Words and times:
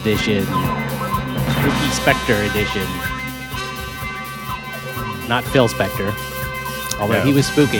Edition. 0.00 0.44
Spooky 0.44 1.88
Spectre 1.90 2.42
Edition. 2.50 2.86
Not 5.28 5.44
Phil 5.44 5.68
Spector, 5.68 6.12
although 7.00 7.14
No. 7.14 7.24
he 7.24 7.32
was 7.32 7.46
spooky. 7.46 7.78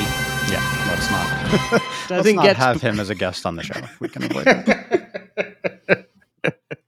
Yeah, 0.50 0.62
let's 0.88 1.10
not. 1.10 1.72
let's 1.72 2.08
Doesn't 2.08 2.36
not 2.36 2.44
get 2.44 2.56
have 2.56 2.80
him 2.82 3.00
as 3.00 3.08
a 3.10 3.14
guest 3.14 3.46
on 3.46 3.56
the 3.56 3.62
show. 3.62 3.78
if 3.78 4.00
We 4.00 4.08
can 4.08 4.24
avoid 4.24 4.44
it. 4.46 6.10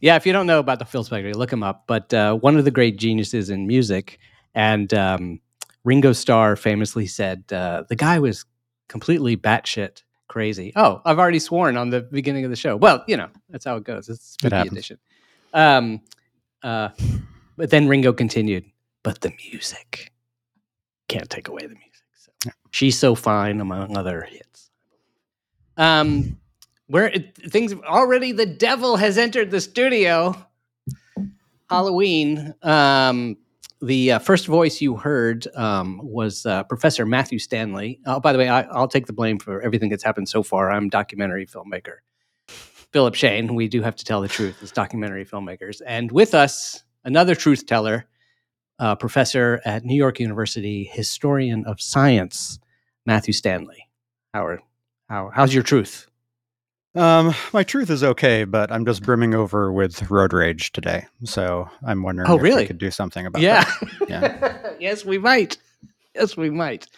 Yeah, 0.00 0.14
if 0.14 0.26
you 0.26 0.32
don't 0.32 0.46
know 0.46 0.60
about 0.60 0.78
the 0.78 0.84
Phil 0.84 1.02
Spector, 1.02 1.34
look 1.34 1.52
him 1.52 1.64
up. 1.64 1.82
But 1.88 2.14
uh, 2.14 2.34
one 2.36 2.56
of 2.56 2.64
the 2.64 2.70
great 2.70 2.98
geniuses 2.98 3.50
in 3.50 3.66
music, 3.66 4.20
and 4.54 4.94
um, 4.94 5.40
Ringo 5.82 6.12
Starr 6.12 6.54
famously 6.54 7.06
said 7.08 7.42
uh, 7.52 7.82
the 7.88 7.96
guy 7.96 8.20
was 8.20 8.44
completely 8.88 9.36
batshit 9.36 10.04
crazy. 10.28 10.72
Oh, 10.76 11.02
I've 11.04 11.18
already 11.18 11.38
sworn 11.38 11.76
on 11.76 11.90
the 11.90 12.02
beginning 12.02 12.44
of 12.44 12.50
the 12.50 12.56
show. 12.56 12.76
Well, 12.76 13.04
you 13.08 13.16
know 13.16 13.28
that's 13.50 13.64
how 13.64 13.76
it 13.76 13.84
goes. 13.84 14.08
It's 14.08 14.20
a 14.20 14.22
spooky 14.22 14.54
happens. 14.54 14.72
edition. 14.72 14.98
Um, 15.52 16.00
uh, 16.62 16.90
but 17.56 17.70
then 17.70 17.88
Ringo 17.88 18.12
continued, 18.12 18.64
"But 19.02 19.20
the 19.20 19.32
music 19.50 20.12
can't 21.08 21.28
take 21.28 21.48
away 21.48 21.62
the 21.62 21.68
music." 21.68 22.04
So 22.16 22.50
she's 22.70 22.98
so 22.98 23.14
fine, 23.14 23.60
among 23.60 23.96
other 23.96 24.22
hits. 24.22 24.70
Um, 25.76 26.38
where 26.88 27.08
it, 27.08 27.36
things 27.50 27.74
already 27.74 28.32
the 28.32 28.46
devil 28.46 28.96
has 28.96 29.18
entered 29.18 29.50
the 29.50 29.60
studio. 29.60 30.34
Halloween. 31.70 32.54
Um, 32.62 33.36
the 33.80 34.12
uh, 34.12 34.18
first 34.18 34.46
voice 34.46 34.80
you 34.80 34.96
heard 34.96 35.46
um, 35.54 36.00
was 36.02 36.44
uh, 36.46 36.64
Professor 36.64 37.06
Matthew 37.06 37.38
Stanley. 37.38 38.00
Oh, 38.06 38.20
by 38.20 38.32
the 38.32 38.38
way, 38.38 38.48
I, 38.48 38.62
I'll 38.62 38.88
take 38.88 39.06
the 39.06 39.12
blame 39.12 39.38
for 39.38 39.60
everything 39.60 39.88
that's 39.88 40.02
happened 40.02 40.28
so 40.28 40.42
far. 40.42 40.70
I'm 40.70 40.88
documentary 40.88 41.46
filmmaker. 41.46 41.98
Philip 42.92 43.14
Shane. 43.14 43.54
We 43.54 43.68
do 43.68 43.82
have 43.82 43.96
to 43.96 44.04
tell 44.04 44.20
the 44.20 44.28
truth 44.28 44.62
as 44.62 44.72
documentary 44.72 45.24
filmmakers. 45.24 45.80
And 45.86 46.10
with 46.10 46.34
us, 46.34 46.82
another 47.04 47.34
truth 47.34 47.66
teller, 47.66 48.08
uh, 48.78 48.94
professor 48.94 49.60
at 49.64 49.84
New 49.84 49.96
York 49.96 50.20
University, 50.20 50.84
historian 50.84 51.64
of 51.66 51.80
science, 51.80 52.58
Matthew 53.04 53.34
Stanley. 53.34 53.88
Howard, 54.32 54.60
how, 55.08 55.30
how's 55.34 55.52
your 55.52 55.62
truth? 55.62 56.07
Um, 56.98 57.34
my 57.52 57.62
truth 57.62 57.90
is 57.90 58.02
okay, 58.02 58.44
but 58.44 58.72
I'm 58.72 58.84
just 58.84 59.02
brimming 59.02 59.34
over 59.34 59.72
with 59.72 60.10
road 60.10 60.32
rage 60.32 60.72
today. 60.72 61.06
So 61.24 61.68
I'm 61.86 62.02
wondering 62.02 62.28
Oh, 62.30 62.36
if 62.36 62.42
really? 62.42 62.62
we 62.62 62.66
could 62.66 62.78
do 62.78 62.90
something 62.90 63.24
about 63.26 63.42
yeah. 63.42 63.64
that. 63.64 63.98
Yeah. 64.08 64.70
yes, 64.80 65.04
we 65.04 65.18
might. 65.18 65.58
Yes, 66.14 66.36
we 66.36 66.50
might. 66.50 66.88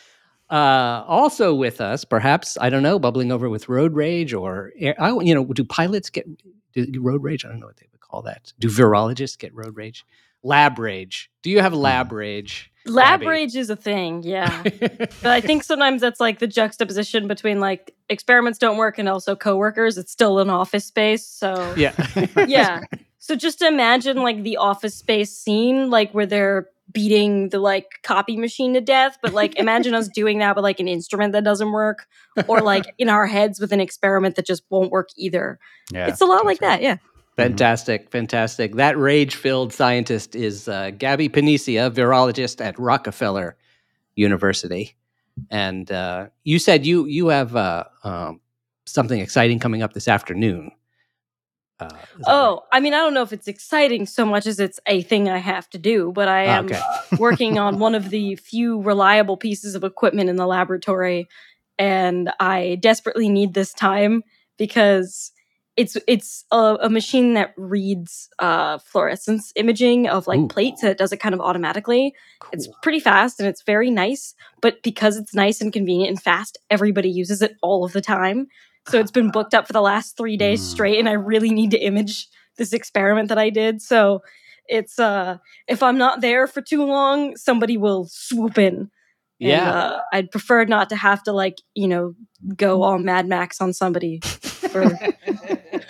Uh, 0.51 1.05
also 1.07 1.55
with 1.55 1.81
us, 1.81 2.05
perhaps 2.05 2.57
I 2.61 2.71
don't 2.71 2.83
know, 2.83 2.99
bubbling 2.99 3.31
over 3.31 3.49
with 3.49 3.69
road 3.69 3.95
rage, 3.95 4.33
or 4.33 4.73
I, 4.99 5.11
you 5.21 5.35
know, 5.35 5.45
do 5.45 5.65
pilots 5.65 6.11
get 6.11 6.27
do, 6.73 6.87
do 6.87 7.01
road 7.03 7.23
rage? 7.23 7.45
I 7.45 7.49
don't 7.49 7.61
know 7.61 7.67
what 7.67 7.77
they 7.77 7.87
would 7.93 8.01
call 8.01 8.23
that. 8.23 8.53
Do 8.59 8.69
virologists 8.69 9.39
get 9.39 9.55
road 9.55 9.77
rage? 9.77 10.05
Lab 10.43 10.79
rage? 10.79 11.31
Do 11.43 11.51
you 11.51 11.61
have 11.61 11.75
lab 11.75 12.11
rage? 12.13 12.70
Lab 12.87 13.21
Abby? 13.21 13.27
rage 13.27 13.57
is 13.57 13.71
a 13.71 13.77
thing, 13.77 14.23
yeah. 14.23 14.63
but 14.81 15.27
I 15.27 15.41
think 15.41 15.65
sometimes 15.65 16.01
that's 16.01 16.21
like 16.21 16.39
the 16.39 16.47
juxtaposition 16.47 17.29
between 17.29 17.61
like 17.61 17.95
experiments 18.09 18.59
don't 18.59 18.77
work 18.77 18.99
and 18.99 19.09
also 19.09 19.37
coworkers. 19.37 19.99
It's 19.99 20.13
still 20.13 20.39
an 20.39 20.49
office 20.51 20.87
space, 20.87 21.27
so 21.27 21.75
yeah, 21.77 21.93
yeah. 22.47 22.85
So 23.19 23.37
just 23.37 23.61
imagine 23.61 24.23
like 24.23 24.43
the 24.43 24.57
office 24.57 24.95
space 24.95 25.37
scene, 25.37 25.91
like 25.91 26.13
where 26.13 26.27
they're 26.27 26.69
beating 26.93 27.51
the 27.51 27.59
like 27.59 27.87
copy 28.03 28.37
machine 28.37 28.75
to 28.75 28.81
death. 28.81 29.19
But 29.23 29.35
like 29.35 29.57
imagine 29.57 29.95
us 29.95 30.09
doing 30.09 30.39
that 30.39 30.57
with 30.57 30.63
like 30.63 30.81
an 30.81 30.89
instrument 30.89 31.33
that 31.35 31.45
doesn't 31.45 31.73
work, 31.73 32.07
or 32.49 32.63
like 32.63 32.87
in 32.99 33.09
our 33.09 33.27
heads 33.27 33.61
with 33.61 33.73
an 33.73 33.81
experiment 33.81 34.37
that 34.37 34.47
just 34.47 34.63
won't 34.71 34.91
work 34.91 35.11
either. 35.17 35.59
Yeah. 35.93 36.09
it's 36.09 36.21
a 36.21 36.27
lot 36.27 36.47
like 36.47 36.61
right. 36.63 36.81
that, 36.81 36.83
yeah. 36.83 36.97
Fantastic, 37.37 38.11
fantastic. 38.11 38.75
That 38.75 38.99
rage-filled 38.99 39.73
scientist 39.73 40.37
is 40.37 40.69
uh, 40.69 40.91
Gaby 40.91 41.29
Panicia, 41.29 41.91
virologist 41.91 42.61
at 42.65 42.79
Rockefeller 42.79 43.57
University. 44.15 44.95
And 45.51 45.91
uh, 45.91 46.27
you 46.45 46.59
said 46.59 46.85
you 46.85 47.07
you 47.07 47.29
have 47.29 47.57
uh, 47.57 47.85
um, 48.05 48.41
something 48.85 49.19
exciting 49.21 49.59
coming 49.59 49.83
up 49.83 49.95
this 49.95 50.07
afternoon. 50.09 50.73
Uh, 51.79 51.89
that 51.89 51.99
right? 52.19 52.27
Oh, 52.27 52.63
I 52.73 52.81
mean, 52.81 52.93
I 52.93 52.99
don't 52.99 53.15
know 53.15 53.23
if 53.23 53.33
it's 53.33 53.49
exciting 53.49 54.05
so 54.05 54.27
much 54.27 54.47
as 54.47 54.61
it's 54.61 54.79
a 54.87 55.01
thing 55.01 55.31
I 55.31 55.39
have 55.39 55.71
to 55.71 55.79
do, 55.79 56.13
but 56.13 56.29
I 56.29 56.47
Ah, 56.47 56.59
am 56.59 56.67
okay. 56.67 56.81
working 57.19 57.59
on 57.59 57.79
one 57.87 57.95
of 57.95 58.11
the 58.11 58.37
few 58.37 58.83
reliable 58.83 59.39
pieces 59.39 59.75
of 59.75 59.83
equipment 59.83 60.29
in 60.29 60.37
the 60.37 60.47
laboratory, 60.47 61.27
and 61.79 62.31
I 62.39 62.77
desperately 62.83 63.31
need 63.31 63.55
this 63.55 63.73
time 63.73 64.25
because 64.59 65.33
it's 65.81 65.97
it's 66.07 66.45
a, 66.51 66.77
a 66.83 66.91
machine 66.91 67.33
that 67.35 67.55
reads 67.57 68.29
uh, 68.39 68.77
fluorescence 68.79 69.51
imaging 69.57 70.09
of 70.09 70.27
like 70.27 70.39
Ooh. 70.41 70.49
plates, 70.49 70.83
and 70.83 70.91
it 70.91 70.99
does 70.99 71.11
it 71.11 71.17
kind 71.21 71.35
of 71.35 71.41
automatically. 71.41 72.13
It's 72.53 72.69
pretty 72.83 73.01
fast 73.01 73.41
and 73.41 73.49
it's 73.49 73.63
very 73.63 73.91
nice, 73.91 74.35
but 74.61 74.83
because 74.83 75.17
it's 75.17 75.35
nice 75.35 75.63
and 75.63 75.73
convenient 75.73 76.11
and 76.11 76.23
fast, 76.23 76.59
everybody 76.69 77.09
uses 77.09 77.41
it 77.41 77.57
all 77.63 77.83
of 77.85 77.93
the 77.95 78.03
time. 78.03 78.47
So 78.89 78.99
it's 78.99 79.11
been 79.11 79.31
booked 79.31 79.55
up 79.55 79.67
for 79.67 79.73
the 79.73 79.81
last 79.81 80.19
three 80.19 80.37
days 80.37 80.61
Mm. 80.61 80.71
straight, 80.73 80.99
and 80.99 81.09
I 81.09 81.13
really 81.13 81.51
need 81.51 81.71
to 81.71 81.79
image 81.79 82.29
this 82.59 82.75
experiment 82.75 83.29
that 83.31 83.39
I 83.39 83.49
did. 83.49 83.81
So 83.81 84.23
it's 84.69 84.99
uh 84.99 85.39
if 85.67 85.83
I'm 85.83 85.97
not 85.97 86.21
there 86.21 86.47
for 86.47 86.61
too 86.61 86.85
long, 86.85 87.37
somebody 87.37 87.79
will 87.79 88.07
swoop 88.11 88.59
in. 88.59 88.91
And, 89.43 89.49
yeah. 89.49 89.73
uh, 89.73 90.01
I'd 90.13 90.31
prefer 90.31 90.67
not 90.67 90.91
to 90.91 90.97
have 90.97 91.23
to 91.23 91.33
like, 91.33 91.57
you 91.75 91.89
know, 91.89 92.15
go 92.57 92.83
all 92.83 92.99
Mad 92.99 93.27
Max 93.27 93.59
on 93.63 93.73
somebody 93.73 94.21
for 94.71 94.85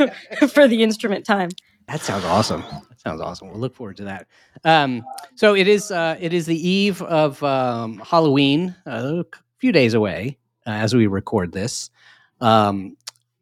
for 0.53 0.69
the 0.69 0.83
instrument 0.83 1.25
time. 1.27 1.51
That 1.89 2.01
sounds 2.01 2.25
awesome. 2.25 2.61
That 2.89 3.01
sounds 3.01 3.21
awesome. 3.21 3.49
We'll 3.49 3.59
look 3.59 3.75
forward 3.75 3.97
to 3.99 4.05
that. 4.05 4.27
Um, 4.65 5.03
so 5.35 5.55
it 5.57 5.67
is. 5.67 5.91
Uh, 5.91 6.17
it 6.21 6.33
is 6.33 6.47
the 6.47 6.69
eve 6.69 7.03
of 7.03 7.43
um, 7.43 7.99
Halloween, 8.05 8.75
a 8.87 9.25
few 9.59 9.73
days 9.73 9.95
away 9.95 10.39
uh, 10.67 10.71
as 10.71 10.95
we 10.95 11.07
record 11.07 11.53
this. 11.53 11.91
Um, 12.41 12.97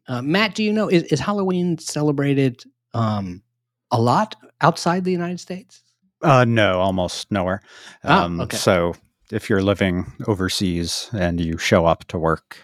uh, 0.07 0.21
Matt, 0.21 0.55
do 0.55 0.63
you 0.63 0.73
know 0.73 0.87
is, 0.87 1.03
is 1.03 1.19
Halloween 1.19 1.77
celebrated 1.77 2.63
um, 2.93 3.43
a 3.91 4.01
lot 4.01 4.35
outside 4.61 5.03
the 5.03 5.11
United 5.11 5.39
States? 5.39 5.83
Uh, 6.21 6.43
no, 6.45 6.79
almost 6.79 7.31
nowhere. 7.31 7.61
Ah, 8.03 8.25
Um, 8.25 8.41
okay. 8.41 8.57
So 8.57 8.93
if 9.31 9.49
you're 9.49 9.61
living 9.61 10.11
overseas 10.27 11.09
and 11.13 11.39
you 11.39 11.57
show 11.57 11.85
up 11.85 12.03
to 12.05 12.17
work, 12.17 12.57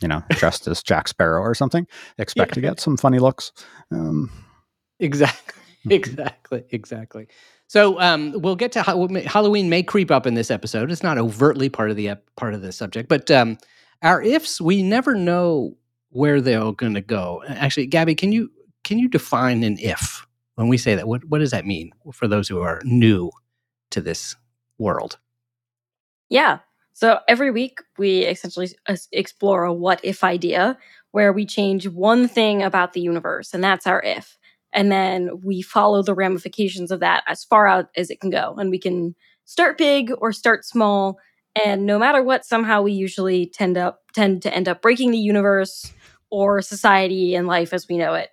you 0.00 0.08
know, 0.08 0.22
dressed 0.30 0.66
as 0.68 0.82
Jack 0.82 1.08
Sparrow 1.08 1.42
or 1.42 1.54
something, 1.54 1.86
expect 2.18 2.54
to 2.54 2.60
get 2.60 2.80
some 2.80 2.96
funny 2.96 3.18
looks. 3.18 3.52
Um, 3.90 4.30
Exactly. 5.00 5.62
Exactly. 5.90 6.64
Exactly. 6.70 7.28
So 7.68 8.00
um, 8.00 8.32
we'll 8.36 8.56
get 8.56 8.72
to 8.72 8.82
Hall- 8.82 9.08
Halloween. 9.26 9.68
May 9.68 9.82
creep 9.82 10.10
up 10.10 10.26
in 10.26 10.34
this 10.34 10.50
episode. 10.50 10.90
It's 10.90 11.02
not 11.02 11.18
overtly 11.18 11.68
part 11.68 11.90
of 11.90 11.96
the 11.96 12.08
ep- 12.08 12.28
part 12.36 12.54
of 12.54 12.62
the 12.62 12.72
subject, 12.72 13.08
but 13.08 13.30
um, 13.30 13.58
our 14.02 14.20
ifs 14.22 14.60
we 14.60 14.82
never 14.82 15.14
know 15.14 15.76
where 16.10 16.40
they're 16.40 16.72
going 16.72 16.94
to 16.94 17.00
go. 17.00 17.42
Actually, 17.48 17.86
Gaby, 17.86 18.14
can 18.14 18.32
you 18.32 18.50
can 18.84 18.98
you 18.98 19.08
define 19.08 19.62
an 19.62 19.78
if 19.78 20.26
when 20.56 20.68
we 20.68 20.78
say 20.78 20.94
that? 20.94 21.06
What 21.06 21.24
what 21.26 21.38
does 21.38 21.50
that 21.52 21.66
mean 21.66 21.92
for 22.12 22.26
those 22.26 22.48
who 22.48 22.60
are 22.60 22.80
new 22.84 23.30
to 23.90 24.00
this 24.00 24.34
world? 24.78 25.18
Yeah. 26.28 26.58
So 26.98 27.20
every 27.28 27.52
week 27.52 27.78
we 27.96 28.22
essentially 28.22 28.70
explore 29.12 29.62
a 29.62 29.72
what 29.72 30.00
if 30.02 30.24
idea 30.24 30.76
where 31.12 31.32
we 31.32 31.46
change 31.46 31.86
one 31.86 32.26
thing 32.26 32.60
about 32.60 32.92
the 32.92 33.00
universe, 33.00 33.54
and 33.54 33.62
that's 33.62 33.86
our 33.86 34.02
if. 34.02 34.36
And 34.72 34.90
then 34.90 35.40
we 35.44 35.62
follow 35.62 36.02
the 36.02 36.12
ramifications 36.12 36.90
of 36.90 36.98
that 36.98 37.22
as 37.28 37.44
far 37.44 37.68
out 37.68 37.86
as 37.96 38.10
it 38.10 38.20
can 38.20 38.30
go. 38.30 38.56
And 38.58 38.68
we 38.68 38.80
can 38.80 39.14
start 39.44 39.78
big 39.78 40.10
or 40.18 40.32
start 40.32 40.64
small. 40.64 41.20
And 41.54 41.86
no 41.86 42.00
matter 42.00 42.20
what, 42.20 42.44
somehow 42.44 42.82
we 42.82 42.90
usually 42.90 43.46
tend 43.46 43.78
up 43.78 44.00
tend 44.12 44.42
to 44.42 44.52
end 44.52 44.68
up 44.68 44.82
breaking 44.82 45.12
the 45.12 45.18
universe 45.18 45.92
or 46.30 46.60
society 46.62 47.36
and 47.36 47.46
life 47.46 47.72
as 47.72 47.86
we 47.86 47.96
know 47.96 48.14
it. 48.14 48.30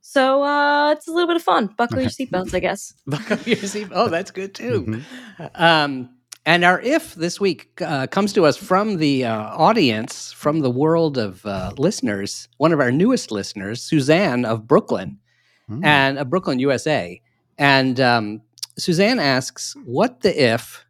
So 0.00 0.42
uh, 0.42 0.90
it's 0.90 1.06
a 1.06 1.12
little 1.12 1.28
bit 1.28 1.36
of 1.36 1.42
fun. 1.44 1.72
Buckle 1.78 2.00
your 2.00 2.10
seatbelts, 2.10 2.52
I 2.52 2.58
guess. 2.58 2.94
Buckle 3.06 3.38
your 3.46 3.58
seat. 3.58 3.86
Oh, 3.92 4.08
that's 4.08 4.32
good 4.32 4.56
too. 4.56 5.04
Mhm. 5.38 5.50
Um, 5.54 6.17
and 6.48 6.64
our 6.64 6.80
if 6.80 7.14
this 7.14 7.38
week 7.40 7.68
uh, 7.82 8.06
comes 8.06 8.32
to 8.32 8.46
us 8.46 8.56
from 8.56 8.96
the 8.96 9.24
uh, 9.26 9.32
audience, 9.68 10.32
from 10.32 10.60
the 10.60 10.70
world 10.70 11.18
of 11.18 11.44
uh, 11.44 11.72
listeners, 11.76 12.48
one 12.56 12.72
of 12.72 12.80
our 12.80 12.90
newest 12.90 13.30
listeners, 13.30 13.82
Suzanne 13.82 14.44
of 14.44 14.66
Brooklyn. 14.66 15.18
Hmm. 15.68 15.84
and 15.84 16.18
uh, 16.18 16.24
Brooklyn, 16.24 16.58
USA. 16.60 17.20
And 17.58 18.00
um, 18.00 18.40
Suzanne 18.78 19.18
asks, 19.20 19.76
"What 19.84 20.22
the 20.22 20.32
if 20.54 20.86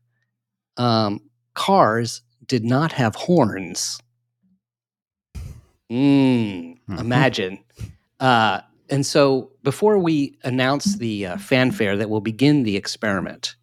um, 0.77 1.21
cars 1.55 2.23
did 2.47 2.65
not 2.65 2.93
have 2.93 3.17
horns?" 3.17 4.01
Mm, 5.91 6.77
Mhm. 6.89 7.01
imagine. 7.01 7.59
Uh, 8.21 8.61
and 8.91 9.05
so, 9.05 9.51
before 9.65 9.99
we 9.99 10.39
announce 10.45 10.97
the 10.99 11.27
uh, 11.27 11.37
fanfare 11.39 11.97
that 11.97 12.09
will 12.11 12.21
begin 12.21 12.63
the 12.63 12.77
experiment, 12.77 13.57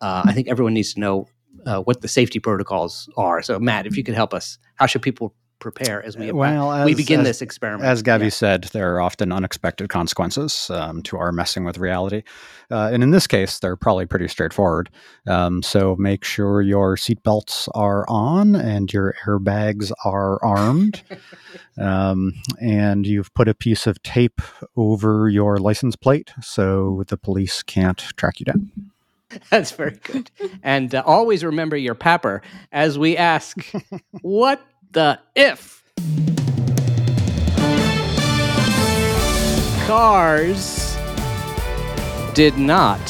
uh, 0.00 0.22
I 0.24 0.32
think 0.32 0.46
everyone 0.48 0.74
needs 0.74 0.94
to 0.94 1.00
know 1.00 1.26
uh, 1.66 1.80
what 1.80 2.00
the 2.00 2.08
safety 2.08 2.38
protocols 2.38 3.08
are. 3.16 3.42
So, 3.42 3.58
Matt, 3.58 3.86
if 3.86 3.96
you 3.96 4.04
could 4.04 4.14
help 4.14 4.32
us, 4.34 4.58
how 4.76 4.86
should 4.86 5.02
people 5.02 5.34
prepare 5.58 6.02
as 6.02 6.16
we 6.16 6.32
well, 6.32 6.86
we 6.86 6.92
as- 6.92 6.96
begin 6.96 7.20
as- 7.20 7.26
this 7.26 7.42
experiment? 7.42 7.86
As 7.86 8.00
Gaby 8.02 8.24
Yeah. 8.24 8.30
said, 8.30 8.64
there 8.72 8.94
are 8.94 9.00
often 9.02 9.30
unexpected 9.30 9.90
consequences 9.90 10.70
um, 10.70 11.02
to 11.02 11.18
our 11.18 11.32
messing 11.32 11.64
with 11.64 11.76
reality. 11.76 12.22
Uh, 12.70 12.88
and 12.90 13.02
in 13.02 13.10
this 13.10 13.26
case, 13.26 13.58
they're 13.58 13.76
probably 13.76 14.06
pretty 14.06 14.26
straightforward. 14.26 14.88
Um, 15.28 15.62
so 15.62 15.96
make 15.98 16.24
sure 16.24 16.62
your 16.62 16.96
seatbelts 16.96 17.68
are 17.74 18.06
on 18.08 18.54
and 18.56 18.90
your 18.90 19.14
airbags 19.26 19.92
are 20.02 20.42
armed. 20.42 21.02
um, 21.78 22.32
and 22.60 23.06
you've 23.06 23.32
put 23.34 23.46
a 23.48 23.54
piece 23.54 23.86
of 23.86 24.02
tape 24.02 24.40
over 24.76 25.28
your 25.28 25.58
license 25.58 25.94
plate 25.96 26.32
so 26.40 27.04
the 27.08 27.18
police 27.18 27.62
can't 27.62 27.98
track 28.16 28.40
you 28.40 28.44
down. 28.46 28.70
That's 29.50 29.70
very 29.72 29.98
good. 30.02 30.30
and 30.62 30.94
uh, 30.94 31.02
always 31.06 31.44
remember 31.44 31.76
your 31.76 31.94
papper 31.94 32.40
as 32.72 32.98
we 32.98 33.16
ask, 33.16 33.64
what 34.22 34.60
the 34.90 35.20
if? 35.34 35.82
Cars 39.86 40.96
did 42.34 42.56
not 42.58 43.00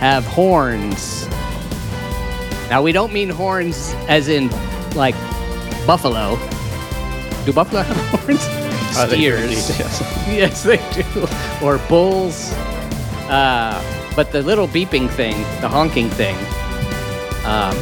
have 0.00 0.24
horns. 0.26 1.26
Now, 2.68 2.82
we 2.82 2.92
don't 2.92 3.12
mean 3.12 3.30
horns 3.30 3.92
as 4.08 4.28
in 4.28 4.50
like 4.94 5.14
buffalo. 5.86 6.36
Do 7.44 7.52
buffalo 7.52 7.82
have 7.82 7.96
horns? 8.20 8.46
They 8.94 9.16
Steers. 9.16 9.40
indeed, 9.42 9.78
yes. 9.78 10.00
yes, 10.28 10.62
they 10.62 10.76
do. 11.02 11.26
Or 11.66 11.78
bulls. 11.88 12.52
Uh, 13.28 13.82
but 14.16 14.30
the 14.30 14.42
little 14.42 14.68
beeping 14.68 15.10
thing, 15.10 15.36
the 15.60 15.68
honking 15.68 16.08
thing, 16.10 16.36
um, 17.44 17.74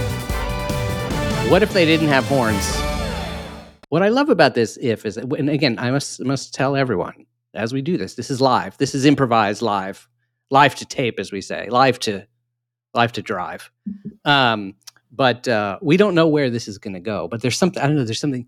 what 1.51 1.63
if 1.63 1.73
they 1.73 1.85
didn't 1.85 2.09
have 2.09 2.25
horns? 2.25 2.77
What 3.91 4.03
I 4.03 4.09
love 4.09 4.31
about 4.31 4.55
this 4.55 4.79
if 4.81 5.05
is, 5.05 5.19
and 5.19 5.51
again, 5.51 5.79
I 5.79 5.91
must 5.91 6.25
must 6.25 6.55
tell 6.55 6.77
everyone 6.77 7.27
as 7.53 7.75
we 7.75 7.83
do 7.83 7.99
this. 7.99 8.15
This 8.15 8.31
is 8.31 8.41
live. 8.41 8.79
This 8.79 8.95
is 8.95 9.05
improvised 9.05 9.61
live, 9.61 10.09
live 10.51 10.75
to 10.77 10.87
tape, 10.87 11.21
as 11.21 11.31
we 11.31 11.43
say, 11.43 11.69
live 11.69 11.99
to 12.01 12.27
live 12.95 13.13
to 13.13 13.23
drive. 13.23 13.71
Um, 14.25 14.75
but 15.11 15.47
uh, 15.47 15.79
we 15.83 15.99
don't 15.99 16.15
know 16.15 16.29
where 16.29 16.49
this 16.49 16.69
is 16.69 16.79
going 16.79 16.95
to 16.95 17.01
go. 17.01 17.29
But 17.29 17.43
there's 17.43 17.59
something 17.59 17.83
I 17.83 17.87
don't 17.87 17.97
know. 17.97 18.05
There's 18.05 18.21
something. 18.21 18.47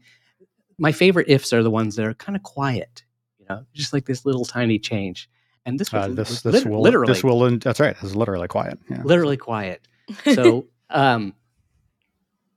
My 0.78 0.92
favorite 0.92 1.28
ifs 1.28 1.52
are 1.52 1.62
the 1.62 1.70
ones 1.70 1.96
that 1.96 2.06
are 2.06 2.14
kind 2.14 2.36
of 2.36 2.42
quiet. 2.42 3.04
You 3.38 3.46
know, 3.50 3.66
just 3.74 3.92
like 3.92 4.06
this 4.06 4.24
little 4.24 4.46
tiny 4.46 4.78
change. 4.78 5.28
And 5.66 5.78
this 5.78 5.92
was 5.92 6.04
Uh, 6.04 6.08
this 6.08 6.28
was 6.30 6.42
this 6.42 6.54
lit- 6.54 6.66
will 6.66 6.82
literally 6.82 7.12
this 7.12 7.24
will 7.24 7.58
that's 7.58 7.80
right. 7.80 7.94
This 7.94 8.10
is 8.10 8.16
literally 8.16 8.48
quiet. 8.48 8.78
Yeah. 8.90 9.02
literally 9.04 9.36
quiet. 9.36 9.86
So, 10.34 10.66
um, 10.90 11.34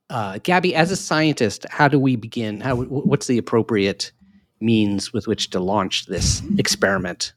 uh, 0.09 0.39
Gaby, 0.43 0.75
as 0.75 0.91
a 0.91 0.95
scientist, 0.95 1.65
how 1.69 1.87
do 1.87 1.99
we 1.99 2.15
begin? 2.15 2.61
How 2.61 2.75
what's 2.75 3.27
the 3.27 3.37
appropriate 3.37 4.11
means 4.59 5.13
with 5.13 5.27
which 5.27 5.49
to 5.51 5.59
launch 5.59 6.05
this 6.07 6.41
experiment 6.57 7.33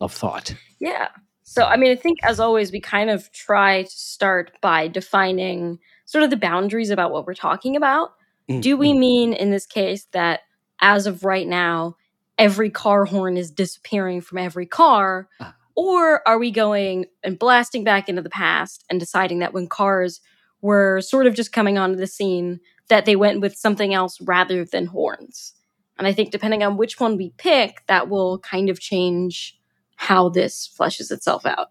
of 0.00 0.12
thought? 0.12 0.54
Yeah. 0.80 1.08
So, 1.42 1.64
I 1.64 1.76
mean, 1.76 1.92
I 1.92 1.96
think 1.96 2.18
as 2.22 2.40
always, 2.40 2.72
we 2.72 2.80
kind 2.80 3.10
of 3.10 3.30
try 3.32 3.82
to 3.82 3.90
start 3.90 4.52
by 4.62 4.88
defining 4.88 5.78
sort 6.06 6.24
of 6.24 6.30
the 6.30 6.36
boundaries 6.36 6.90
about 6.90 7.12
what 7.12 7.26
we're 7.26 7.34
talking 7.34 7.76
about. 7.76 8.12
Mm, 8.50 8.62
Do 8.62 8.76
we 8.76 8.94
mean 8.94 9.32
in 9.34 9.50
this 9.50 9.66
case 9.66 10.06
that 10.12 10.40
as 10.80 11.06
of 11.06 11.24
right 11.24 11.46
now, 11.46 11.96
every 12.42 12.70
car 12.70 13.04
horn 13.04 13.36
is 13.36 13.50
disappearing 13.50 14.20
from 14.20 14.38
every 14.38 14.66
car? 14.66 15.28
Ah. 15.40 15.54
Or 15.74 16.26
are 16.28 16.38
we 16.38 16.50
going 16.50 17.06
and 17.22 17.38
blasting 17.38 17.84
back 17.84 18.08
into 18.08 18.20
the 18.20 18.28
past 18.28 18.84
and 18.90 19.00
deciding 19.00 19.38
that 19.38 19.54
when 19.54 19.68
cars 19.68 20.20
were 20.60 21.00
sort 21.00 21.26
of 21.26 21.34
just 21.34 21.52
coming 21.52 21.78
onto 21.78 21.96
the 21.96 22.06
scene, 22.06 22.60
that 22.88 23.06
they 23.06 23.16
went 23.16 23.40
with 23.40 23.56
something 23.56 23.94
else 23.94 24.20
rather 24.20 24.64
than 24.64 24.86
horns? 24.86 25.54
And 25.98 26.06
I 26.06 26.12
think 26.12 26.30
depending 26.32 26.62
on 26.62 26.76
which 26.76 26.98
one 26.98 27.16
we 27.16 27.32
pick, 27.38 27.84
that 27.86 28.08
will 28.08 28.38
kind 28.40 28.68
of 28.68 28.80
change 28.80 29.58
how 29.96 30.28
this 30.28 30.68
fleshes 30.78 31.10
itself 31.12 31.46
out. 31.46 31.68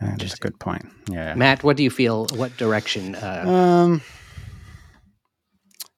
That 0.00 0.22
is 0.22 0.34
a 0.34 0.38
good 0.38 0.58
point. 0.58 0.86
Yeah. 1.10 1.34
Matt, 1.34 1.62
what 1.62 1.76
do 1.76 1.82
you 1.82 1.90
feel? 1.90 2.26
What 2.34 2.56
direction? 2.56 3.16
Uh, 3.16 3.44
Um. 3.46 4.02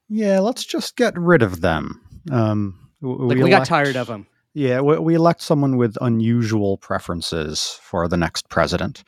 Yeah, 0.08 0.40
let's 0.40 0.64
just 0.64 0.96
get 0.96 1.16
rid 1.18 1.42
of 1.42 1.60
them. 1.60 2.00
Um, 2.30 2.83
w- 3.04 3.28
like 3.28 3.38
we 3.44 3.50
got 3.50 3.66
tired 3.66 3.96
of 3.96 4.06
them. 4.06 4.26
Yeah, 4.56 4.80
we, 4.82 4.98
we 4.98 5.14
elect 5.14 5.42
someone 5.42 5.76
with 5.76 5.96
unusual 6.00 6.76
preferences 6.78 7.78
for 7.82 8.06
the 8.08 8.16
next 8.16 8.48
president, 8.48 9.02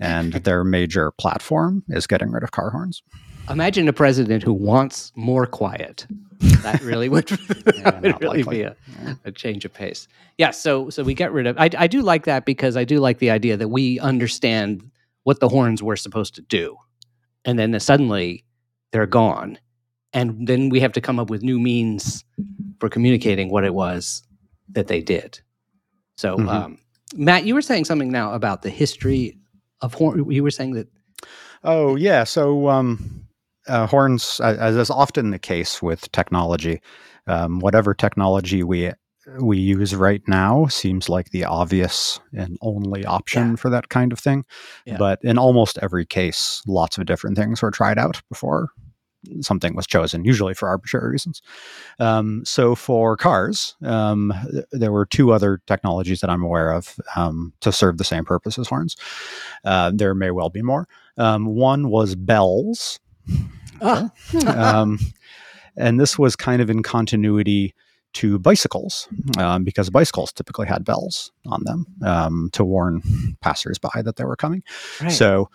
and 0.00 0.32
their 0.44 0.64
major 0.64 1.10
platform 1.12 1.84
is 1.88 2.06
getting 2.06 2.30
rid 2.30 2.42
of 2.42 2.50
car 2.52 2.70
horns. 2.70 3.02
Imagine 3.48 3.86
a 3.88 3.92
president 3.92 4.42
who 4.42 4.52
wants 4.52 5.12
more 5.14 5.46
quiet. 5.46 6.06
That 6.62 6.82
really 6.82 7.08
would, 7.08 7.30
Yeah, 7.76 8.00
would 8.00 8.20
really 8.20 8.42
likely. 8.42 8.56
be 8.58 8.62
a, 8.62 8.76
Yeah. 9.04 9.14
a 9.24 9.30
change 9.32 9.64
of 9.64 9.72
pace. 9.72 10.08
Yeah, 10.38 10.50
so 10.50 10.90
so 10.90 11.02
we 11.04 11.14
get 11.14 11.30
rid 11.32 11.46
of. 11.46 11.56
I, 11.58 11.70
I 11.78 11.86
do 11.86 12.02
like 12.02 12.24
that 12.24 12.44
because 12.44 12.76
I 12.76 12.84
do 12.84 12.98
like 12.98 13.18
the 13.18 13.30
idea 13.30 13.56
that 13.56 13.68
we 13.68 14.00
understand 14.00 14.82
what 15.24 15.40
the 15.40 15.48
horns 15.48 15.82
were 15.82 15.96
supposed 15.96 16.34
to 16.36 16.42
do, 16.42 16.76
and 17.44 17.58
then 17.58 17.78
suddenly 17.80 18.44
they're 18.92 19.06
gone, 19.06 19.58
and 20.12 20.46
then 20.48 20.68
we 20.70 20.80
have 20.80 20.92
to 20.92 21.00
come 21.00 21.18
up 21.20 21.30
with 21.30 21.42
new 21.42 21.60
means 21.60 22.24
for 22.80 22.88
communicating 22.88 23.50
what 23.50 23.64
it 23.64 23.74
was 23.74 24.22
that 24.70 24.88
they 24.88 25.00
did. 25.02 25.40
So, 26.16 26.36
Mhm. 26.36 26.48
um, 26.48 26.78
Matt, 27.14 27.44
you 27.44 27.54
were 27.54 27.62
saying 27.62 27.84
something 27.84 28.10
now 28.10 28.32
about 28.32 28.62
the 28.62 28.70
history 28.70 29.38
of 29.80 29.94
horn. 29.94 30.30
You 30.30 30.42
were 30.42 30.50
saying 30.50 30.72
that 30.74 30.88
Oh 31.64 31.96
yeah, 31.96 32.24
so 32.24 32.68
um, 32.68 33.26
uh, 33.66 33.86
horns, 33.86 34.40
uh, 34.40 34.56
as 34.58 34.76
is 34.76 34.90
often 34.90 35.30
the 35.30 35.38
case 35.38 35.82
with 35.82 36.10
technology, 36.12 36.80
um, 37.26 37.60
whatever 37.60 37.94
technology 37.94 38.62
we 38.62 38.92
we 39.40 39.58
use 39.58 39.92
right 39.92 40.22
now 40.28 40.66
seems 40.66 41.08
like 41.08 41.30
the 41.30 41.44
obvious 41.44 42.20
and 42.32 42.56
only 42.62 43.04
option 43.04 43.50
Yeah. 43.50 43.56
for 43.56 43.70
that 43.70 43.88
kind 43.88 44.12
of 44.12 44.20
thing. 44.20 44.44
Yeah. 44.84 44.98
But 44.98 45.18
in 45.24 45.36
almost 45.36 45.78
every 45.82 46.06
case, 46.06 46.62
lots 46.68 46.96
of 46.96 47.06
different 47.06 47.36
things 47.36 47.60
were 47.60 47.72
tried 47.72 47.98
out 47.98 48.22
before 48.28 48.68
something 49.40 49.74
was 49.74 49.86
chosen, 49.86 50.24
usually 50.24 50.54
for 50.54 50.68
arbitrary 50.68 51.10
reasons. 51.10 51.42
Um, 51.98 52.44
so 52.44 52.74
for 52.74 53.16
cars, 53.16 53.76
um, 53.82 54.32
th- 54.50 54.64
there 54.72 54.92
were 54.92 55.06
two 55.06 55.32
other 55.32 55.60
technologies 55.66 56.20
that 56.20 56.30
I'm 56.30 56.42
aware 56.42 56.72
of 56.72 56.98
um, 57.14 57.52
to 57.60 57.72
serve 57.72 57.98
the 57.98 58.04
same 58.04 58.24
purpose 58.24 58.58
as 58.58 58.68
horns. 58.68 58.96
Uh, 59.64 59.90
there 59.94 60.14
may 60.14 60.30
well 60.30 60.50
be 60.50 60.62
more. 60.62 60.88
Um, 61.16 61.46
one 61.46 61.88
was 61.88 62.14
bells, 62.14 63.00
ah, 63.80 64.10
um, 64.46 64.98
and 65.76 66.00
this 66.00 66.18
was 66.18 66.36
kind 66.36 66.62
of 66.62 66.70
in 66.70 66.82
continuity 66.82 67.74
to 68.16 68.38
bicycles 68.38 69.08
um, 69.38 69.64
because 69.64 69.88
bicycles 69.90 70.32
typically 70.32 70.66
had 70.66 70.84
bells 70.84 71.32
on 71.46 71.62
them 71.64 71.86
um, 72.02 72.50
to 72.52 72.64
warn 72.64 73.02
passersby 73.40 74.02
that 74.02 74.16
they 74.16 74.24
were 74.24 74.36
coming. 74.36 74.62
right. 75.00 75.10
So, 75.12 75.48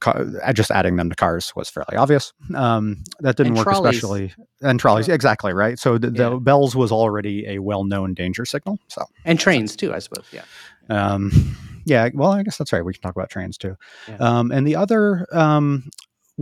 ca- 0.00 0.24
uh, 0.42 0.52
just 0.52 0.70
adding 0.70 0.96
them 0.96 1.08
to 1.10 1.16
cars 1.16 1.52
was 1.56 1.68
fairly 1.70 1.96
obvious. 1.96 2.32
Um, 2.54 3.02
that 3.20 3.36
didn't 3.36 3.48
And 3.48 3.56
work 3.58 3.64
trolleys. 3.68 3.96
especially, 3.96 4.32
and 4.62 4.78
trolleys 4.80 5.06
Sure. 5.06 5.14
exactly 5.14 5.52
right. 5.52 5.78
So 5.78 5.98
the, 5.98 6.10
the 6.10 6.30
Yeah. 6.32 6.38
bells 6.40 6.74
was 6.76 6.92
already 6.92 7.46
a 7.46 7.58
well-known 7.60 8.14
danger 8.14 8.44
signal. 8.44 8.78
So 8.88 9.04
and 9.24 9.38
trains 9.38 9.76
too, 9.76 9.94
I 9.94 9.98
suppose. 10.00 10.24
Yeah. 10.32 10.44
um, 10.90 11.56
yeah, 11.84 12.08
well, 12.14 12.30
I 12.30 12.42
guess 12.44 12.58
that's 12.58 12.72
right. 12.72 12.84
We 12.84 12.92
can 12.92 13.02
talk 13.02 13.16
about 13.16 13.28
trains 13.30 13.58
too. 13.58 13.76
Yeah. 14.08 14.16
Um, 14.18 14.52
and 14.52 14.66
the 14.66 14.76
other 14.76 15.26
um, 15.32 15.90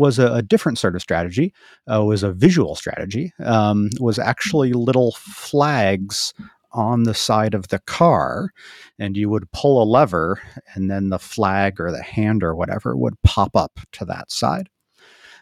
was 0.01 0.19
a, 0.19 0.33
a 0.33 0.43
different 0.43 0.79
sort 0.79 0.97
of 0.97 1.03
strategy. 1.03 1.53
Uh, 1.93 2.03
was 2.05 2.23
a 2.23 2.33
visual 2.33 2.75
strategy. 2.75 3.33
Um, 3.45 3.91
was 4.01 4.19
actually 4.19 4.73
little 4.73 5.13
flags 5.13 6.35
on 6.73 7.03
the 7.03 7.15
side 7.15 7.55
of 7.55 7.69
the 7.69 7.81
car, 7.81 8.51
and 8.99 9.17
you 9.17 9.29
would 9.29 9.51
pull 9.53 9.83
a 9.83 9.85
lever, 9.85 10.41
and 10.75 10.91
then 10.91 11.11
the 11.11 11.19
flag 11.19 11.81
or 11.81 11.91
the 11.91 12.03
hand 12.03 12.43
or 12.43 12.55
whatever 12.55 12.97
would 12.97 13.21
pop 13.23 13.55
up 13.57 13.81
to 13.93 14.05
that 14.05 14.31
side. 14.31 14.69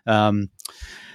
Um, 0.07 0.51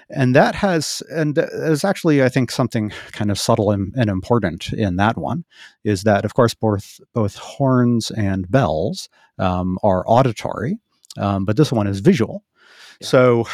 and 0.09 0.35
that 0.35 0.55
has, 0.55 1.01
and 1.09 1.35
there's 1.35 1.83
actually, 1.83 2.23
I 2.23 2.29
think, 2.29 2.51
something 2.51 2.91
kind 3.11 3.31
of 3.31 3.39
subtle 3.39 3.71
and, 3.71 3.93
and 3.97 4.09
important 4.09 4.71
in 4.73 4.97
that 4.97 5.17
one 5.17 5.43
is 5.83 6.03
that, 6.03 6.25
of 6.25 6.33
course, 6.33 6.53
both 6.53 6.99
both 7.13 7.35
horns 7.35 8.11
and 8.11 8.49
bells 8.49 9.09
um, 9.39 9.77
are 9.81 10.03
auditory, 10.05 10.77
um, 11.17 11.45
but 11.45 11.57
this 11.57 11.71
one 11.71 11.87
is 11.87 11.99
visual. 11.99 12.43
Yeah. 13.03 13.09
So, 13.09 13.45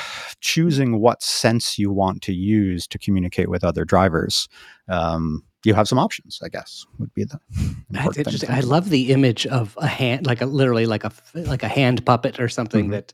choosing 0.41 0.99
what 0.99 1.21
sense 1.21 1.77
you 1.79 1.91
want 1.91 2.21
to 2.23 2.33
use 2.33 2.87
to 2.87 2.97
communicate 2.99 3.49
with 3.49 3.63
other 3.63 3.83
drivers 3.83 4.47
um, 4.87 5.43
you 5.65 5.73
have 5.73 5.87
some 5.89 5.99
options. 5.99 6.39
I 6.41 6.47
guess 6.49 6.85
would 6.99 7.13
be 7.13 7.25
the. 7.25 7.37
That's 7.89 8.17
interesting. 8.17 8.49
I 8.49 8.61
love 8.61 8.89
the 8.89 9.11
image 9.11 9.45
of 9.47 9.77
a 9.81 9.87
hand, 9.87 10.25
like 10.25 10.41
a 10.41 10.45
literally 10.45 10.85
like 10.85 11.03
a 11.03 11.11
like 11.33 11.63
a 11.63 11.67
hand 11.67 12.05
puppet 12.05 12.39
or 12.39 12.47
something 12.47 12.87
Mhm. 12.87 12.91
that, 12.91 13.13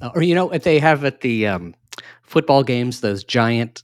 uh, 0.00 0.10
or 0.14 0.22
you 0.22 0.34
know 0.34 0.46
what 0.46 0.62
they 0.62 0.78
have 0.78 1.04
at 1.04 1.20
the 1.20 1.46
um, 1.48 1.74
football 2.22 2.62
games, 2.62 3.00
those 3.02 3.24
giant 3.24 3.82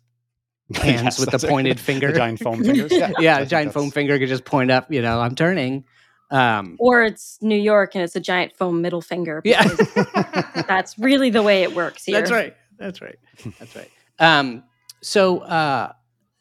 hands 0.74 1.02
Yes, 1.04 1.18
with 1.18 1.30
the 1.30 1.46
pointed 1.48 1.76
The 1.78 1.82
finger. 1.82 2.12
giant 2.12 2.38
foam 2.40 2.62
fingers. 2.64 2.92
Yeah, 2.92 3.12
yeah, 3.18 3.38
a 3.40 3.46
giant 3.46 3.72
foam 3.74 3.90
finger 3.90 4.18
could 4.18 4.28
just 4.28 4.44
point 4.46 4.70
up. 4.70 4.90
You 4.90 5.02
know, 5.02 5.20
I'm 5.20 5.34
turning. 5.34 5.84
Um, 6.30 6.76
Or 6.78 7.02
it's 7.04 7.38
New 7.40 7.56
York 7.56 7.94
and 7.94 8.04
it's 8.04 8.14
a 8.16 8.20
giant 8.20 8.56
foam 8.56 8.82
middle 8.82 9.00
finger. 9.00 9.40
yeah, 9.44 9.64
That's 10.68 10.98
really 10.98 11.30
the 11.30 11.42
way 11.42 11.62
it 11.62 11.74
works 11.74 12.04
here. 12.04 12.18
that's 12.20 12.30
right. 12.30 12.54
That's 12.78 13.00
right. 13.00 13.18
That's 13.58 13.74
right. 13.74 13.90
Um, 14.18 14.62
so 15.00 15.38
uh, 15.40 15.92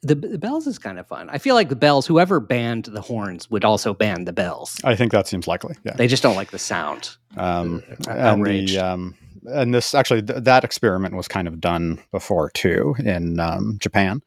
the 0.02 0.16
the 0.16 0.38
bells 0.38 0.68
is 0.68 0.78
kind 0.80 1.00
of 1.00 1.08
fun. 1.08 1.30
I 1.30 1.38
feel 1.38 1.56
like 1.56 1.70
the 1.70 1.76
bells. 1.76 2.06
Whoever 2.06 2.40
banned 2.40 2.86
the 2.86 3.02
horns 3.02 3.50
would 3.50 3.64
also 3.66 3.94
ban 3.94 4.26
the 4.26 4.34
bells. 4.34 4.78
I 4.84 4.96
think 4.96 5.12
that 5.12 5.28
seems 5.28 5.48
likely. 5.48 5.76
Yeah. 5.84 5.94
They 5.94 6.08
just 6.08 6.22
don't 6.24 6.36
like 6.36 6.52
the 6.52 6.60
sound. 6.60 7.16
um, 7.38 7.84
uh, 8.08 8.12
and 8.12 8.46
the 8.46 8.78
um, 8.80 9.16
and 9.46 9.74
this 9.74 9.96
actually 9.96 10.22
th- 10.22 10.44
that 10.44 10.64
experiment 10.64 11.16
was 11.16 11.28
kind 11.28 11.48
of 11.48 11.60
done 11.62 12.00
before 12.12 12.50
too 12.52 12.96
in 13.00 13.40
um, 13.40 13.78
Japan. 13.80 14.22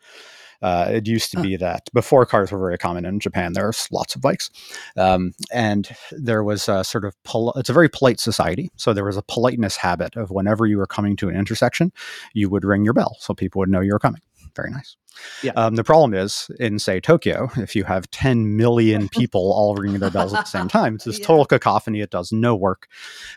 Uh, 0.62 0.86
it 0.90 1.06
used 1.06 1.30
to 1.30 1.40
be 1.40 1.56
that 1.56 1.88
before 1.94 2.26
cars 2.26 2.52
were 2.52 2.58
very 2.58 2.78
common 2.78 3.04
in 3.04 3.18
Japan, 3.20 3.52
there 3.52 3.66
was 3.66 3.88
lots 3.90 4.14
of 4.14 4.20
bikes, 4.20 4.50
um, 4.96 5.32
and 5.52 5.90
there 6.12 6.44
was 6.44 6.68
a 6.68 6.84
sort 6.84 7.04
of 7.04 7.20
pol- 7.24 7.52
it's 7.56 7.70
a 7.70 7.74
very 7.74 7.88
polite 7.88 8.20
society. 8.20 8.70
So 8.76 8.92
there 8.92 9.04
was 9.04 9.16
a 9.16 9.22
politeness 9.22 9.76
habit 9.76 10.16
of 10.16 10.30
whenever 10.30 10.66
you 10.66 10.78
were 10.78 10.86
coming 10.86 11.16
to 11.16 11.28
an 11.28 11.36
intersection, 11.36 11.92
you 12.34 12.48
would 12.50 12.64
ring 12.64 12.84
your 12.84 12.94
bell 12.94 13.16
so 13.20 13.34
people 13.34 13.60
would 13.60 13.68
know 13.68 13.80
you 13.80 13.92
were 13.92 13.98
coming. 13.98 14.20
Very 14.62 14.72
nice. 14.72 14.96
Yeah. 15.42 15.52
Um, 15.52 15.74
the 15.74 15.84
problem 15.84 16.14
is 16.14 16.48
in 16.60 16.78
say 16.78 17.00
Tokyo, 17.00 17.50
if 17.56 17.74
you 17.76 17.84
have 17.84 18.10
10 18.10 18.56
million 18.56 19.08
people 19.12 19.52
all 19.52 19.74
ringing 19.74 19.98
their 20.00 20.10
bells 20.10 20.32
at 20.32 20.44
the 20.44 20.50
same 20.50 20.68
time, 20.68 20.94
it's 20.94 21.04
this 21.04 21.18
Yeah. 21.18 21.26
total 21.26 21.44
cacophony. 21.44 22.00
It 22.00 22.10
does 22.10 22.32
no 22.32 22.54
work. 22.54 22.86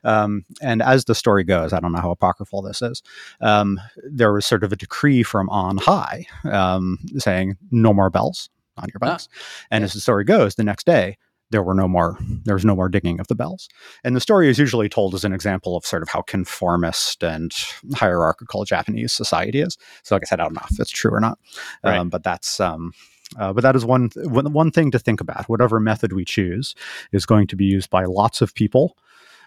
Um, 0.03 0.46
and 0.62 0.82
as 0.82 1.06
the 1.06 1.15
story 1.15 1.44
goes, 1.44 1.74
I 1.74 1.80
don't 1.80 1.92
know 1.92 2.00
how 2.01 2.12
apocryphal 2.12 2.62
this 2.62 2.82
is. 2.82 3.01
Um, 3.42 3.80
there 4.12 4.32
was 4.32 4.46
sort 4.46 4.63
of 4.63 4.72
a 4.72 4.75
decree 4.75 5.24
from 5.24 5.50
on 5.50 5.77
high 5.77 6.25
um, 6.46 7.00
saying 7.18 7.58
no 7.72 7.94
more 7.94 8.10
bells 8.10 8.50
on 8.77 8.88
your 8.94 9.00
Ah, 9.01 9.13
bikes. 9.13 9.27
and 9.72 9.82
yeah. 9.82 9.86
as 9.86 9.94
the 9.94 10.00
story 10.00 10.24
goes, 10.24 10.56
the 10.56 10.63
next 10.63 10.86
day 10.86 11.18
there 11.54 11.64
were 11.64 11.76
no 11.76 11.88
more. 11.88 12.18
There 12.44 12.56
was 12.56 12.66
no 12.66 12.76
more 12.76 12.90
digging 12.90 13.20
of 13.22 13.28
the 13.28 13.36
bells. 13.36 13.70
And 14.04 14.16
the 14.16 14.20
story 14.20 14.50
is 14.50 14.58
usually 14.58 14.90
told 14.90 15.14
as 15.14 15.24
an 15.24 15.32
example 15.32 15.78
of 15.78 15.86
sort 15.86 16.02
of 16.02 16.10
how 16.10 16.24
conformist 16.24 17.24
and 17.24 17.54
hierarchical 17.94 18.66
Japanese 18.66 19.14
society 19.14 19.62
is. 19.62 19.78
So, 20.04 20.16
like 20.16 20.24
I 20.24 20.26
said, 20.26 20.40
I 20.40 20.44
don't 20.46 20.56
know 20.56 20.66
if 20.70 20.80
it's 20.80 20.90
true 20.92 21.12
or 21.14 21.20
not, 21.22 21.38
Right. 21.84 21.98
um, 21.98 22.10
but 22.10 22.24
that's. 22.24 22.60
Um, 22.60 22.92
uh, 23.38 23.52
but 23.54 23.62
that 23.62 23.76
is 23.76 23.86
one, 23.86 24.10
one 24.16 24.52
one 24.52 24.70
thing 24.72 24.92
to 24.92 25.00
think 25.00 25.22
about. 25.22 25.48
Whatever 25.48 25.80
method 25.80 26.14
we 26.14 26.26
choose 26.26 26.76
is 27.12 27.26
going 27.26 27.48
to 27.48 27.56
be 27.56 27.66
used 27.66 27.90
by 27.90 28.06
lots 28.06 28.42
of 28.42 28.54
people 28.54 28.98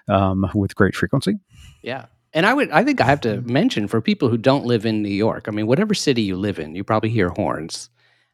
um, 0.08 0.50
with 0.54 0.74
great 0.74 0.96
frequency. 0.96 1.34
Yeah. 1.82 2.06
And 2.32 2.46
I 2.46 2.54
would 2.54 2.70
I 2.70 2.84
think 2.84 3.00
I 3.00 3.04
have 3.04 3.20
to 3.22 3.40
mention 3.42 3.88
for 3.88 4.00
people 4.00 4.28
who 4.28 4.38
don't 4.38 4.64
live 4.64 4.86
in 4.86 5.02
New 5.02 5.14
York, 5.14 5.46
I 5.48 5.50
mean, 5.52 5.66
whatever 5.66 5.94
city 5.94 6.22
you 6.22 6.36
live 6.36 6.58
in, 6.58 6.74
you 6.74 6.84
probably 6.84 7.10
hear 7.10 7.28
horns. 7.30 7.90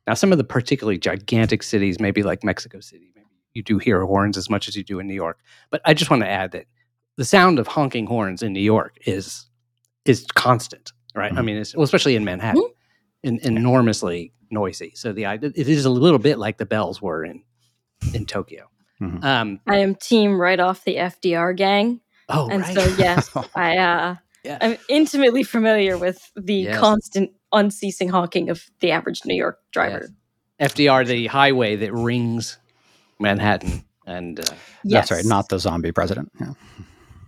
Now, 0.06 0.14
some 0.14 0.32
of 0.32 0.38
the 0.38 0.44
particularly 0.44 0.98
gigantic 0.98 1.62
cities, 1.62 2.00
maybe 2.00 2.22
like 2.22 2.42
Mexico 2.42 2.80
City, 2.80 3.11
you 3.54 3.62
do 3.62 3.78
hear 3.78 4.04
horns 4.04 4.36
as 4.36 4.48
much 4.50 4.68
as 4.68 4.76
you 4.76 4.82
do 4.84 4.98
in 4.98 5.06
New 5.06 5.14
York. 5.14 5.38
But 5.70 5.80
I 5.84 5.94
just 5.94 6.10
want 6.10 6.22
to 6.22 6.28
add 6.28 6.52
that 6.52 6.66
the 7.16 7.24
sound 7.24 7.58
of 7.58 7.66
honking 7.66 8.06
horns 8.06 8.42
in 8.42 8.52
New 8.52 8.60
York 8.60 8.96
is 9.06 9.46
is 10.04 10.26
constant, 10.34 10.92
right? 11.14 11.30
I 11.32 11.36
Mhm. 11.36 11.44
mean, 11.44 11.56
it's, 11.58 11.76
well, 11.76 11.84
especially 11.84 12.16
in 12.16 12.24
Manhattan, 12.24 12.68
in, 13.22 13.38
enormously 13.42 14.32
noisy. 14.50 14.92
So 14.96 15.12
the 15.12 15.26
idea 15.26 15.52
it 15.54 15.68
is 15.68 15.84
a 15.84 15.90
little 15.90 16.18
bit 16.18 16.38
like 16.38 16.58
the 16.58 16.66
bells 16.66 17.00
were 17.00 17.24
in 17.24 17.42
in 18.14 18.26
Tokyo. 18.26 18.68
Mhm. 19.00 19.22
Um, 19.24 19.60
I 19.66 19.76
am 19.78 19.94
team 19.94 20.40
right 20.40 20.58
off 20.58 20.84
the 20.84 20.96
FDR 20.98 21.52
gang. 21.56 22.00
oh, 22.28 22.48
and 22.50 22.62
right. 22.62 22.74
so 22.74 22.84
yes, 22.98 23.30
I 23.54 23.76
uh 23.78 24.16
Yeah. 24.44 24.58
I'm 24.60 24.76
intimately 24.88 25.44
familiar 25.44 25.96
with 25.96 26.18
the 26.34 26.54
Yes. 26.54 26.80
constant 26.80 27.30
unceasing 27.52 28.08
honking 28.08 28.48
of 28.50 28.64
the 28.80 28.90
average 28.90 29.20
New 29.24 29.34
York 29.36 29.58
driver. 29.72 30.08
FDR, 30.58 31.04
the 31.06 31.26
highway 31.28 31.76
that 31.76 31.92
rings 31.92 32.58
Manhattan, 33.22 33.84
and 34.06 34.40
uh, 34.40 34.44
Yes. 34.84 35.08
That's 35.08 35.10
right, 35.10 35.24
not 35.24 35.48
the 35.48 35.58
zombie 35.58 35.92
president. 35.92 36.30
Yeah. 36.40 36.54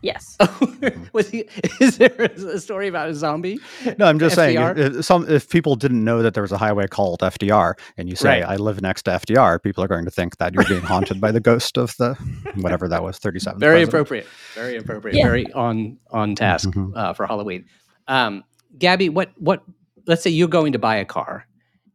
Yes. 0.03 0.37
was 1.15 1.31
he? 1.31 1.49
Is 1.81 1.97
there 1.97 2.13
a 2.21 2.61
story 2.61 2.89
about 2.89 3.09
a 3.09 3.15
zombie? 3.15 3.59
No, 3.97 4.05
I'm 4.05 4.19
just 4.19 4.35
saying, 4.35 4.59
FDR? 4.59 4.77
if, 4.77 4.97
if 4.97 5.05
some 5.07 5.27
if 5.31 5.49
people 5.49 5.77
didn't 5.77 6.05
know 6.05 6.21
that 6.21 6.35
there 6.35 6.43
was 6.43 6.53
a 6.53 6.59
highway 6.59 6.87
called 6.89 7.21
FDR, 7.21 7.73
and 7.97 8.07
you 8.11 8.15
say 8.15 8.43
Right. 8.43 8.51
I 8.51 8.57
live 8.57 8.83
next 8.83 9.05
to 9.05 9.13
FDR, 9.13 9.63
people 9.63 9.83
are 9.83 9.89
going 9.89 10.05
to 10.05 10.11
think 10.11 10.37
that 10.37 10.53
you're 10.53 10.65
being 10.67 10.83
haunted 10.83 11.23
by 11.23 11.33
the 11.33 11.41
ghost 11.41 11.79
of 11.79 11.97
the 11.97 12.17
whatever 12.57 12.87
that 12.89 13.03
was, 13.03 13.17
37. 13.17 13.59
Very 13.59 13.83
appropriate. 13.83 14.27
Very 14.55 14.77
appropriate. 14.77 15.17
Yeah. 15.17 15.25
Very 15.25 15.51
on 15.55 15.97
on 16.11 16.35
task 16.35 16.69
Mhm. 16.69 16.95
uh, 16.95 17.15
for 17.15 17.27
Halloween. 17.27 17.65
Um, 18.07 18.45
Gaby, 18.77 19.09
what 19.09 19.31
what? 19.39 19.63
Let's 20.07 20.23
say 20.23 20.29
you're 20.29 20.49
going 20.49 20.73
to 20.73 20.79
buy 20.79 20.97
a 20.97 21.07
car, 21.07 21.47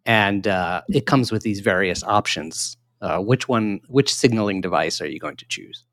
and 0.07 0.47
uh, 0.47 0.81
it 0.89 1.05
comes 1.05 1.31
with 1.31 1.43
these 1.43 1.59
various 1.59 2.03
options. 2.03 2.75
Uh, 3.01 3.19
which 3.19 3.47
one? 3.47 3.79
Which 3.87 4.13
signaling 4.13 4.61
device 4.61 5.01
are 5.01 5.07
you 5.07 5.19
going 5.19 5.37
to 5.37 5.45
choose? 5.47 5.85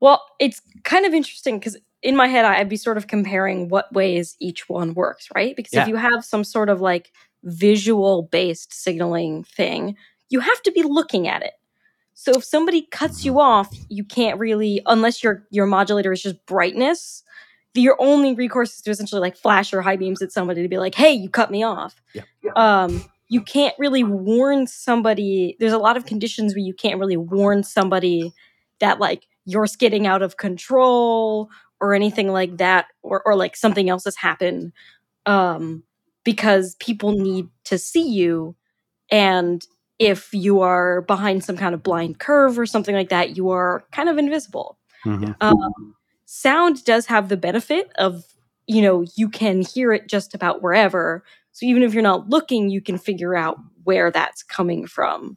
Well, 0.00 0.22
it's 0.38 0.60
kind 0.84 1.06
of 1.06 1.14
interesting 1.14 1.58
because 1.58 1.76
in 2.02 2.16
my 2.16 2.28
head, 2.28 2.44
I'd 2.44 2.68
be 2.68 2.76
sort 2.76 2.98
of 2.98 3.06
comparing 3.06 3.68
what 3.68 3.92
ways 3.92 4.36
each 4.38 4.68
one 4.68 4.94
works, 4.94 5.28
right? 5.34 5.56
Because 5.56 5.72
Yeah. 5.72 5.82
if 5.82 5.88
you 5.88 5.96
have 5.96 6.24
some 6.24 6.44
sort 6.44 6.68
of 6.68 6.80
like 6.80 7.10
visual 7.44 8.22
based 8.24 8.74
signaling 8.74 9.44
thing, 9.44 9.96
you 10.28 10.40
have 10.40 10.60
to 10.62 10.72
be 10.72 10.82
looking 10.82 11.28
at 11.28 11.42
it. 11.42 11.54
So 12.14 12.32
if 12.32 12.44
somebody 12.44 12.86
cuts 12.90 13.24
you 13.24 13.40
off, 13.40 13.74
you 13.88 14.04
can't 14.04 14.38
really, 14.38 14.82
unless 14.86 15.22
your 15.22 15.46
your 15.50 15.66
modulator 15.66 16.12
is 16.12 16.22
just 16.22 16.44
brightness. 16.46 17.22
Your 17.74 17.96
only 18.00 18.34
recourse 18.34 18.74
is 18.76 18.82
to 18.82 18.90
essentially 18.90 19.20
like 19.20 19.36
flash 19.36 19.74
or 19.74 19.82
high 19.82 19.96
beams 19.96 20.22
at 20.22 20.32
somebody 20.32 20.62
to 20.62 20.68
be 20.68 20.78
like, 20.78 20.94
"Hey, 20.94 21.12
you 21.12 21.28
cut 21.28 21.50
me 21.50 21.62
off." 21.62 22.00
Yeah. 22.14 22.22
Um, 22.56 23.04
you 23.28 23.40
can't 23.40 23.74
really 23.78 24.04
warn 24.04 24.66
somebody. 24.66 25.56
There's 25.58 25.72
a 25.72 25.78
lot 25.78 25.96
of 25.96 26.06
conditions 26.06 26.54
where 26.54 26.64
you 26.64 26.74
can't 26.74 27.00
really 27.00 27.16
warn 27.16 27.62
somebody 27.62 28.32
that 28.80 29.00
like 29.00 29.26
you're 29.44 29.66
skidding 29.66 30.06
out 30.06 30.22
of 30.22 30.36
control 30.36 31.48
or 31.80 31.94
anything 31.94 32.28
like 32.28 32.56
that 32.58 32.86
or 33.02 33.22
or 33.24 33.36
like 33.36 33.56
something 33.56 33.88
else 33.88 34.04
has 34.04 34.16
happened 34.16 34.72
um 35.26 35.82
because 36.24 36.74
people 36.76 37.12
need 37.12 37.48
to 37.64 37.78
see 37.78 38.08
you 38.08 38.56
and 39.10 39.66
if 39.98 40.32
you 40.32 40.60
are 40.60 41.02
behind 41.02 41.44
some 41.44 41.56
kind 41.56 41.74
of 41.74 41.82
blind 41.82 42.18
curve 42.18 42.58
or 42.58 42.66
something 42.66 42.94
like 42.94 43.08
that 43.10 43.36
you 43.36 43.50
are 43.50 43.84
kind 43.92 44.08
of 44.08 44.18
invisible 44.18 44.78
Mhm. 45.04 45.36
um, 45.40 45.94
sound 46.26 46.84
does 46.84 47.06
have 47.06 47.28
the 47.28 47.36
benefit 47.36 47.90
of 47.98 48.24
you 48.66 48.82
know 48.82 49.04
you 49.16 49.28
can 49.28 49.62
hear 49.62 49.92
it 49.92 50.08
just 50.08 50.34
about 50.34 50.62
wherever 50.62 51.24
so 51.56 51.66
even 51.66 51.82
if 51.82 51.94
you're 51.94 52.02
not 52.02 52.28
looking 52.28 52.70
you 52.70 52.82
can 52.82 52.98
figure 52.98 53.34
out 53.36 53.58
where 53.84 54.10
that's 54.10 54.42
coming 54.44 54.86
from 54.86 55.36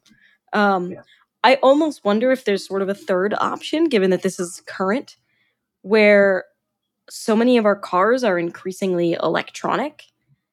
um, 0.54 0.98
i 1.44 1.56
almost 1.56 2.04
wonder 2.04 2.30
if 2.32 2.44
there's 2.44 2.66
sort 2.66 2.82
of 2.82 2.88
a 2.90 2.94
third 2.94 3.34
option 3.40 3.84
given 3.86 4.10
that 4.10 4.22
this 4.22 4.40
is 4.40 4.62
current 4.66 5.16
where 5.82 6.44
so 7.10 7.36
many 7.36 7.58
of 7.58 7.66
our 7.66 7.76
cars 7.76 8.24
are 8.24 8.38
increasingly 8.38 9.14
electronic 9.22 10.04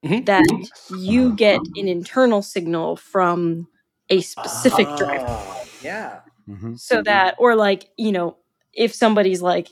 Mhm. 0.06 0.26
that 0.26 0.46
you 0.90 1.34
get 1.34 1.70
an 1.78 1.88
internal 1.90 2.42
signal 2.44 2.98
from 2.98 3.68
a 4.10 4.22
specific 4.22 4.96
driver 4.98 5.26
Oh, 5.28 5.66
Yeah. 5.84 6.22
Mhm. 6.50 6.80
so 6.80 7.02
that 7.04 7.36
or 7.40 7.56
like 7.56 7.90
you 7.98 8.12
know 8.14 8.38
if 8.74 8.94
somebody's 8.96 9.42
like 9.42 9.70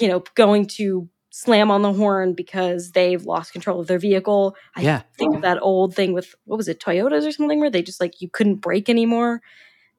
you 0.00 0.08
know 0.08 0.22
going 0.34 0.66
to 0.66 1.08
slam 1.36 1.70
on 1.70 1.82
the 1.82 1.92
horn 1.92 2.32
because 2.32 2.92
they've 2.92 3.26
lost 3.26 3.52
control 3.52 3.78
of 3.78 3.88
their 3.88 3.98
vehicle. 3.98 4.56
I 4.74 4.82
Yeah. 4.82 5.02
think 5.18 5.36
of 5.36 5.42
that 5.42 5.58
old 5.60 5.94
thing 5.94 6.14
with 6.14 6.34
what 6.44 6.56
was 6.56 6.66
it 6.68 6.80
toyotas 6.80 7.26
or 7.26 7.32
something 7.32 7.60
where 7.60 7.68
they 7.70 7.82
just 7.82 8.00
like 8.00 8.22
you 8.22 8.28
couldn't 8.30 8.56
brake 8.56 8.88
anymore? 8.88 9.42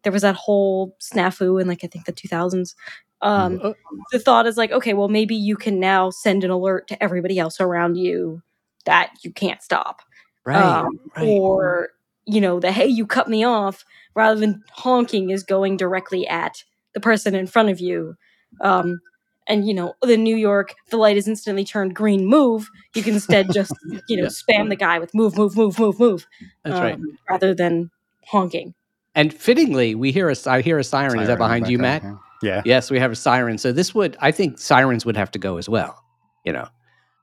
There 0.04 0.12
was 0.12 0.24
that 0.24 0.36
whole 0.36 0.96
snafu 1.02 1.62
in 1.62 1.68
like 1.68 1.84
i 1.84 1.88
think 1.88 2.06
the 2.06 2.12
2000s 2.14 2.76
um 3.22 3.60
Oh, 3.64 3.76
the 4.12 4.20
thought 4.20 4.48
is 4.48 4.58
like 4.58 4.72
okay 4.72 4.94
well 4.94 5.10
maybe 5.10 5.36
you 5.36 5.56
can 5.58 5.80
now 5.80 6.10
send 6.10 6.44
an 6.44 6.52
alert 6.52 6.88
to 6.88 7.04
everybody 7.04 7.40
else 7.40 7.60
around 7.60 7.96
you 7.98 8.42
that 8.86 9.12
you 9.24 9.32
can't 9.32 9.62
stop. 9.62 10.02
Right. 10.46 10.64
um, 10.64 10.88
right. 11.18 11.38
or 11.38 11.90
you 12.26 12.42
know 12.42 12.60
the 12.60 12.72
hey 12.72 12.88
you 12.88 13.06
cut 13.06 13.30
me 13.30 13.44
off 13.44 13.86
rather 14.16 14.40
than 14.40 14.64
honking 14.72 15.30
is 15.30 15.44
going 15.44 15.78
directly 15.78 16.28
at 16.28 16.64
the 16.94 17.00
person 17.02 17.36
in 17.36 17.48
front 17.48 17.70
of 17.70 17.80
you. 17.80 18.16
Um, 18.62 19.02
and 19.48 19.68
you 19.68 19.74
know 19.74 19.94
the 20.02 20.18
new 20.18 20.36
york 20.36 20.76
the 20.90 20.98
light 20.98 21.18
is 21.18 21.28
instantly 21.28 21.64
turned 21.66 21.96
green 21.96 22.26
move 22.26 22.70
you 22.96 23.04
can 23.04 23.14
instead 23.14 23.48
just 23.54 23.74
you 24.08 24.18
know 24.18 24.24
Yeah. 24.24 24.30
spam 24.30 24.70
the 24.70 24.76
guy 24.76 25.00
with 25.00 25.14
move 25.14 25.38
move 25.38 25.56
move 25.56 25.80
move 25.80 26.00
move 26.00 26.26
That's 26.64 26.80
right. 26.80 26.96
um, 26.96 27.18
rather 27.30 27.54
than 27.56 27.90
honking 28.28 28.74
And 29.16 29.34
fittingly, 29.34 29.96
we 29.96 30.12
hear 30.12 30.30
a 30.30 30.36
I 30.46 30.62
hear 30.62 30.78
a 30.78 30.84
siren. 30.84 31.20
Is 31.20 31.28
that 31.28 31.38
behind 31.40 31.68
you, 31.68 31.78
there, 31.78 31.88
Matt? 32.00 32.04
Yeah. 32.04 32.16
Yeah. 32.44 32.62
Yes, 32.66 32.92
we 32.92 33.00
have 33.00 33.12
a 33.12 33.16
siren. 33.16 33.58
So 33.58 33.72
this 33.72 33.96
would, 33.96 34.16
I 34.22 34.32
think, 34.32 34.60
sirens 34.60 35.06
would 35.08 35.18
have 35.18 35.32
to 35.32 35.40
go 35.40 35.58
as 35.58 35.68
well. 35.68 36.04
You 36.46 36.54
know, 36.54 36.68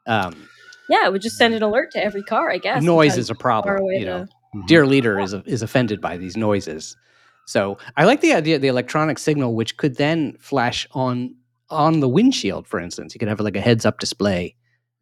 um, 0.06 0.48
yeah 0.88 1.06
it 1.06 1.12
would 1.12 1.22
just 1.22 1.36
send 1.36 1.54
an 1.54 1.62
alert 1.62 1.90
to 1.92 2.04
every 2.04 2.22
car 2.22 2.50
i 2.50 2.58
guess 2.58 2.82
noise 2.82 3.16
is 3.16 3.30
a 3.30 3.34
problem. 3.34 3.76
away 3.76 3.98
You 4.00 4.06
know, 4.06 4.26
Mhm. 4.54 4.66
dear 4.66 4.86
leader 4.86 5.18
is 5.20 5.34
is 5.46 5.62
offended 5.62 6.00
by 6.00 6.16
these 6.16 6.36
noises. 6.36 6.96
So 7.46 7.78
I 7.96 8.04
like 8.04 8.20
the 8.20 8.32
idea 8.32 8.56
of 8.56 8.62
the 8.62 8.68
electronic 8.68 9.18
signal, 9.18 9.54
which 9.54 9.76
could 9.76 9.96
then 9.96 10.36
flash 10.40 10.86
on 10.92 11.34
on 11.74 12.00
the 12.00 12.08
windshield, 12.08 12.66
for 12.66 12.80
instance. 12.80 13.14
You 13.14 13.18
could 13.18 13.28
have 13.28 13.40
like 13.40 13.56
a 13.56 13.60
heads 13.60 13.84
up 13.84 13.98
display 13.98 14.54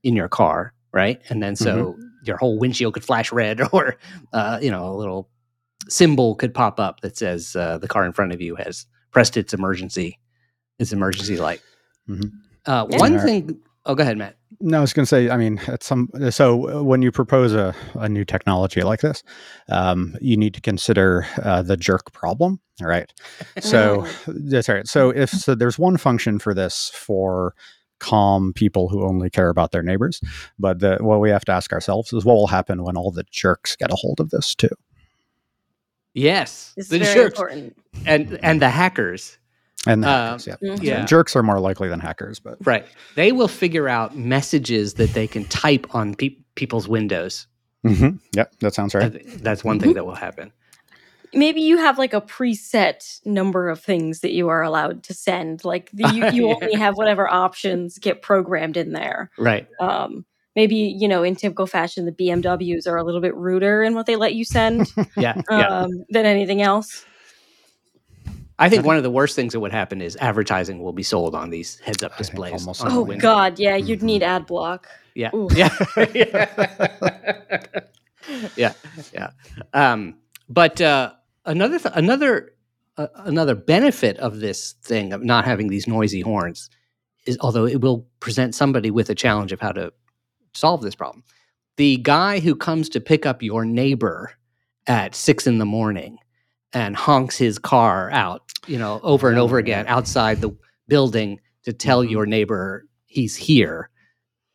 in 0.02 0.16
your 0.16 0.28
car, 0.28 0.72
right? 0.92 1.20
And 1.28 1.42
then 1.42 1.54
so 1.56 1.96
your 2.24 2.36
whole 2.36 2.58
windshield 2.58 2.94
could 2.94 3.04
flash 3.04 3.30
red, 3.32 3.60
or 3.72 3.96
uh, 4.32 4.58
you 4.62 4.70
know, 4.70 4.88
a 4.88 4.96
little 4.96 5.28
symbol 5.88 6.34
could 6.36 6.54
pop 6.54 6.78
up 6.80 7.00
that 7.00 7.16
says 7.16 7.54
uh, 7.56 7.78
the 7.78 7.88
car 7.88 8.04
in 8.04 8.12
front 8.12 8.32
of 8.32 8.40
you 8.40 8.54
has 8.56 8.86
pressed 9.10 9.36
its 9.36 9.52
emergency 9.52 10.18
its 10.78 10.92
emergency 10.92 11.36
light. 11.36 11.60
Mhm. 12.08 12.32
Uh, 12.66 12.86
Yeah. 12.88 12.98
One 12.98 13.18
thing. 13.26 13.60
Oh, 13.84 13.94
go 13.96 14.02
ahead, 14.02 14.16
Matt. 14.16 14.36
No, 14.60 14.78
I 14.78 14.80
was 14.80 14.92
going 14.92 15.02
to 15.02 15.08
say, 15.08 15.28
I 15.28 15.36
mean, 15.36 15.58
at 15.66 15.82
some 15.82 16.08
so 16.30 16.78
uh, 16.78 16.82
when 16.84 17.02
you 17.02 17.10
propose 17.10 17.52
a, 17.52 17.74
a 17.94 18.08
new 18.08 18.24
technology 18.24 18.82
like 18.82 19.00
this, 19.00 19.24
um, 19.68 20.14
you 20.20 20.36
need 20.36 20.54
to 20.54 20.60
consider 20.60 21.26
uh, 21.42 21.62
the 21.62 21.76
jerk 21.76 22.12
problem, 22.12 22.60
all 22.80 22.86
right? 22.86 23.12
So 23.60 24.06
that's 24.28 24.68
all 24.68 24.76
right. 24.76 24.86
So 24.86 25.10
if 25.10 25.30
so, 25.30 25.56
there's 25.56 25.80
one 25.80 25.96
function 25.96 26.38
for 26.38 26.54
this 26.54 26.92
for 26.94 27.54
calm 27.98 28.52
people 28.52 28.88
who 28.88 29.04
only 29.04 29.30
care 29.30 29.48
about 29.48 29.72
their 29.72 29.82
neighbors, 29.82 30.20
but 30.60 30.78
the, 30.78 30.98
what 31.00 31.20
we 31.20 31.30
have 31.30 31.44
to 31.46 31.52
ask 31.52 31.72
ourselves 31.72 32.12
is 32.12 32.24
what 32.24 32.34
will 32.34 32.46
happen 32.48 32.84
when 32.84 32.96
all 32.96 33.10
the 33.10 33.24
jerks 33.32 33.74
get 33.74 33.90
a 33.90 33.96
hold 33.96 34.20
of 34.20 34.30
this 34.30 34.54
too. 34.54 34.70
Yes, 36.14 36.72
This 36.76 36.86
is 36.86 36.90
the 36.90 36.98
very 36.98 37.14
jerks 37.14 37.38
important. 37.38 37.76
and 38.06 38.38
and 38.44 38.60
the 38.62 38.68
hackers. 38.68 39.38
And 39.86 40.02
the 40.04 40.08
Um, 40.08 40.14
hackers, 40.38 40.46
yeah. 40.46 40.56
Mhm. 40.62 40.82
Yeah. 40.82 41.04
jerks 41.04 41.34
are 41.34 41.42
more 41.42 41.58
likely 41.58 41.88
than 41.88 41.98
hackers, 42.00 42.38
but 42.38 42.56
Right. 42.64 42.84
They 43.16 43.32
will 43.32 43.48
figure 43.48 43.88
out 43.88 44.16
messages 44.16 44.94
that 44.94 45.12
they 45.14 45.26
can 45.26 45.44
type 45.46 45.86
on 45.94 46.14
pe- 46.14 46.36
people's 46.54 46.86
windows. 46.88 47.46
Mhm. 47.84 48.20
yep, 48.32 48.52
that 48.60 48.74
sounds 48.74 48.94
right. 48.94 49.12
That's 49.42 49.64
one 49.64 49.80
thing 49.80 49.94
that 49.94 50.06
will 50.06 50.14
happen. 50.14 50.52
Maybe 51.34 51.62
you 51.62 51.78
have 51.78 51.98
like 51.98 52.12
a 52.14 52.20
preset 52.20 53.20
number 53.24 53.68
of 53.70 53.80
things 53.80 54.20
that 54.20 54.32
you 54.32 54.48
are 54.50 54.62
allowed 54.62 55.02
to 55.04 55.14
send. 55.14 55.64
Like 55.64 55.90
the, 55.92 56.08
you, 56.14 56.26
you 56.30 56.48
Yeah. 56.48 56.54
only 56.62 56.74
have 56.74 56.96
whatever 56.96 57.26
options 57.26 57.98
get 57.98 58.22
programmed 58.22 58.76
in 58.76 58.92
there. 58.92 59.30
Right. 59.38 59.66
Um, 59.80 60.24
maybe 60.54 60.76
you 60.76 61.08
know, 61.08 61.22
in 61.24 61.34
typical 61.34 61.66
fashion, 61.66 62.04
the 62.04 62.12
BMWs 62.12 62.86
are 62.86 62.96
a 62.98 63.02
little 63.02 63.20
bit 63.22 63.34
ruder 63.34 63.82
in 63.82 63.94
what 63.94 64.06
they 64.06 64.14
let 64.16 64.34
you 64.34 64.44
send 64.44 64.92
Yeah. 65.16 65.40
yeah. 65.50 65.66
um, 65.68 66.04
than 66.10 66.26
anything 66.26 66.60
else. 66.62 67.04
I 68.62 68.68
think 68.68 68.84
one 68.86 68.96
of 68.96 69.02
the 69.02 69.10
worst 69.10 69.34
things 69.36 69.52
that 69.54 69.60
would 69.60 69.72
happen 69.72 70.00
is 70.00 70.16
advertising 70.20 70.82
will 70.82 70.92
be 70.92 71.02
sold 71.02 71.34
on 71.34 71.50
these 71.50 71.78
heads 71.80 72.02
up 72.02 72.16
displays. 72.16 72.52
almost 72.52 72.82
Oh 72.86 73.02
window. 73.02 73.22
God, 73.22 73.58
yeah, 73.58 73.76
you'd 73.76 74.00
Mhm. 74.00 74.04
need 74.04 74.22
ad 74.22 74.46
block. 74.46 74.86
Yeah. 75.14 75.30
Ooh. 75.34 75.48
Yeah. 75.54 75.68
yeah. 76.14 76.46
yeah. 78.56 78.72
Yeah. 79.12 79.30
Um, 79.74 80.16
but 80.48 80.80
uh, 80.80 81.12
another 81.44 81.78
th- 81.78 81.94
another 81.96 82.52
uh, 82.96 83.08
another 83.16 83.54
benefit 83.54 84.16
of 84.18 84.40
this 84.40 84.74
thing 84.82 85.12
of 85.12 85.22
not 85.24 85.44
having 85.44 85.68
these 85.68 85.86
noisy 85.88 86.20
horns 86.20 86.70
is 87.26 87.36
although 87.40 87.66
it 87.66 87.80
will 87.80 88.06
present 88.20 88.54
somebody 88.54 88.90
with 88.90 89.08
a 89.10 89.14
challenge 89.14 89.52
of 89.52 89.60
how 89.60 89.72
to 89.72 89.92
solve 90.54 90.82
this 90.82 90.94
problem. 90.94 91.24
The 91.78 91.96
guy 91.98 92.40
who 92.40 92.54
comes 92.54 92.88
to 92.90 93.00
pick 93.00 93.24
up 93.26 93.42
your 93.42 93.64
neighbor 93.64 94.32
at 94.86 95.14
six 95.14 95.46
in 95.46 95.58
the 95.58 95.64
morning 95.64 96.18
and 96.74 96.96
honks 96.96 97.36
his 97.38 97.58
car 97.58 98.10
out, 98.10 98.51
you 98.66 98.78
know, 98.78 99.00
over 99.02 99.28
and 99.28 99.38
over 99.38 99.58
again 99.58 99.86
outside 99.88 100.40
the 100.40 100.54
building 100.88 101.40
to 101.64 101.72
tell 101.72 102.02
Mhm. 102.04 102.10
your 102.10 102.26
neighbor 102.26 102.86
he's 103.06 103.36
here, 103.36 103.88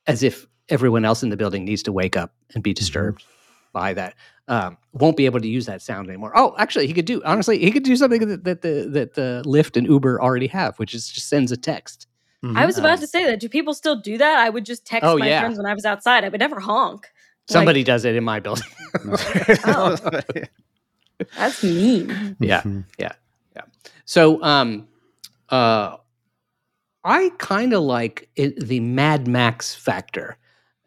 as 0.08 0.24
if 0.24 0.46
everyone 0.70 1.06
else 1.06 1.24
in 1.24 1.30
the 1.30 1.38
building 1.38 1.64
needs 1.66 1.84
to 1.84 1.92
wake 1.92 2.18
up 2.18 2.34
and 2.54 2.64
be 2.64 2.74
disturbed 2.74 3.24
by 3.74 3.94
that. 3.94 4.16
Um, 4.50 4.78
won't 4.94 5.18
be 5.18 5.26
able 5.26 5.40
to 5.42 5.48
use 5.48 5.66
that 5.66 5.82
sound 5.82 6.08
anymore. 6.08 6.32
Oh, 6.36 6.56
actually, 6.58 6.88
he 6.88 6.94
could 6.94 7.06
do. 7.06 7.22
Honestly, 7.26 7.60
he 7.60 7.70
could 7.72 7.84
do 7.84 7.96
something 7.98 8.26
that, 8.28 8.44
that 8.46 8.62
the 8.62 8.88
that 8.92 9.14
the 9.16 9.44
Lyft 9.46 9.76
and 9.78 9.86
Uber 9.88 10.22
already 10.22 10.48
have, 10.48 10.78
which 10.80 10.94
is 10.94 11.10
just 11.10 11.28
sends 11.28 11.52
a 11.52 11.58
text. 11.58 12.08
I 12.56 12.66
was 12.66 12.78
about 12.78 12.94
Um, 12.94 13.00
to 13.00 13.08
say 13.08 13.26
that. 13.26 13.40
Do 13.42 13.50
people 13.50 13.74
still 13.74 13.98
do 14.00 14.18
that? 14.20 14.38
I 14.40 14.50
would 14.50 14.66
just 14.66 14.86
text 14.86 15.06
Oh, 15.06 15.18
my 15.18 15.28
yeah. 15.28 15.42
friends 15.42 15.58
when 15.58 15.66
I 15.66 15.74
was 15.74 15.84
outside. 15.86 16.24
I 16.24 16.30
would 16.30 16.40
never 16.40 16.60
honk. 16.62 17.02
Like, 17.50 17.54
Somebody 17.54 17.84
does 17.84 18.06
it 18.06 18.16
in 18.16 18.24
my 18.24 18.40
building. 18.40 18.64
Oh. 19.66 19.98
that's 21.38 21.64
mean. 21.64 22.38
Yeah. 22.40 22.64
Yeah. 22.98 23.14
Mhm. 23.64 23.92
So, 24.06 24.42
um, 24.44 24.88
uh, 25.50 25.98
I 27.04 27.32
kind 27.38 27.74
of 27.74 27.84
like 27.84 28.30
it, 28.36 28.60
the 28.60 28.80
Mad 28.80 29.28
Max 29.28 29.74
factor, 29.74 30.38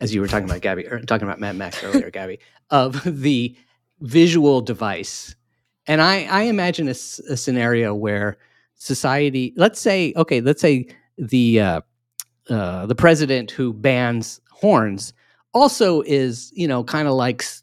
as 0.01 0.15
you 0.15 0.21
were 0.21 0.29
talking 0.29 0.45
about, 0.49 0.61
Gaby, 0.61 0.87
or 0.87 1.01
talking 1.01 1.27
about 1.27 1.41
Mad 1.41 1.57
Max 1.57 1.83
earlier, 1.83 2.11
Gaby, 2.13 2.39
of 2.71 3.03
the 3.05 3.57
visual 4.01 4.61
device. 4.61 5.35
And 5.87 6.03
I, 6.03 6.25
I 6.25 6.43
imagine 6.43 6.89
a 6.89 6.95
scenario 6.95 7.95
where 7.95 8.37
society, 8.75 9.53
let's 9.57 9.81
say, 9.81 10.13
okay, 10.17 10.41
let's 10.41 10.61
say 10.61 10.89
the 11.17 11.61
uh, 11.61 11.81
uh, 12.49 12.87
the 12.87 12.95
president 12.95 13.51
who 13.51 13.73
bans 13.73 14.41
horns 14.51 15.13
also 15.55 16.03
is, 16.03 16.53
you 16.55 16.69
know, 16.69 16.85
kind 16.85 17.09
of 17.09 17.15
likes 17.15 17.63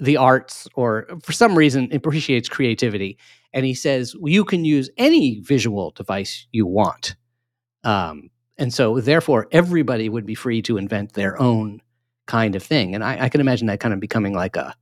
the 0.00 0.16
arts 0.16 0.66
or 0.74 1.06
for 1.22 1.32
some 1.32 1.56
reason 1.56 1.88
appreciates 1.92 2.48
creativity 2.48 3.16
and 3.52 3.66
he 3.66 3.74
says 3.74 4.14
you 4.22 4.44
can 4.44 4.64
use 4.64 4.90
any 4.96 5.40
visual 5.40 5.90
device 5.92 6.46
you 6.52 6.66
want. 6.66 7.16
Um, 7.84 8.30
and 8.58 8.72
so 8.72 9.00
therefore 9.00 9.48
everybody 9.52 10.08
would 10.08 10.26
be 10.26 10.34
free 10.34 10.62
to 10.62 10.76
invent 10.76 11.14
their 11.14 11.40
own 11.40 11.80
kind 12.26 12.54
of 12.54 12.62
thing. 12.62 12.94
And 12.94 13.02
I, 13.02 13.24
I 13.24 13.28
can 13.28 13.40
imagine 13.40 13.66
that 13.66 13.80
kind 13.80 13.94
of 13.94 14.00
becoming 14.00 14.34
like 14.34 14.56
a 14.56 14.74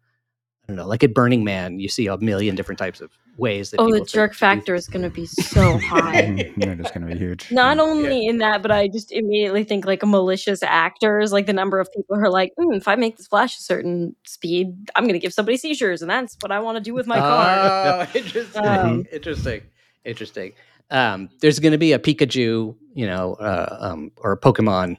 i 0.62 0.66
don't 0.72 0.76
know 0.76 0.86
like 0.86 1.02
at 1.02 1.14
burning 1.14 1.44
man. 1.44 1.80
You 1.80 1.88
see 1.88 2.06
a 2.06 2.18
million 2.18 2.54
different 2.54 2.78
types 2.78 3.00
of 3.00 3.10
ways 3.40 3.70
that 3.70 3.80
Oh, 3.80 3.86
people 3.86 4.00
the 4.00 4.10
jerk 4.10 4.32
to 4.32 4.36
do 4.36 4.38
factor 4.38 4.74
is 4.74 4.86
going 4.86 5.02
to 5.02 5.10
be 5.10 5.26
so 5.26 5.78
high. 5.90 6.52
It 6.56 6.80
is 6.80 6.90
going 6.90 7.06
to 7.06 7.12
be 7.12 7.18
huge. 7.18 7.50
Not 7.50 7.78
Yeah. 7.78 7.82
only 7.82 8.26
in 8.26 8.38
that, 8.38 8.62
but 8.62 8.70
I 8.70 8.88
just 8.88 9.10
immediately 9.10 9.64
think 9.64 9.86
like 9.86 10.04
malicious 10.04 10.62
actors, 10.62 11.32
like 11.32 11.46
the 11.46 11.52
number 11.52 11.80
of 11.80 11.88
people 11.92 12.16
who 12.16 12.22
are 12.22 12.30
like, 12.30 12.52
"Mm, 12.58 12.76
if 12.76 12.86
I 12.86 12.94
make 12.96 13.16
this 13.16 13.26
flash 13.26 13.58
a 13.58 13.62
certain 13.62 14.14
speed, 14.26 14.90
I'm 14.94 15.04
going 15.04 15.14
to 15.14 15.18
give 15.18 15.32
somebody 15.32 15.56
seizures, 15.56 16.02
and 16.02 16.10
that's 16.10 16.36
what 16.40 16.52
I 16.52 16.60
want 16.60 16.76
to 16.76 16.82
do 16.82 16.94
with 16.94 17.06
my 17.06 17.18
car. 17.18 17.48
Oh, 17.84 18.06
interesting. 18.14 18.64
Um, 18.64 19.04
interesting. 19.12 19.62
Interesting. 20.04 20.52
Um, 20.90 21.30
there's 21.40 21.58
going 21.60 21.72
to 21.72 21.78
be 21.78 21.92
a 21.92 21.98
Pikachu, 21.98 22.76
you 22.94 23.06
know, 23.06 23.34
uh, 23.34 23.76
um, 23.80 24.10
or 24.16 24.32
a 24.32 24.38
Pokemon 24.38 24.96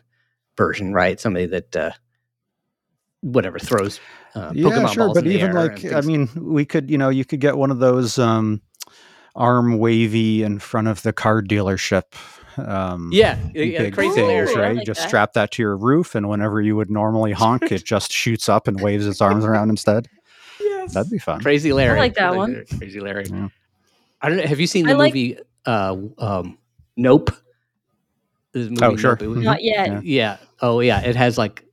version, 0.57 0.93
right? 0.93 1.19
Somebody 1.19 1.47
that, 1.47 1.75
uh, 1.75 1.91
whatever, 3.21 3.59
throws 3.59 3.99
uh, 4.35 4.51
yeah, 4.53 4.69
Pokemon 4.69 4.93
sure, 4.93 5.05
balls 5.07 5.17
but 5.17 5.23
in 5.25 5.29
the 5.29 5.35
even 5.35 5.47
air 5.49 5.53
like 5.53 5.93
I 5.93 6.01
mean, 6.01 6.29
we 6.35 6.65
could, 6.65 6.89
you 6.89 6.97
know, 6.97 7.09
you 7.09 7.25
could 7.25 7.39
get 7.39 7.57
one 7.57 7.71
of 7.71 7.79
those 7.79 8.17
um, 8.17 8.61
arm 9.35 9.77
wavy 9.77 10.43
in 10.43 10.59
front 10.59 10.87
of 10.87 11.01
the 11.03 11.13
car 11.13 11.41
dealership. 11.41 12.03
Um, 12.57 13.09
yeah, 13.13 13.37
yeah, 13.53 13.89
crazy 13.91 14.15
thing, 14.15 14.27
layers, 14.27 14.49
things, 14.49 14.59
right? 14.59 14.75
like 14.75 14.85
just 14.85 15.01
that. 15.01 15.07
strap 15.07 15.33
that 15.33 15.51
to 15.51 15.61
your 15.61 15.77
roof, 15.77 16.15
and 16.15 16.27
whenever 16.29 16.61
you 16.61 16.75
would 16.75 16.91
normally 16.91 17.31
honk, 17.43 17.71
it 17.71 17.85
just 17.85 18.11
shoots 18.11 18.49
up 18.49 18.67
and 18.67 18.79
waves 18.81 19.07
its 19.07 19.21
arms 19.21 19.45
around 19.45 19.69
instead. 19.69 20.07
Yes. 20.59 20.93
That'd 20.93 21.11
be 21.11 21.17
fun. 21.17 21.41
Crazy 21.41 21.73
Larry. 21.73 21.97
I 21.97 22.01
like 22.01 22.15
that 22.15 22.35
one. 22.35 22.53
Larry. 22.53 22.65
Crazy 22.77 22.99
Larry. 22.99 23.25
Yeah. 23.29 23.47
I 24.21 24.29
don't 24.29 24.37
know. 24.37 24.45
Have 24.45 24.59
you 24.59 24.67
seen 24.67 24.87
I 24.87 24.93
the 24.93 24.97
like- 24.99 25.13
movie 25.13 25.37
uh, 25.65 25.95
um, 26.17 26.57
Nope? 26.97 27.31
This 28.51 28.69
movie, 28.69 28.83
Oh, 28.83 28.95
sure. 28.97 29.11
Nope, 29.11 29.21
it 29.21 29.27
was- 29.27 29.37
Mhm. 29.39 29.43
Not 29.43 29.63
yet. 29.63 29.87
Yeah. 29.87 29.99
yeah. 30.03 30.37
Oh, 30.61 30.79
yeah. 30.81 31.01
It 31.01 31.15
has 31.15 31.37
like 31.37 31.63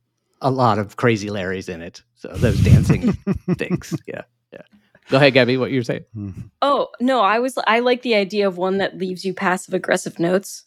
a 0.41 0.49
lot 0.49 0.79
of 0.79 0.95
crazy 0.95 1.27
Larrys 1.27 1.67
in 1.69 1.81
it. 1.81 2.01
So 2.19 2.27
those 2.29 2.59
dancing 2.61 3.13
things. 3.57 3.95
Yeah. 4.07 4.21
Yeah. 4.53 4.61
Go 5.09 5.17
ahead, 5.17 5.33
Gaby. 5.33 5.57
What 5.57 5.71
you're 5.71 5.83
saying? 5.83 6.05
Mhm. 6.15 6.51
Oh 6.61 6.89
no, 6.99 7.21
I 7.21 7.39
was 7.39 7.57
I 7.65 7.79
like 7.79 8.01
the 8.03 8.13
idea 8.15 8.47
of 8.47 8.57
one 8.57 8.77
that 8.77 8.97
leaves 8.97 9.25
you 9.25 9.33
passive 9.33 9.73
aggressive 9.73 10.19
notes. 10.19 10.63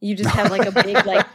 You 0.00 0.14
just 0.14 0.30
have 0.30 0.50
like 0.50 0.66
a 0.66 0.70
big 0.82 1.04
like 1.06 1.26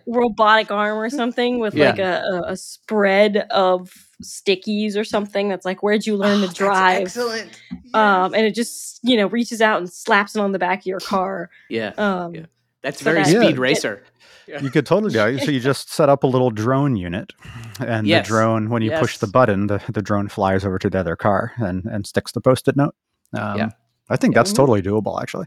robotic 0.06 0.70
arm 0.70 0.96
or 0.98 1.10
something 1.10 1.58
with 1.58 1.74
Yeah. 1.74 1.90
like 1.90 1.98
a, 1.98 2.22
a, 2.22 2.52
a 2.52 2.56
spread 2.56 3.38
of 3.50 3.90
stickies 4.22 4.96
or 4.96 5.04
something 5.04 5.48
that's 5.48 5.64
like 5.66 5.82
where'd 5.82 6.06
you 6.06 6.16
learn 6.16 6.46
to 6.46 6.54
drive 6.54 7.02
excellent. 7.02 7.60
um 7.92 8.32
and 8.34 8.46
it 8.46 8.54
just 8.54 9.00
you 9.02 9.16
know 9.16 9.26
reaches 9.26 9.60
out 9.60 9.78
and 9.78 9.92
slaps 9.92 10.34
it 10.36 10.40
on 10.40 10.52
the 10.52 10.58
back 10.58 10.78
of 10.80 10.86
your 10.86 11.00
car 11.00 11.50
yeah. 11.68 11.92
um 11.98 12.34
Yeah. 12.34 12.46
That's 12.82 13.00
so 13.00 13.04
very 13.04 13.24
that- 13.24 13.26
speed 13.26 13.56
Yeah. 13.56 13.60
racer. 13.60 14.04
You 14.46 14.70
could 14.70 14.86
totally 14.86 15.12
do 15.12 15.26
it. 15.26 15.44
So 15.44 15.50
you 15.50 15.60
just 15.60 15.90
set 15.90 16.08
up 16.08 16.22
a 16.22 16.26
little 16.26 16.50
drone 16.50 16.96
unit, 16.96 17.32
and 17.80 18.06
Yes. 18.06 18.26
the 18.26 18.28
drone, 18.32 18.70
when 18.70 18.82
you 18.82 18.92
push 18.92 19.18
the 19.18 19.26
button, 19.26 19.66
the, 19.66 19.82
the 19.92 20.02
drone 20.02 20.28
flies 20.28 20.64
over 20.64 20.78
to 20.78 20.88
the 20.90 20.98
other 21.00 21.16
car 21.16 21.52
and, 21.58 21.84
and 21.86 22.06
sticks 22.06 22.32
the 22.32 22.40
post-it 22.40 22.76
note. 22.76 22.94
Um, 23.32 23.58
Yeah. 23.58 23.68
I 24.08 24.16
think 24.16 24.34
Yeah. 24.34 24.38
that's 24.40 24.52
totally 24.52 24.82
doable, 24.82 25.20
actually. 25.20 25.46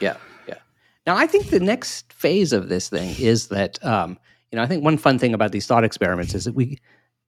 Yeah, 0.00 0.16
yeah. 0.46 0.56
Now, 1.06 1.16
I 1.16 1.26
think 1.26 1.48
the 1.50 1.60
next 1.60 2.12
phase 2.12 2.52
of 2.52 2.68
this 2.68 2.88
thing 2.88 3.14
is 3.18 3.48
that, 3.48 3.82
um, 3.84 4.18
you 4.52 4.56
know, 4.56 4.62
I 4.62 4.66
think 4.66 4.84
one 4.84 4.98
fun 4.98 5.18
thing 5.18 5.32
about 5.34 5.52
these 5.52 5.66
thought 5.66 5.84
experiments 5.84 6.34
is 6.34 6.44
that 6.44 6.54
we 6.54 6.78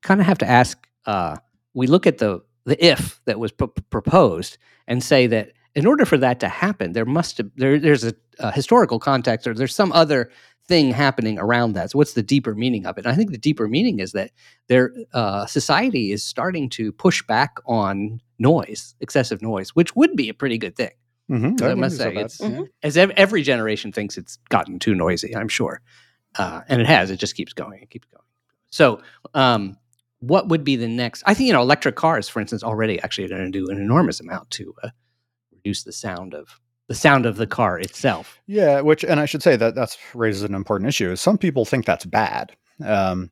kind 0.02 0.20
of 0.20 0.26
have 0.26 0.38
to 0.38 0.46
ask. 0.48 0.86
Uh, 1.06 1.36
we 1.74 1.86
look 1.86 2.06
at 2.06 2.18
the 2.18 2.42
the 2.64 2.84
if 2.84 3.20
that 3.26 3.38
was 3.38 3.52
pro- 3.52 3.68
proposed 3.68 4.58
and 4.88 5.02
say 5.02 5.26
that 5.28 5.52
in 5.74 5.86
order 5.86 6.04
for 6.04 6.18
that 6.18 6.40
to 6.40 6.48
happen, 6.48 6.92
there 6.92 7.04
must 7.04 7.38
have, 7.38 7.50
there 7.56 7.78
there's 7.78 8.02
a, 8.04 8.12
a 8.40 8.50
historical 8.50 8.98
context 8.98 9.46
or 9.46 9.54
there's 9.54 9.74
some 9.74 9.92
other 9.92 10.30
thing 10.68 10.90
happening 10.90 11.38
around 11.38 11.74
that. 11.74 11.90
So 11.90 11.98
what's 11.98 12.14
the 12.14 12.22
deeper 12.22 12.54
meaning 12.54 12.86
of 12.86 12.98
it? 12.98 13.04
And 13.04 13.12
I 13.12 13.16
think 13.16 13.30
the 13.30 13.38
deeper 13.38 13.68
meaning 13.68 14.00
is 14.00 14.12
that 14.12 14.30
their 14.68 14.92
uh, 15.12 15.46
society 15.46 16.10
is 16.12 16.24
starting 16.24 16.68
to 16.70 16.90
push 16.92 17.22
back 17.26 17.56
on 17.66 18.20
noise, 18.38 18.94
excessive 19.00 19.42
noise, 19.42 19.70
which 19.70 19.94
would 19.94 20.16
be 20.16 20.28
a 20.28 20.34
pretty 20.34 20.58
good 20.58 20.74
thing. 20.76 20.90
Mhm. 21.30 21.60
I 21.62 21.74
must 21.74 21.78
wouldn't 21.78 21.92
so 21.92 21.98
say, 21.98 22.14
bad. 22.14 22.24
it's 22.26 22.40
Yeah. 22.40 22.62
as 22.82 22.96
ev- 22.96 23.10
every 23.16 23.42
generation 23.42 23.92
thinks 23.92 24.16
it's 24.16 24.38
gotten 24.48 24.78
too 24.78 24.94
noisy. 24.94 25.34
I'm 25.34 25.48
sure, 25.48 25.80
uh, 26.38 26.60
and 26.68 26.80
it 26.80 26.86
has. 26.86 27.10
It 27.10 27.16
just 27.18 27.34
keeps 27.36 27.52
going. 27.52 27.80
It 27.82 27.90
keeps 27.90 28.06
going. 28.08 28.22
So, 28.70 29.00
um, 29.34 29.76
what 30.20 30.48
would 30.48 30.62
be 30.64 30.76
the 30.76 30.86
next? 30.88 31.22
I 31.26 31.34
think 31.34 31.46
you 31.48 31.52
know, 31.52 31.62
electric 31.62 31.96
cars, 31.96 32.28
for 32.28 32.40
instance, 32.40 32.62
already 32.62 33.00
actually 33.02 33.24
are 33.24 33.28
going 33.28 33.50
to 33.50 33.58
do 33.58 33.68
an 33.70 33.80
enormous 33.80 34.20
amount 34.20 34.50
to 34.52 34.74
uh, 34.84 34.90
reduce 35.52 35.82
the 35.84 35.92
sound 35.92 36.32
of 36.34 36.60
the 36.88 36.94
sound 36.94 37.26
of 37.26 37.36
the 37.36 37.46
car 37.46 37.78
itself. 37.78 38.38
Yeah, 38.46 38.80
which 38.80 39.04
and 39.04 39.20
I 39.20 39.26
should 39.26 39.42
say 39.42 39.56
that 39.56 39.74
that's 39.74 39.98
raises 40.14 40.42
an 40.42 40.54
important 40.54 40.88
issue. 40.88 41.16
Some 41.16 41.38
people 41.38 41.64
think 41.64 41.84
that's 41.84 42.04
bad 42.04 42.56
um, 42.84 43.30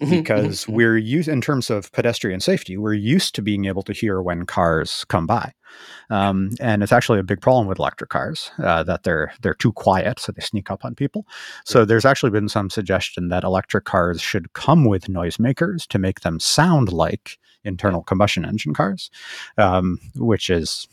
Mhm, 0.00 0.06
mhm, 0.06 0.10
because 0.10 0.64
mhm. 0.64 0.74
we're 0.74 0.96
used 0.96 1.28
in 1.28 1.40
terms 1.40 1.70
of 1.70 1.90
pedestrian 1.92 2.40
safety. 2.40 2.76
We're 2.76 2.94
used 2.94 3.34
to 3.34 3.42
being 3.42 3.64
able 3.64 3.82
to 3.84 3.92
hear 3.92 4.22
when 4.22 4.46
cars 4.46 5.04
come 5.08 5.26
by, 5.26 5.52
um, 6.10 6.50
and 6.60 6.82
it's 6.82 6.92
actually 6.92 7.18
a 7.18 7.24
big 7.24 7.40
problem 7.40 7.66
with 7.66 7.78
electric 7.78 8.10
cars 8.10 8.50
uh, 8.58 8.82
that 8.84 9.02
they're 9.02 9.32
they're 9.42 9.54
too 9.54 9.72
quiet, 9.72 10.18
so 10.20 10.32
they 10.32 10.42
sneak 10.42 10.70
up 10.70 10.84
on 10.84 10.94
people. 10.94 11.26
So 11.64 11.84
there's 11.84 12.04
actually 12.04 12.30
been 12.30 12.48
some 12.48 12.70
suggestion 12.70 13.28
that 13.28 13.44
electric 13.44 13.84
cars 13.84 14.20
should 14.20 14.52
come 14.52 14.84
with 14.84 15.06
noisemakers 15.06 15.86
to 15.88 15.98
make 15.98 16.20
them 16.20 16.40
sound 16.40 16.92
like 16.92 17.38
internal 17.64 18.02
combustion 18.02 18.44
engine 18.44 18.74
cars, 18.74 19.10
um, 19.58 19.98
which 20.16 20.50
is 20.50 20.86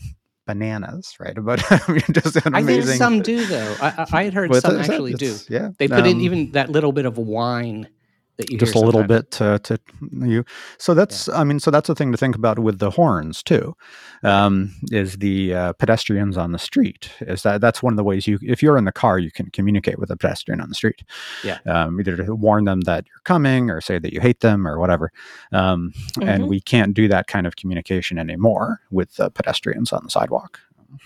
bananas, 0.52 1.16
right? 1.20 1.38
But 1.40 1.64
I 1.72 1.92
mean, 1.92 2.04
just 2.12 2.36
an 2.46 2.56
I 2.56 2.64
think 2.64 2.84
some 2.84 3.22
do 3.22 3.46
though. 3.46 3.76
I, 3.82 3.88
I 3.88 4.06
I 4.20 4.24
had 4.24 4.34
heard 4.34 4.50
Well, 4.50 4.62
some 4.62 4.78
actually 4.78 5.14
do. 5.14 5.38
Yeah, 5.50 5.72
They 5.78 5.88
put 5.88 6.06
in 6.06 6.18
um, 6.18 6.22
even 6.22 6.52
that 6.52 6.70
little 6.70 6.92
bit 6.92 7.06
of 7.06 7.18
you 7.18 7.88
just 8.58 8.76
a 8.76 8.80
little 8.80 9.04
bit 9.04 9.32
to, 9.32 9.60
to 9.60 9.80
you. 10.22 10.44
So 10.78 10.94
that's 10.94 11.30
I 11.30 11.44
mean, 11.44 11.60
so 11.60 11.72
that's 11.72 11.90
a 11.90 11.96
thing 11.96 12.12
to 12.12 12.18
think 12.18 12.36
about 12.36 12.60
with 12.60 12.80
the 12.80 12.92
horns 12.92 13.44
too. 13.44 13.76
Um, 14.24 14.74
is 14.92 15.18
the 15.18 15.54
uh, 15.54 15.74
pedestrians 15.74 16.38
on 16.38 16.52
the 16.52 16.60
street? 16.60 17.12
Is 17.22 17.44
that 17.44 17.62
that's 17.62 17.82
one 17.82 17.94
of 17.94 17.98
the 17.98 18.04
ways 18.04 18.28
you 18.28 18.40
if 18.42 18.62
you're 18.62 18.78
in 18.78 18.86
the 18.86 18.92
car 18.92 19.20
you 19.20 19.32
can 19.32 19.50
communicate 19.52 20.00
with 20.00 20.12
a 20.12 20.18
pedestrian 20.18 20.62
on 20.62 20.70
the 20.70 20.76
street. 20.76 21.04
Yeah. 21.44 21.60
Um, 21.66 22.00
either 22.00 22.18
to 22.18 22.36
warn 22.36 22.66
them 22.66 22.82
that 22.82 23.06
you're 23.08 23.22
coming 23.24 23.70
or 23.70 23.82
say 23.82 24.00
that 24.00 24.14
you 24.14 24.22
hate 24.22 24.42
them 24.42 24.68
or 24.68 24.80
whatever. 24.80 25.12
Um, 25.52 25.94
and 26.22 26.44
Mhm. 26.44 26.48
we 26.48 26.62
can't 26.62 26.94
do 26.94 27.08
that 27.08 27.28
kind 27.28 27.48
of 27.48 27.56
communication 27.56 28.18
anymore 28.18 28.82
with 28.92 29.16
the 29.16 29.30
pedestrians 29.30 29.92
on 29.92 30.02
the 30.04 30.10
sidewalk. 30.10 30.60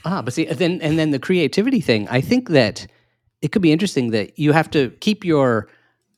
Ah, 0.03 0.21
but 0.21 0.33
see, 0.33 0.45
then 0.45 0.81
and 0.81 0.97
then 0.97 1.11
the 1.11 1.19
creativity 1.19 1.79
thing. 1.81 2.07
I 2.09 2.21
think 2.21 2.49
that 2.49 2.87
it 3.41 3.51
could 3.51 3.61
be 3.61 3.71
interesting 3.71 4.11
that 4.11 4.37
you 4.39 4.51
have 4.51 4.69
to 4.71 4.89
keep 4.99 5.23
your 5.23 5.67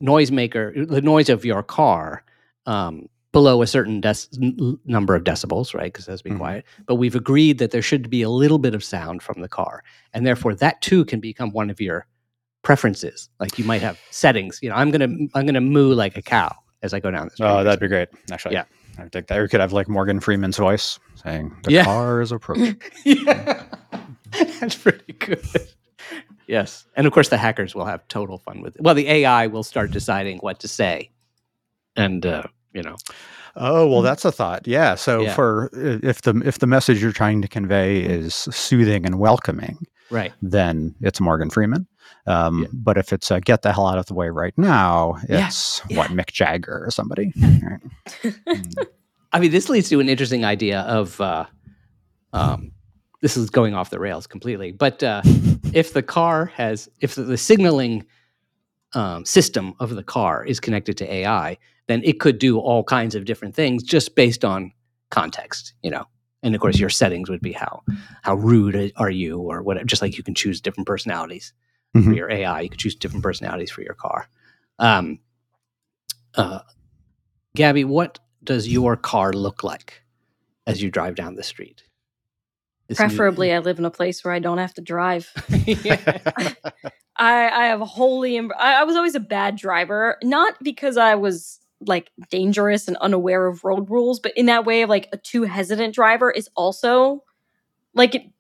noisemaker, 0.01 0.87
the 0.87 1.01
noise 1.01 1.29
of 1.29 1.45
your 1.45 1.63
car, 1.63 2.23
um, 2.65 3.07
below 3.31 3.61
a 3.61 3.67
certain 3.67 4.01
dec- 4.01 4.29
n- 4.41 4.55
l- 4.59 4.79
number 4.85 5.13
of 5.15 5.23
decibels, 5.23 5.73
right? 5.75 5.91
Because 5.91 6.07
it 6.07 6.11
has 6.11 6.21
to 6.21 6.23
be 6.23 6.31
Mhm. 6.31 6.37
quiet. 6.37 6.65
But 6.85 6.95
we've 6.95 7.15
agreed 7.15 7.57
that 7.59 7.71
there 7.71 7.81
should 7.81 8.09
be 8.09 8.21
a 8.21 8.29
little 8.29 8.57
bit 8.57 8.73
of 8.73 8.83
sound 8.83 9.21
from 9.21 9.41
the 9.41 9.47
car, 9.49 9.83
and 10.13 10.25
therefore 10.25 10.55
that 10.55 10.81
too 10.81 11.05
can 11.05 11.19
become 11.19 11.51
one 11.51 11.69
of 11.69 11.79
your 11.81 12.07
preferences. 12.63 13.29
Like 13.39 13.57
you 13.59 13.65
might 13.65 13.81
have 13.81 13.99
settings. 14.11 14.59
You 14.61 14.69
know, 14.69 14.75
I'm 14.75 14.91
gonna 14.91 15.09
I'm 15.35 15.45
gonna 15.45 15.61
moo 15.61 15.93
like 15.93 16.17
a 16.17 16.21
cow 16.21 16.53
as 16.81 16.93
I 16.93 16.99
go 16.99 17.11
down 17.11 17.27
this. 17.27 17.37
Oh, 17.39 17.63
that'd 17.63 17.79
be 17.79 17.87
great. 17.87 18.09
Actually, 18.31 18.55
Yeah. 18.55 18.63
I 18.97 19.03
would 19.03 19.11
take 19.11 19.27
that. 19.27 19.37
Or 19.37 19.43
you 19.43 19.47
could 19.49 19.59
have 19.61 19.73
like 19.73 19.87
Morgan 19.87 20.19
Freeman's 20.19 20.57
voice 20.57 20.97
saying, 21.23 21.55
"The 21.63 21.71
Yeah. 21.73 21.83
car 21.83 22.21
is 22.21 22.31
approaching." 22.31 22.81
yeah, 23.05 23.63
that's 24.59 24.75
pretty 24.75 25.13
good. 25.13 25.45
Yes, 26.47 26.85
and 26.95 27.05
of 27.05 27.13
course 27.13 27.29
the 27.29 27.37
hackers 27.37 27.75
will 27.75 27.85
have 27.85 28.07
total 28.07 28.37
fun 28.37 28.61
with 28.61 28.75
it. 28.75 28.81
Well, 28.81 28.95
the 28.95 29.09
AI 29.09 29.47
will 29.47 29.63
start 29.63 29.91
deciding 29.91 30.37
what 30.39 30.59
to 30.61 30.67
say, 30.67 31.11
and 31.95 32.25
uh, 32.25 32.43
you 32.73 32.81
know, 32.83 32.95
Oh 33.55 33.87
well, 33.87 34.01
that's 34.01 34.23
a 34.23 34.31
thought. 34.31 34.65
Yeah. 34.67 34.95
So 34.95 35.23
Yeah. 35.23 35.33
for 35.35 35.69
if 35.73 36.21
the 36.21 36.41
if 36.45 36.59
the 36.59 36.67
message 36.67 37.01
you're 37.01 37.11
trying 37.11 37.41
to 37.41 37.47
convey 37.47 38.01
is 38.01 38.33
soothing 38.35 39.05
and 39.05 39.19
welcoming, 39.19 39.77
right? 40.09 40.31
then 40.41 40.95
it's 41.01 41.19
Morgan 41.19 41.49
Freeman. 41.49 41.87
Um, 42.27 42.61
Yeah. 42.61 42.67
But 42.73 42.97
if 42.97 43.11
it's 43.11 43.29
uh, 43.31 43.39
get 43.39 43.63
the 43.63 43.73
hell 43.73 43.87
out 43.87 43.97
of 43.97 44.05
the 44.05 44.13
way 44.13 44.29
right 44.29 44.53
now, 44.57 45.17
it's 45.27 45.81
Yeah. 45.89 45.97
what 45.97 46.11
Mick 46.11 46.31
Jagger 46.31 46.83
or 46.85 46.91
somebody. 46.91 47.33
Right. 47.41 47.81
Mm. 48.47 48.87
I 49.33 49.39
mean, 49.41 49.51
this 49.51 49.67
leads 49.67 49.89
to 49.89 49.99
an 49.99 50.07
interesting 50.07 50.45
idea 50.45 50.81
of, 50.81 51.19
uh, 51.19 51.45
um, 52.31 52.71
this 53.21 53.35
is 53.37 53.49
going 53.49 53.73
off 53.73 53.89
the 53.89 53.99
rails 53.99 54.27
completely. 54.27 54.71
But 54.71 55.01
uh, 55.03 55.21
if 55.73 55.93
the 55.93 56.03
car 56.03 56.45
has, 56.47 56.89
if 57.01 57.15
the, 57.15 57.23
the 57.23 57.37
signaling 57.37 58.05
um, 58.93 59.25
system 59.25 59.73
of 59.79 59.95
the 59.95 60.03
car 60.03 60.45
is 60.45 60.59
connected 60.59 60.97
to 60.97 61.11
AI, 61.13 61.57
then 61.87 62.01
it 62.03 62.19
could 62.19 62.39
do 62.39 62.59
all 62.59 62.83
kinds 62.83 63.15
of 63.15 63.25
different 63.25 63.55
things 63.55 63.83
just 63.83 64.15
based 64.15 64.43
on 64.45 64.71
context, 65.09 65.73
you 65.83 65.89
know. 65.91 66.05
And 66.43 66.53
of 66.53 66.61
course, 66.61 66.79
your 66.79 66.89
settings 66.89 67.29
would 67.29 67.41
be 67.41 67.51
how 67.51 67.81
how 68.21 68.35
rude 68.35 68.91
are 68.95 69.09
you, 69.09 69.39
or 69.39 69.61
whatever. 69.63 69.85
Just 69.85 70.01
like 70.01 70.17
you 70.17 70.23
can 70.23 70.35
choose 70.35 70.61
different 70.61 70.87
personalities 70.87 71.53
for 71.93 71.99
Mhm. 71.99 72.15
your 72.15 72.29
AI, 72.31 72.61
you 72.61 72.69
could 72.69 72.79
choose 72.79 72.95
different 72.95 73.23
personalities 73.23 73.71
for 73.71 73.81
your 73.81 73.95
car. 73.95 74.29
Um, 74.79 75.19
uh, 76.35 76.59
Gaby, 77.55 77.85
what 77.85 78.19
does 78.43 78.67
your 78.67 78.95
car 78.95 79.33
look 79.33 79.63
like 79.63 80.03
as 80.67 80.81
you 80.81 80.91
drive 80.91 81.15
down 81.15 81.35
the 81.35 81.43
street? 81.43 81.83
Preferably, 82.95 83.51
I 83.51 83.59
live 83.59 83.79
in 83.79 83.85
a 83.85 83.91
place 83.91 84.23
where 84.23 84.33
I 84.33 84.39
don't 84.39 84.59
have 84.59 84.73
to 84.75 84.81
drive. 84.81 85.29
I, 85.49 86.55
I 87.49 87.65
have 87.65 87.81
wholly. 87.81 88.37
Em- 88.37 88.51
I, 88.57 88.81
I 88.81 88.83
was 88.83 88.95
always 88.95 89.15
a 89.15 89.19
bad 89.19 89.57
driver, 89.57 90.17
not 90.23 90.55
because 90.63 90.97
I 90.97 91.15
was 91.15 91.59
like 91.81 92.11
dangerous 92.29 92.87
and 92.87 92.97
unaware 92.97 93.47
of 93.47 93.63
road 93.63 93.89
rules, 93.89 94.19
but 94.19 94.33
in 94.37 94.45
that 94.47 94.65
way 94.65 94.83
of 94.83 94.89
like 94.89 95.09
a 95.11 95.17
too 95.17 95.43
hesitant 95.43 95.93
driver 95.93 96.31
is 96.31 96.49
also 96.55 97.23
like 97.93 98.31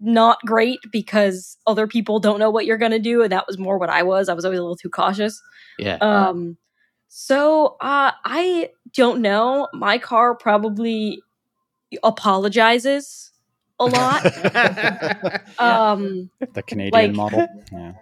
not 0.00 0.38
great 0.44 0.78
because 0.90 1.56
other 1.66 1.86
people 1.86 2.20
don't 2.20 2.38
know 2.38 2.50
what 2.50 2.66
you're 2.66 2.78
gonna 2.78 2.98
do, 2.98 3.22
and 3.22 3.32
that 3.32 3.46
was 3.46 3.58
more 3.58 3.78
what 3.78 3.90
I 3.90 4.02
was. 4.02 4.28
I 4.28 4.34
was 4.34 4.44
always 4.44 4.58
a 4.58 4.62
little 4.62 4.76
too 4.76 4.90
cautious. 4.90 5.40
yeah. 5.78 5.96
Um, 5.96 6.56
so 7.08 7.76
uh, 7.80 8.12
I 8.24 8.70
don't 8.94 9.20
know. 9.20 9.68
My 9.72 9.98
car 9.98 10.34
probably 10.34 11.22
apologizes 12.02 13.31
a 13.78 13.84
lot. 13.86 14.24
um, 15.58 16.30
the 16.52 16.62
Canadian 16.62 16.92
Like- 16.92 17.12
model. 17.12 17.46
Yeah. 17.72 17.92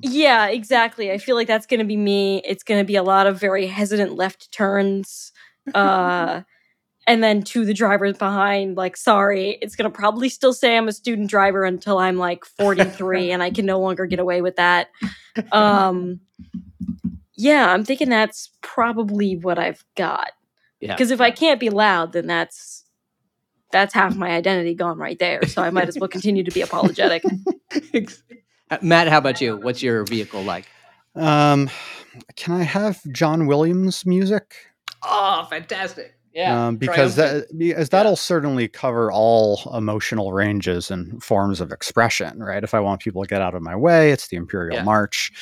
yeah, 0.00 0.46
exactly. 0.46 1.10
I 1.10 1.18
feel 1.18 1.36
like 1.36 1.46
that's 1.48 1.66
going 1.66 1.80
to 1.80 1.86
be 1.86 1.96
me. 1.96 2.42
It's 2.44 2.62
going 2.62 2.80
to 2.80 2.84
be 2.86 2.96
a 2.96 3.02
lot 3.02 3.26
of 3.26 3.38
very 3.40 3.66
hesitant 3.66 4.14
left 4.14 4.50
turns. 4.52 5.32
Uh, 5.74 6.42
and 7.06 7.22
then 7.22 7.42
to 7.42 7.64
the 7.64 7.74
drivers 7.74 8.16
behind, 8.16 8.76
like, 8.76 8.96
sorry, 8.96 9.58
it's 9.62 9.74
going 9.76 9.90
to 9.90 9.96
probably 9.96 10.28
still 10.28 10.52
say 10.52 10.76
I'm 10.76 10.88
a 10.88 10.92
student 10.92 11.28
driver 11.30 11.64
until 11.64 11.98
I'm 11.98 12.16
like 12.16 12.44
43 12.58 13.30
and 13.32 13.42
I 13.42 13.50
can 13.50 13.66
no 13.66 13.80
longer 13.80 14.06
get 14.06 14.18
away 14.20 14.40
with 14.42 14.56
that. 14.56 14.88
Um, 15.52 16.20
yeah, 17.34 17.72
I'm 17.72 17.84
thinking 17.84 18.08
that's 18.08 18.50
probably 18.62 19.36
what 19.36 19.58
I've 19.58 19.84
got. 19.96 20.32
yeah. 20.80 20.94
Because 20.94 21.10
if 21.10 21.20
I 21.20 21.30
can't 21.30 21.60
be 21.60 21.70
loud, 21.70 22.12
then 22.12 22.26
that's 22.26 22.84
that's 23.70 23.92
half 23.94 24.16
my 24.16 24.30
identity 24.30 24.74
gone 24.74 24.98
right 24.98 25.18
there. 25.18 25.46
So 25.46 25.62
I 25.62 25.70
might 25.70 25.88
as 25.88 25.98
well 25.98 26.08
continue 26.08 26.42
to 26.44 26.50
be 26.50 26.60
apologetic. 26.62 27.22
Uh, 28.70 28.76
Matt, 28.82 29.08
how 29.08 29.16
about 29.16 29.40
you? 29.40 29.56
What's 29.56 29.82
your 29.82 30.04
vehicle 30.04 30.42
like? 30.42 30.66
Um, 31.14 31.70
can 32.36 32.52
I 32.54 32.62
have 32.64 33.00
John 33.12 33.46
Williams 33.46 34.04
music? 34.04 34.54
Oh, 35.02 35.46
fantastic! 35.48 36.14
Yeah, 36.34 36.66
um, 36.66 36.76
because 36.76 37.14
triumphant. 37.14 37.48
that 37.48 37.58
because 37.58 37.88
that'll 37.88 38.14
certainly 38.16 38.68
cover 38.68 39.10
all 39.10 39.60
emotional 39.74 40.34
ranges 40.34 40.90
and 40.90 41.22
forms 41.24 41.62
of 41.62 41.72
expression, 41.72 42.42
right? 42.42 42.62
If 42.62 42.74
I 42.74 42.80
want 42.80 43.00
people 43.00 43.22
to 43.22 43.28
get 43.28 43.40
out 43.40 43.54
of 43.54 43.62
my 43.62 43.74
way, 43.74 44.12
it's 44.12 44.28
the 44.28 44.36
Imperial 44.36 44.76
Yeah. 44.76 44.82
March. 44.84 45.32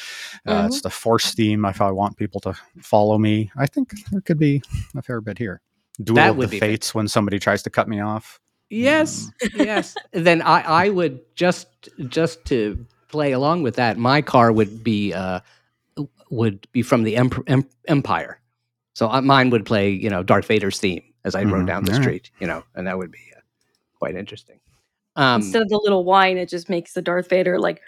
Uh, 0.46 0.66
It's 0.68 0.82
the 0.82 0.90
Force 0.90 1.34
theme. 1.34 1.64
If 1.64 1.80
I 1.80 1.90
want 1.90 2.16
people 2.16 2.40
to 2.42 2.54
follow 2.80 3.18
me, 3.18 3.50
I 3.56 3.66
think 3.66 3.92
there 4.12 4.20
could 4.20 4.38
be 4.38 4.62
a 4.96 5.02
fair 5.02 5.20
bit 5.20 5.36
here. 5.38 5.60
Duel 6.02 6.16
That 6.16 6.30
of 6.30 6.36
would 6.38 6.48
the 6.48 6.52
be 6.52 6.60
Fates 6.60 6.94
when 6.94 7.08
somebody 7.08 7.38
tries 7.38 7.62
to 7.64 7.70
cut 7.70 7.88
me 7.88 8.00
off. 8.00 8.40
Yes, 8.68 9.30
yes. 9.54 9.94
Then 10.12 10.42
I, 10.42 10.60
I 10.60 10.88
would 10.88 11.20
just 11.36 11.68
just 12.08 12.44
to 12.46 12.84
play 13.08 13.32
along 13.32 13.62
with 13.62 13.76
that. 13.76 13.96
My 13.96 14.20
car 14.22 14.50
would 14.52 14.82
be 14.82 15.12
uh, 15.14 15.40
would 16.30 16.66
be 16.72 16.82
from 16.82 17.04
the 17.04 17.16
Emp- 17.16 17.44
Em- 17.46 17.68
Empire, 17.86 18.40
so 18.94 19.08
uh, 19.08 19.20
mine 19.20 19.50
would 19.50 19.64
play 19.64 19.90
you 19.90 20.10
know 20.10 20.22
Darth 20.24 20.46
Vader's 20.46 20.78
theme 20.80 21.02
as 21.24 21.34
I 21.36 21.44
rode 21.44 21.62
Mhm, 21.64 21.66
down 21.68 21.84
the 21.84 21.92
alright. 21.92 22.02
street. 22.02 22.30
You 22.40 22.48
know, 22.48 22.64
and 22.74 22.86
that 22.88 22.98
would 22.98 23.12
be 23.12 23.20
uh, 23.36 23.40
quite 23.98 24.16
interesting. 24.16 24.58
Um, 25.14 25.40
Instead 25.42 25.62
of 25.62 25.68
the 25.68 25.80
little 25.82 26.04
whine, 26.04 26.36
it 26.36 26.48
just 26.48 26.68
makes 26.68 26.92
the 26.92 27.02
Darth 27.02 27.28
Vader 27.28 27.58
like 27.60 27.80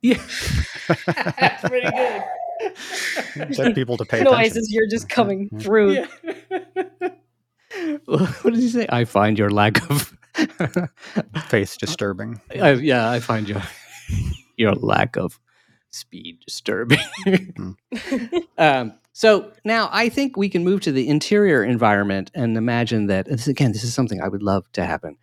yeah, 0.00 0.14
that's 1.38 1.68
pretty 1.68 1.90
good. 1.90 2.24
Get 3.56 3.74
people 3.74 3.96
to 3.96 4.04
pay 4.04 4.22
noise 4.22 4.52
attention. 4.52 4.62
you're 4.68 4.88
just 4.88 5.08
mm-hmm. 5.08 5.14
coming 5.14 5.48
Yeah. 5.52 5.58
through. 5.58 5.92
Yeah. 5.92 7.08
what 8.04 8.44
did 8.44 8.56
he 8.56 8.68
say? 8.68 8.86
I 8.88 9.04
find 9.04 9.38
your 9.38 9.50
lack 9.50 9.88
of. 9.90 10.16
Faith 11.48 11.74
uh, 11.74 11.78
disturbing. 11.78 12.40
I, 12.50 12.72
yeah, 12.72 13.10
I 13.10 13.20
find 13.20 13.48
your 13.48 13.62
your 14.56 14.74
lack 14.74 15.16
of 15.16 15.38
speed 15.90 16.40
disturbing. 16.46 16.98
Mm-hmm. 17.26 18.38
um, 18.58 18.94
so 19.12 19.52
now 19.64 19.90
I 19.92 20.08
think 20.08 20.36
we 20.36 20.48
can 20.48 20.64
move 20.64 20.80
to 20.82 20.92
the 20.92 21.06
interior 21.08 21.62
environment 21.62 22.30
and 22.34 22.56
imagine 22.56 23.06
that. 23.08 23.26
This, 23.26 23.46
again, 23.46 23.72
this 23.72 23.84
is 23.84 23.94
something 23.94 24.22
I 24.22 24.28
would 24.28 24.42
love 24.42 24.70
to 24.72 24.84
happen. 24.86 25.18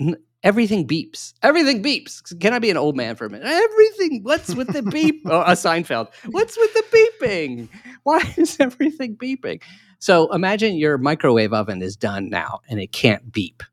N- 0.00 0.16
Everything 0.46 0.86
beeps. 0.86 1.34
Everything 1.42 1.82
beeps. 1.82 2.38
Can 2.40 2.52
I 2.52 2.60
be 2.60 2.70
an 2.70 2.76
old 2.76 2.96
man 2.96 3.16
for 3.16 3.26
a 3.26 3.30
minute? 3.30 3.48
Everything. 3.48 4.20
What's 4.22 4.54
with 4.54 4.72
the 4.72 4.80
beep? 4.80 5.22
oh, 5.26 5.40
a 5.40 5.52
Seinfeld. 5.54 6.06
What's 6.30 6.56
with 6.56 6.72
the 6.72 6.84
beeping? 7.20 7.68
Why 8.04 8.22
is 8.36 8.56
everything 8.60 9.16
beeping? 9.16 9.60
So 9.98 10.32
imagine 10.32 10.76
your 10.76 10.98
microwave 10.98 11.52
oven 11.52 11.82
is 11.82 11.96
done 11.96 12.30
now 12.30 12.60
and 12.68 12.78
it 12.78 12.92
can't 12.92 13.32
beep. 13.32 13.64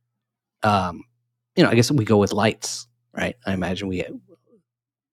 Um, 0.64 1.04
you 1.56 1.64
know, 1.64 1.70
I 1.70 1.76
guess 1.76 1.92
we 1.92 2.06
go 2.06 2.18
with 2.18 2.34
lights, 2.34 2.88
right? 3.16 3.36
I 3.46 3.54
imagine 3.54 3.88
we 3.88 4.04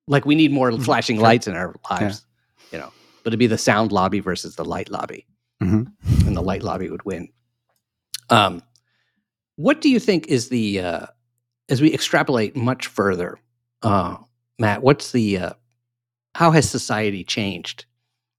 like 0.09 0.25
we 0.25 0.35
need 0.37 0.53
more 0.53 0.73
flashing 0.79 1.17
Sure. 1.17 1.25
lights 1.25 1.47
in 1.47 1.57
our 1.57 1.75
lives, 1.91 2.25
you 2.73 2.79
know. 2.79 2.91
But 3.23 3.31
it'd 3.35 3.39
be 3.39 3.49
the 3.49 3.59
sound 3.59 3.93
lobby 3.93 4.21
versus 4.21 4.57
the 4.57 4.65
light 4.65 4.89
lobby, 4.91 5.27
Mhm. 5.63 5.93
and 6.27 6.35
the 6.35 6.41
light 6.41 6.63
lobby 6.63 6.89
would 6.89 7.05
win. 7.05 7.29
Um, 8.31 8.63
what 9.57 9.83
do 9.83 9.91
you 9.91 10.01
think 10.01 10.29
is 10.29 10.49
the 10.49 10.81
uh, 10.81 11.07
as 11.71 11.81
we 11.81 11.93
extrapolate 11.95 12.57
much 12.57 12.87
further, 12.89 13.39
uh, 13.83 14.17
Matt? 14.59 14.83
What's 14.83 15.13
the 15.13 15.39
uh, 15.39 15.51
how 16.35 16.51
has 16.51 16.69
society 16.69 17.25
changed 17.25 17.87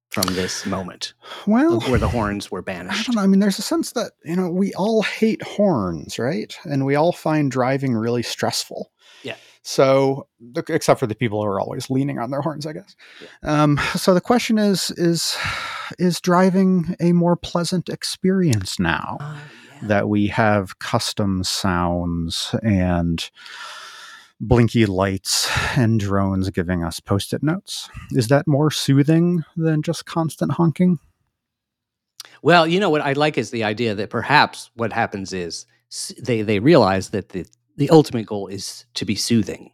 from 0.10 0.34
this 0.36 0.66
moment 0.66 1.14
Well, 1.48 1.80
where 1.82 1.98
the 2.00 2.08
horns 2.10 2.52
were 2.52 2.60
I 2.60 2.62
banished? 2.64 3.08
don't 3.08 3.16
know. 3.16 3.22
I 3.22 3.28
mean, 3.28 3.40
there's 3.40 3.60
a 3.60 3.62
sense 3.64 3.94
that, 3.94 4.12
you 4.26 4.36
know, 4.36 4.50
we 4.50 4.74
all 4.74 5.04
hate 5.04 5.42
horns, 5.42 6.20
right? 6.20 6.54
And 6.66 6.86
we 6.86 6.96
all 6.96 7.14
find 7.14 7.50
driving 7.50 7.94
really 7.94 8.22
stressful. 8.22 8.92
Yeah. 9.24 9.36
So, 9.64 10.28
except 10.68 11.00
for 11.00 11.08
the 11.08 11.16
people 11.16 11.42
who 11.42 11.48
are 11.48 11.62
always 11.62 11.90
leaning 11.90 12.20
on 12.20 12.30
their 12.30 12.42
horns, 12.42 12.66
I 12.66 12.74
guess. 12.74 12.96
Um, 13.44 13.80
so 13.96 14.14
the 14.14 14.20
question 14.20 14.58
is, 14.58 14.92
is, 14.98 15.38
is 15.98 16.20
driving 16.20 16.94
a 17.00 17.14
more 17.14 17.38
pleasant 17.38 17.88
experience 17.88 18.80
now 18.80 19.18
Uh, 19.22 19.38
yeah. 19.70 19.71
That 19.84 20.08
we 20.10 20.28
have 20.28 20.80
custom 20.80 21.44
sounds 21.44 22.54
and 22.64 23.30
blinky 24.40 24.86
lights 24.86 25.50
and 25.78 26.00
drones 26.00 26.50
giving 26.50 26.84
us 26.84 27.00
post-it 27.00 27.44
notes? 27.44 27.90
Is 28.12 28.28
that 28.30 28.48
more 28.48 28.72
soothing 28.72 29.44
than 29.56 29.82
just 29.82 30.06
constant 30.06 30.54
honking? 30.54 31.00
Well, 32.42 32.66
you 32.68 32.80
know 32.80 32.90
what 32.90 33.02
I 33.02 33.14
like 33.14 33.38
is 33.38 33.52
the 33.52 33.64
idea 33.64 33.94
that 33.96 34.10
perhaps 34.10 34.72
what 34.76 34.94
happens 34.94 35.34
is 35.34 35.66
they 36.20 36.42
they 36.42 36.60
realize 36.60 37.10
that 37.10 37.30
the 37.30 37.46
the 37.78 37.90
ultimate 37.90 38.26
goal 38.26 38.48
is 38.48 38.86
to 38.96 39.06
be 39.06 39.16
soothing. 39.16 39.72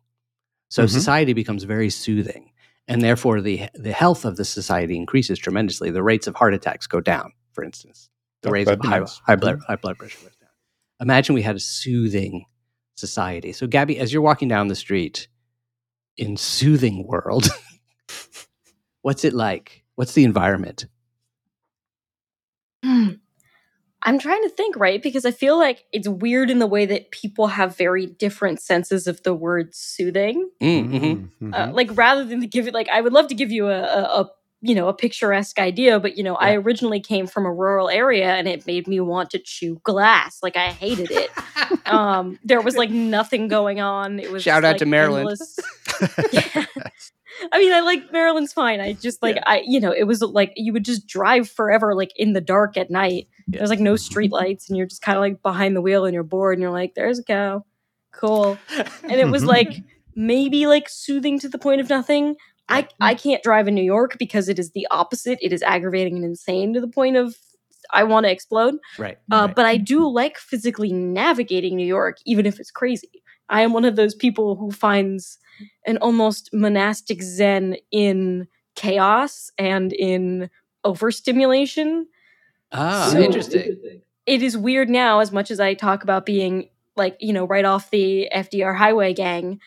So 0.70 0.84
Mhm. 0.84 0.90
society 0.90 1.34
becomes 1.34 1.64
very 1.64 1.90
soothing, 1.90 2.52
and 2.88 3.02
therefore 3.02 3.42
the 3.42 3.70
the 3.74 3.92
health 3.94 4.26
of 4.26 4.36
the 4.38 4.46
society 4.46 4.96
increases 4.98 5.40
tremendously. 5.40 5.92
The 5.92 6.04
rates 6.04 6.28
of 6.28 6.36
heart 6.36 6.54
attacks 6.54 6.88
go 6.88 7.00
down, 7.00 7.32
for 7.54 7.64
instance. 7.64 8.10
The 8.42 8.52
rates 8.52 8.70
of 8.70 8.80
high, 8.82 9.04
high 9.26 9.36
blood 9.36 9.60
high 9.68 9.76
blood 9.76 9.98
pressure 9.98 10.20
goes 10.22 10.36
down. 10.36 10.50
Imagine 11.02 11.36
we 11.36 11.42
had 11.42 11.56
a 11.56 11.60
soothing 11.60 12.46
society. 12.96 13.52
So, 13.52 13.68
Gaby, 13.68 14.00
as 14.00 14.12
you're 14.14 14.22
walking 14.22 14.48
down 14.48 14.68
the 14.68 14.76
street 14.76 15.28
in 16.18 16.38
soothing 16.38 17.06
world, 17.06 17.48
what's 19.02 19.24
it 19.24 19.34
like? 19.34 19.84
What's 19.96 20.14
the 20.14 20.24
environment? 20.24 20.86
I'm 24.04 24.20
trying 24.20 24.44
to 24.44 24.50
think, 24.50 24.76
right? 24.78 25.02
Because 25.02 25.26
I 25.26 25.32
feel 25.32 25.58
like 25.58 25.86
it's 25.92 26.08
weird 26.08 26.50
in 26.50 26.60
the 26.60 26.68
way 26.68 26.86
that 26.86 27.12
people 27.12 27.48
have 27.48 27.76
very 27.76 28.06
different 28.06 28.62
senses 28.62 29.08
of 29.08 29.22
the 29.24 29.34
word 29.34 29.74
soothing. 29.76 30.50
Mm, 30.62 30.90
mhm. 30.90 31.30
Mhm. 31.42 31.54
Uh, 31.54 31.74
like 31.74 31.90
rather 31.98 32.24
than 32.24 32.40
to 32.42 32.48
give 32.48 32.68
it, 32.68 32.74
like 32.74 32.90
I 32.90 33.02
would 33.02 33.14
love 33.14 33.28
to 33.28 33.36
give 33.36 33.52
you 33.52 33.68
a, 33.68 33.82
a, 33.82 34.22
a 34.22 34.30
you 34.62 34.74
know 34.74 34.88
a 34.88 34.94
picturesque 34.94 35.60
idea, 35.60 36.00
but 36.00 36.18
you 36.18 36.24
know 36.24 36.36
I 36.36 36.56
originally 36.56 37.00
came 37.00 37.28
from 37.28 37.46
a 37.46 37.54
rural 37.54 37.90
area 37.90 38.34
and 38.34 38.48
it 38.48 38.66
made 38.66 38.88
me 38.88 39.00
want 39.00 39.30
to 39.32 39.40
chew 39.40 39.80
glass. 39.84 40.40
Like 40.42 40.58
I 40.58 40.72
hated 40.72 41.12
it. 41.12 41.30
um, 41.88 42.40
there 42.44 42.62
was 42.62 42.76
like 42.76 42.90
nothing 42.90 43.48
going 43.48 43.80
on. 43.80 44.20
It 44.20 44.32
was 44.32 44.44
Shout 44.44 44.66
out 44.66 44.74
like, 44.74 44.78
to 44.78 44.86
Maryland. 44.86 45.40
Yeah. 46.32 46.66
I 47.52 47.60
mean, 47.60 47.74
I 47.74 47.82
like 47.82 48.12
Maryland's 48.12 48.54
fine. 48.54 48.80
I 48.80 48.94
just 48.94 49.22
like 49.22 49.36
Yeah. 49.36 49.44
I, 49.46 49.64
you 49.66 49.80
know, 49.80 49.92
it 49.92 50.06
was 50.06 50.22
like 50.22 50.54
you 50.56 50.74
would 50.74 50.86
just 50.86 51.08
drive 51.08 51.50
forever, 51.50 51.94
like 51.94 52.12
in 52.16 52.34
the 52.34 52.42
dark 52.42 52.78
at 52.78 52.90
night. 52.90 53.28
Yeah. 53.48 53.60
There's 53.60 53.70
like 53.70 53.80
no 53.80 53.96
street 53.96 54.32
lights, 54.32 54.70
and 54.70 54.78
you're 54.78 54.88
just 54.88 55.02
kind 55.02 55.18
of 55.18 55.22
like 55.22 55.42
behind 55.42 55.76
the 55.76 55.82
wheel, 55.82 56.06
and 56.06 56.14
you're 56.14 56.24
bored, 56.24 56.56
and 56.56 56.62
you're 56.62 56.72
like, 56.72 56.96
"There's 56.96 57.20
a 57.20 57.24
cow, 57.24 57.64
cool." 58.12 58.58
And 59.04 59.14
it 59.14 59.28
was 59.28 59.46
like 59.56 59.84
maybe 60.16 60.68
like 60.68 60.90
soothing 60.90 61.40
to 61.40 61.50
the 61.50 61.60
point 61.60 61.80
of 61.82 61.90
nothing. 61.90 62.36
I 62.70 62.88
I 63.00 63.16
can't 63.16 63.42
drive 63.44 63.68
in 63.68 63.76
New 63.76 63.84
York 63.84 64.18
because 64.20 64.50
it 64.50 64.60
is 64.60 64.72
the 64.72 64.88
opposite. 64.92 65.40
It 65.42 65.54
is 65.54 65.64
aggravating 65.64 66.16
and 66.18 66.26
insane 66.26 66.74
to 66.74 66.82
the 66.82 66.88
point 66.88 67.16
of 67.16 67.36
I 67.92 68.04
want 68.04 68.26
to 68.26 68.32
explode. 68.32 68.76
right. 68.98 69.18
Uh, 69.32 69.46
right. 69.46 69.56
But 69.56 69.66
I 69.66 69.78
do 69.78 70.08
like 70.10 70.38
physically 70.38 70.92
navigating 70.92 71.76
New 71.78 71.86
York, 71.86 72.18
even 72.26 72.46
if 72.46 72.60
it's 72.60 72.72
crazy. 72.72 73.24
I 73.50 73.62
am 73.62 73.72
one 73.72 73.86
of 73.86 73.96
those 73.96 74.14
people 74.14 74.56
who 74.58 74.72
finds 74.72 75.38
an 75.86 75.98
almost 76.00 76.50
monastic 76.54 77.22
zen 77.24 77.78
in 77.92 78.48
chaos 78.76 79.52
and 79.58 79.94
in 79.94 80.50
overstimulation. 80.84 82.08
Ah, 82.72 83.10
So- 83.12 83.20
interesting. 83.20 84.02
It 84.26 84.44
is 84.44 84.58
weird 84.58 84.90
now, 84.90 85.20
as 85.22 85.32
much 85.32 85.50
as 85.52 85.62
I 85.62 85.74
talk 85.74 86.04
about 86.04 86.26
being 86.26 86.70
like, 86.98 87.16
you 87.22 87.32
know, 87.32 87.46
right 87.46 87.64
off 87.64 87.90
the 87.92 88.28
FDR 88.34 88.76
highway 88.76 89.14
gang, 89.14 89.62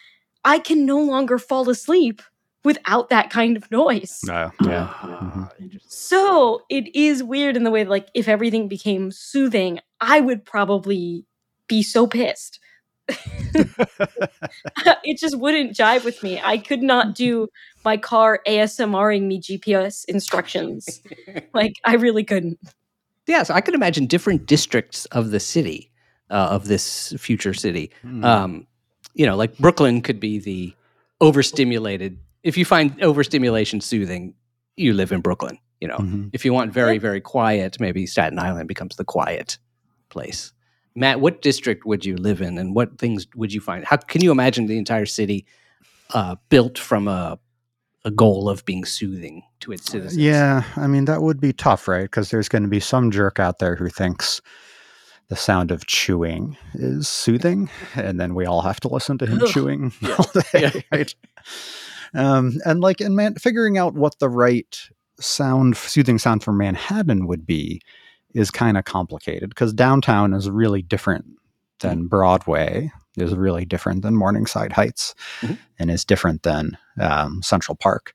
I 0.45 0.59
can 0.59 0.85
no 0.85 1.01
longer 1.01 1.39
fall 1.39 1.71
asleep 1.71 2.21
without 2.65 3.09
that 3.09 3.31
kind 3.31 3.57
of 3.57 3.71
noise. 3.71 4.21
No, 4.25 4.51
yeah. 4.65 4.89
Ah, 4.93 5.51
interesting. 5.59 5.91
So 5.91 6.63
it 6.69 6.95
is 6.95 7.23
weird 7.23 7.57
in 7.57 7.65
the 7.65 7.71
way 7.71 7.85
that, 7.85 7.91
like, 7.91 8.09
if 8.15 8.29
everything 8.29 8.69
became 8.69 9.11
soothing, 9.11 9.81
I 10.01 10.21
would 10.21 10.45
probably 10.45 11.25
be 11.69 11.83
so 11.83 12.07
pissed. 12.07 12.61
it 15.05 15.19
just 15.19 15.39
wouldn't 15.39 15.77
jive 15.77 16.05
with 16.05 16.23
me. 16.23 16.41
I 16.43 16.59
could 16.59 16.83
not 16.83 17.15
do 17.15 17.49
my 17.85 17.97
car 17.97 18.41
ASMRing 18.47 19.23
me 19.23 19.41
GPS 19.41 20.05
instructions. 20.07 21.03
like, 21.55 21.75
I 21.85 21.95
really 21.95 22.25
couldn't. 22.25 22.59
Yeah, 23.27 23.43
so 23.43 23.55
I 23.55 23.61
could 23.61 23.75
imagine 23.75 24.07
different 24.07 24.47
districts 24.47 25.05
of 25.07 25.31
the 25.31 25.41
city, 25.41 25.91
uh, 26.31 26.49
of 26.51 26.67
this 26.67 27.15
future 27.19 27.55
city. 27.55 27.91
Hmm. 28.03 28.25
Um, 28.25 28.67
you 29.15 29.27
know, 29.27 29.37
like 29.37 29.57
Brooklyn 29.59 30.03
could 30.03 30.21
be 30.21 30.39
the 30.39 30.75
overstimulated. 31.21 32.19
If 32.43 32.57
you 32.57 32.65
find 32.65 33.01
overstimulation 33.03 33.81
soothing, 33.81 34.35
you 34.77 34.93
live 34.95 35.13
in 35.13 35.21
Brooklyn. 35.21 35.59
You 35.81 35.89
know, 35.89 35.99
Mhm. 35.99 36.31
if 36.33 36.45
you 36.45 36.53
want 36.53 36.73
very, 36.73 36.99
very 36.99 37.21
quiet, 37.21 37.81
maybe 37.81 38.07
Staten 38.07 38.39
Island 38.39 38.69
becomes 38.69 38.97
the 38.97 39.05
quiet 39.05 39.59
place. 40.11 40.53
Matt, 40.95 41.21
what 41.21 41.41
district 41.43 41.87
would 41.87 42.05
you 42.05 42.17
live 42.17 42.41
in, 42.43 42.59
and 42.59 42.75
what 42.75 42.99
things 42.99 43.27
would 43.35 43.53
you 43.53 43.61
find? 43.61 43.85
How 43.85 43.97
can 43.97 44.23
you 44.23 44.31
imagine 44.31 44.67
the 44.67 44.77
entire 44.79 45.07
city 45.07 45.47
uh, 46.13 46.37
built 46.49 46.79
from 46.79 47.09
a 47.09 47.39
a 48.05 48.11
goal 48.11 48.49
of 48.49 48.65
being 48.65 48.83
soothing 48.85 49.43
to 49.61 49.73
its 49.73 49.91
citizens? 49.91 50.17
Yeah, 50.17 50.63
I 50.77 50.87
mean 50.87 51.05
that 51.05 51.21
would 51.23 51.39
be 51.41 51.53
tough, 51.53 51.87
right? 51.87 52.03
Because 52.05 52.31
there's 52.31 52.49
going 52.49 52.63
to 52.63 52.69
be 52.69 52.81
some 52.81 53.11
jerk 53.11 53.39
out 53.39 53.59
there 53.59 53.77
who 53.77 53.89
thinks 53.91 54.41
the 55.29 55.37
sound 55.37 55.71
of 55.71 55.87
chewing 55.87 56.57
is 56.75 57.09
soothing, 57.09 57.71
and 57.95 58.19
then 58.19 58.35
we 58.35 58.45
all 58.47 58.63
have 58.63 58.81
to 58.81 58.89
listen 58.89 59.17
to 59.19 59.27
him 59.27 59.41
chewing 59.47 59.93
all 60.19 60.31
day, 60.53 60.85
right? 60.91 61.15
Um, 62.15 62.55
and 62.65 62.81
like, 62.81 63.01
and 63.01 63.15
man, 63.17 63.35
figuring 63.37 63.79
out 63.79 63.95
what 63.95 64.19
the 64.19 64.29
right 64.29 64.79
sound, 65.21 65.77
soothing 65.77 66.19
sound 66.19 66.43
for 66.43 66.53
Manhattan 66.53 67.27
would 67.27 67.47
be 67.47 67.81
is 68.35 68.51
kind 68.51 68.77
of 68.77 68.85
complicated 68.85 69.49
because 69.51 69.73
downtown 69.73 70.33
is 70.35 70.49
really 70.51 70.83
different 70.83 71.27
than 71.81 72.07
Broadway, 72.07 72.91
is 73.17 73.35
really 73.35 73.65
different 73.65 74.03
than 74.03 74.17
Morningside 74.17 74.73
Heights, 74.73 75.15
Mhm. 75.41 75.59
and 75.79 75.91
is 75.91 76.05
different 76.05 76.43
than 76.43 76.77
um, 77.01 77.43
Central 77.43 77.75
Park. 77.77 78.13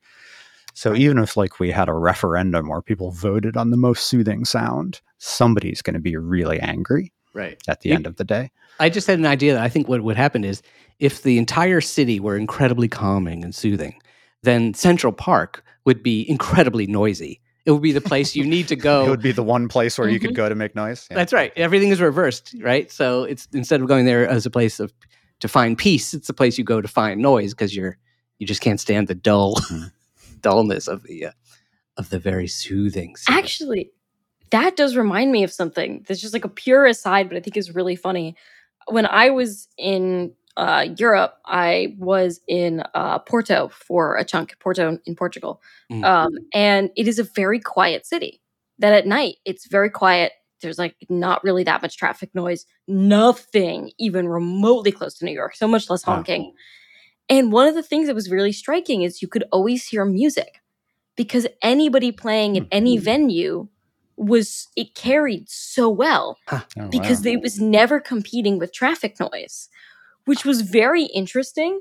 So 0.74 0.94
even 0.94 1.18
if 1.18 1.36
like 1.36 1.58
we 1.58 1.70
had 1.70 1.88
a 1.88 1.94
referendum 1.94 2.68
where 2.68 2.82
people 2.82 3.10
voted 3.10 3.56
on 3.56 3.70
the 3.70 3.76
most 3.76 4.06
soothing 4.08 4.44
sound, 4.44 5.00
somebody's 5.18 5.80
going 5.82 5.94
to 5.94 6.00
be 6.00 6.16
really 6.16 6.60
angry 6.60 7.12
right. 7.34 7.60
at 7.66 7.80
the 7.80 7.88
You- 7.90 7.94
end 7.96 8.06
of 8.06 8.16
the 8.16 8.24
day. 8.24 8.50
I 8.78 8.88
just 8.88 9.06
had 9.06 9.18
an 9.18 9.26
idea 9.26 9.54
that 9.54 9.62
I 9.62 9.68
think 9.68 9.88
what 9.88 10.02
would 10.02 10.16
happen 10.16 10.44
is 10.44 10.62
if 10.98 11.22
the 11.22 11.38
entire 11.38 11.80
city 11.80 12.20
were 12.20 12.36
incredibly 12.36 12.88
calming 12.88 13.44
and 13.44 13.54
soothing, 13.54 14.00
then 14.42 14.74
Central 14.74 15.12
Park 15.12 15.64
would 15.84 16.02
be 16.02 16.28
incredibly 16.28 16.86
noisy. 16.86 17.40
It 17.64 17.72
would 17.72 17.82
be 17.82 17.92
the 17.92 18.00
place 18.00 18.36
you 18.36 18.44
need 18.44 18.68
to 18.68 18.76
go. 18.90 19.06
It 19.06 19.10
would 19.10 19.22
be 19.22 19.32
the 19.32 19.42
one 19.42 19.68
place 19.68 19.98
where 19.98 20.08
you 20.08 20.18
Mhm. 20.18 20.22
could 20.22 20.34
go 20.36 20.48
to 20.48 20.54
make 20.54 20.74
noise. 20.74 21.06
Yeah. 21.10 21.16
That's 21.16 21.32
right. 21.32 21.52
Everything 21.56 21.90
is 21.90 22.00
reversed, 22.00 22.54
right? 22.60 22.90
So 22.90 23.24
it's 23.24 23.48
instead 23.52 23.80
of 23.80 23.88
going 23.88 24.04
there 24.06 24.26
as 24.28 24.46
a 24.46 24.50
place 24.50 24.78
of 24.80 24.92
to 25.40 25.48
find 25.48 25.76
peace, 25.76 26.14
it's 26.14 26.28
a 26.28 26.34
place 26.34 26.56
you 26.58 26.64
go 26.64 26.80
to 26.80 26.88
find 26.88 27.20
noise 27.20 27.52
because 27.54 27.74
you're 27.74 27.98
you 28.38 28.46
just 28.46 28.60
can't 28.60 28.80
stand 28.80 29.08
the 29.08 29.14
dull 29.14 29.56
Mhm. 29.56 29.90
dullness 30.42 30.86
of 30.88 31.02
the 31.04 31.26
uh, 31.26 31.30
of 31.96 32.10
the 32.10 32.18
very 32.18 32.46
soothing. 32.46 33.16
sound. 33.16 33.38
Actually, 33.38 33.90
that 34.50 34.76
does 34.76 34.96
remind 34.96 35.32
me 35.32 35.42
of 35.44 35.52
something 35.52 36.04
that's 36.06 36.20
just 36.20 36.34
like 36.34 36.44
a 36.44 36.48
pure 36.48 36.86
aside, 36.86 37.28
but 37.28 37.36
I 37.36 37.40
think 37.40 37.56
is 37.56 37.74
really 37.74 37.96
funny. 37.96 38.36
When 38.88 39.06
I 39.06 39.30
was 39.30 39.68
in 39.76 40.32
uh, 40.56 40.86
Europe, 40.96 41.34
I 41.44 41.94
was 41.98 42.40
in 42.48 42.82
uh, 42.94 43.18
Porto 43.20 43.68
for 43.68 44.16
a 44.16 44.24
chunk, 44.24 44.58
Porto 44.58 44.98
in 45.04 45.14
Portugal. 45.14 45.60
Mm. 45.92 46.04
Um, 46.04 46.32
and 46.54 46.90
it 46.96 47.06
is 47.06 47.18
a 47.18 47.24
very 47.24 47.60
quiet 47.60 48.06
city. 48.06 48.40
That 48.78 48.92
at 48.92 49.06
night, 49.06 49.36
it's 49.44 49.66
very 49.66 49.90
quiet. 49.90 50.32
There's 50.62 50.78
like 50.78 50.96
not 51.08 51.44
really 51.44 51.64
that 51.64 51.82
much 51.82 51.96
traffic 51.96 52.34
noise, 52.34 52.66
nothing 52.88 53.92
even 53.98 54.28
remotely 54.28 54.92
close 54.92 55.14
to 55.18 55.24
New 55.24 55.32
York, 55.32 55.54
so 55.54 55.68
much 55.68 55.90
less 55.90 56.02
honking. 56.02 56.52
And 57.28 57.52
one 57.52 57.66
of 57.66 57.74
the 57.74 57.82
things 57.82 58.06
that 58.06 58.14
was 58.14 58.30
really 58.30 58.52
striking 58.52 59.02
is 59.02 59.20
you 59.20 59.28
could 59.28 59.44
always 59.52 59.86
hear 59.86 60.04
music 60.04 60.62
because 61.16 61.46
anybody 61.62 62.12
playing 62.12 62.56
at 62.56 62.66
any 62.70 62.98
venue 62.98 63.68
was, 64.16 64.68
it 64.76 64.94
carried 64.94 65.48
so 65.48 65.88
well 65.88 66.38
Oh, 66.50 66.62
because 66.90 67.24
wow. 67.24 67.32
it 67.32 67.40
was 67.40 67.60
never 67.60 68.00
competing 68.00 68.58
with 68.58 68.72
traffic 68.72 69.18
noise, 69.20 69.68
which 70.24 70.44
was 70.44 70.62
very 70.62 71.04
interesting 71.04 71.80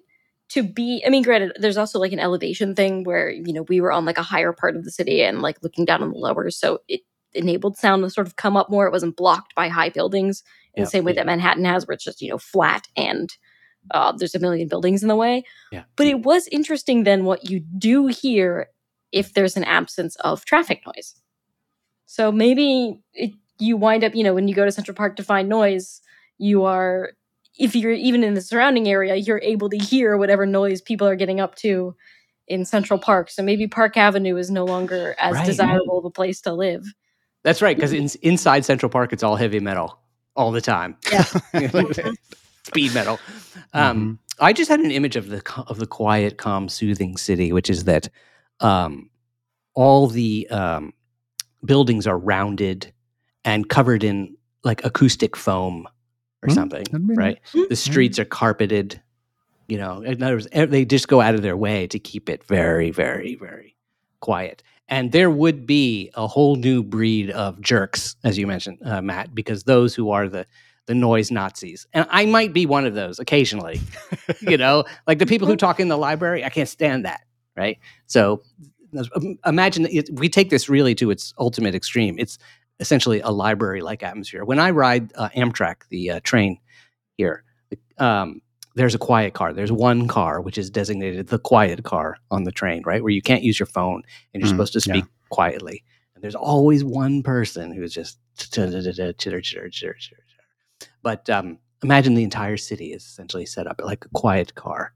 to 0.49 0.61
be. 0.63 1.03
I 1.05 1.09
mean, 1.09 1.23
granted, 1.23 1.53
there's 1.59 1.77
also 1.77 1.97
like 1.99 2.11
an 2.11 2.19
elevation 2.19 2.75
thing 2.75 3.03
where, 3.03 3.29
you 3.29 3.53
know, 3.53 3.63
we 3.63 3.81
were 3.81 3.91
on 3.91 4.05
like 4.05 4.17
a 4.17 4.23
higher 4.23 4.53
part 4.53 4.75
of 4.75 4.83
the 4.83 4.91
city 4.91 5.21
and 5.23 5.41
like 5.41 5.63
looking 5.63 5.85
down 5.85 6.03
on 6.03 6.11
the 6.11 6.17
lower. 6.17 6.49
So 6.51 6.79
it 6.87 7.01
enabled 7.33 7.77
sound 7.77 8.03
to 8.03 8.09
sort 8.09 8.27
of 8.27 8.35
come 8.35 8.55
up 8.55 8.69
more. 8.69 8.85
It 8.85 8.91
wasn't 8.91 9.17
blocked 9.17 9.55
by 9.55 9.67
high 9.69 9.89
buildings 9.89 10.43
in 10.73 10.81
Yeah. 10.81 10.85
the 10.85 10.91
same 10.91 11.03
way 11.05 11.13
that 11.13 11.25
Manhattan 11.25 11.65
has, 11.65 11.87
where 11.87 11.93
it's 11.95 12.03
just, 12.03 12.21
you 12.21 12.29
know, 12.29 12.37
flat 12.37 12.87
and 12.95 13.29
uh, 13.91 14.11
there's 14.17 14.35
a 14.35 14.39
million 14.39 14.67
buildings 14.67 15.01
in 15.03 15.09
the 15.09 15.15
way. 15.15 15.43
Yeah. 15.71 15.83
But 15.95 16.07
it 16.07 16.21
was 16.23 16.47
interesting 16.47 17.03
then 17.03 17.23
what 17.25 17.49
you 17.49 17.59
do 17.59 18.07
hear 18.07 18.67
if 19.11 19.33
there's 19.33 19.55
an 19.57 19.63
absence 19.63 20.15
of 20.17 20.43
traffic 20.45 20.81
noise. 20.85 21.15
So 22.05 22.31
maybe 22.31 22.99
it, 23.13 23.31
you 23.59 23.77
wind 23.77 24.03
up, 24.03 24.15
you 24.15 24.23
know, 24.23 24.33
when 24.33 24.47
you 24.47 24.55
go 24.55 24.65
to 24.65 24.71
Central 24.71 24.95
Park 24.95 25.15
to 25.17 25.23
find 25.23 25.49
noise, 25.49 26.01
you 26.37 26.65
are, 26.65 27.11
if 27.57 27.75
you're 27.75 27.91
even 27.91 28.23
in 28.23 28.33
the 28.33 28.41
surrounding 28.41 28.87
area, 28.87 29.15
you're 29.15 29.41
able 29.41 29.69
to 29.69 29.77
hear 29.77 30.17
whatever 30.17 30.45
noise 30.45 30.81
people 30.81 31.07
are 31.07 31.15
getting 31.15 31.39
up 31.39 31.55
to 31.55 31.95
in 32.47 32.65
Central 32.65 32.99
Park. 32.99 33.29
So 33.29 33.41
maybe 33.41 33.67
Park 33.67 33.97
Avenue 33.97 34.37
is 34.37 34.51
no 34.51 34.65
longer 34.65 35.15
as 35.19 35.33
Right. 35.35 35.45
desirable 35.45 35.97
of 35.97 36.05
a 36.05 36.11
place 36.11 36.41
to 36.41 36.53
live. 36.53 36.85
That's 37.43 37.61
right, 37.61 37.75
because 37.75 37.93
in, 37.93 38.09
inside 38.21 38.65
Central 38.65 38.89
Park, 38.89 39.13
it's 39.13 39.23
all 39.23 39.35
heavy 39.35 39.59
metal 39.59 39.99
all 40.35 40.51
the 40.51 40.61
time. 40.61 40.97
Yeah. 41.11 41.23
Speed 42.63 42.93
metal. 42.93 43.19
Um, 43.73 44.19
I 44.39 44.51
just 44.51 44.69
had 44.69 44.79
an 44.79 44.91
image 44.91 45.15
of 45.15 45.29
the 45.29 45.41
of 45.67 45.77
the 45.77 45.85
quiet, 45.85 46.37
calm, 46.37 46.67
soothing 46.67 47.17
city, 47.17 47.53
which 47.53 47.69
is 47.69 47.83
that 47.83 48.09
um, 48.59 49.09
all 49.75 50.07
the 50.07 50.47
um, 50.49 50.93
buildings 51.65 52.07
are 52.07 52.17
rounded 52.17 52.91
and 53.43 53.69
covered 53.69 54.03
in 54.03 54.35
like 54.63 54.83
acoustic 54.85 55.35
foam 55.35 55.87
or 56.43 56.49
Hmm, 56.49 56.53
something, 56.53 56.85
right? 57.15 57.39
nice. 57.53 57.67
The 57.69 57.75
streets 57.75 58.19
are 58.19 58.25
carpeted. 58.25 59.01
You 59.67 59.77
know, 59.79 60.01
in 60.01 60.21
other 60.21 60.35
words, 60.35 60.47
they 60.53 60.85
just 60.85 61.07
go 61.07 61.21
out 61.21 61.33
of 61.35 61.41
their 61.41 61.57
way 61.57 61.87
to 61.87 61.97
keep 61.99 62.29
it 62.29 62.43
very, 62.43 62.91
very, 62.91 63.35
very 63.35 63.75
quiet. 64.19 64.61
And 64.87 65.11
there 65.11 65.31
would 65.31 65.65
be 65.65 66.11
a 66.13 66.27
whole 66.27 66.55
new 66.55 66.83
breed 66.83 67.31
of 67.31 67.59
jerks, 67.61 68.15
as 68.23 68.37
you 68.37 68.45
mentioned, 68.45 68.77
uh, 68.85 69.01
Matt, 69.01 69.33
because 69.33 69.63
those 69.63 69.95
who 69.95 70.11
are 70.11 70.29
the 70.29 70.45
the 70.87 70.93
noise 70.93 71.31
Nazis, 71.31 71.87
and 71.93 72.05
I 72.11 72.27
might 72.27 72.53
be 72.53 72.67
one 72.67 72.85
of 72.85 72.93
those 72.93 73.17
occasionally. 73.17 73.81
you 74.41 74.55
know, 74.57 74.83
like 75.07 75.17
the 75.17 75.25
people 75.25 75.47
who 75.47 75.55
talk 75.55 75.79
in 75.79 75.87
the 75.87 75.97
library, 75.97 76.43
I 76.45 76.49
can't 76.49 76.69
stand 76.69 77.05
that. 77.05 77.21
Right. 77.57 77.79
So 78.05 78.43
imagine 79.45 79.87
it, 79.89 80.09
we 80.13 80.29
take 80.29 80.49
this 80.49 80.69
really 80.69 80.95
to 80.95 81.11
its 81.11 81.33
ultimate 81.39 81.75
extreme. 81.75 82.17
It's 82.19 82.37
essentially 82.79 83.21
a 83.21 83.29
library 83.29 83.81
like 83.81 84.03
atmosphere. 84.03 84.43
When 84.45 84.59
I 84.59 84.71
ride 84.71 85.11
uh, 85.15 85.29
Amtrak, 85.29 85.87
the 85.89 86.11
uh, 86.11 86.19
train 86.23 86.59
here, 87.17 87.43
um, 87.97 88.41
there's 88.75 88.95
a 88.95 88.99
quiet 88.99 89.33
car. 89.33 89.53
There's 89.53 89.71
one 89.71 90.07
car 90.07 90.41
which 90.41 90.57
is 90.57 90.69
designated 90.69 91.27
the 91.27 91.39
quiet 91.39 91.83
car 91.83 92.17
on 92.31 92.43
the 92.43 92.51
train, 92.51 92.83
right? 92.85 93.01
Where 93.01 93.11
you 93.11 93.21
can't 93.21 93.43
use 93.43 93.59
your 93.59 93.67
phone 93.67 94.03
and 94.33 94.41
you're 94.41 94.47
Mm, 94.47 94.49
supposed 94.49 94.73
to 94.73 94.79
yeah. 94.85 94.95
speak 94.97 95.05
quietly. 95.29 95.83
And 96.15 96.23
there's 96.23 96.35
always 96.35 96.83
one 96.83 97.23
person 97.23 97.71
who's 97.71 97.93
just 97.93 98.19
chitter, 98.37 98.69
chitter, 98.81 99.13
chitter, 99.13 99.41
chitter, 99.41 99.69
chitter, 99.69 99.95
chitter. 99.99 100.23
But 101.01 101.29
um, 101.29 101.59
imagine 101.83 102.15
the 102.15 102.23
entire 102.23 102.57
city 102.57 102.91
is 102.93 103.03
essentially 103.05 103.45
set 103.45 103.67
up 103.67 103.79
like 103.83 104.05
a 104.05 104.09
quiet 104.09 104.55
car. 104.55 104.93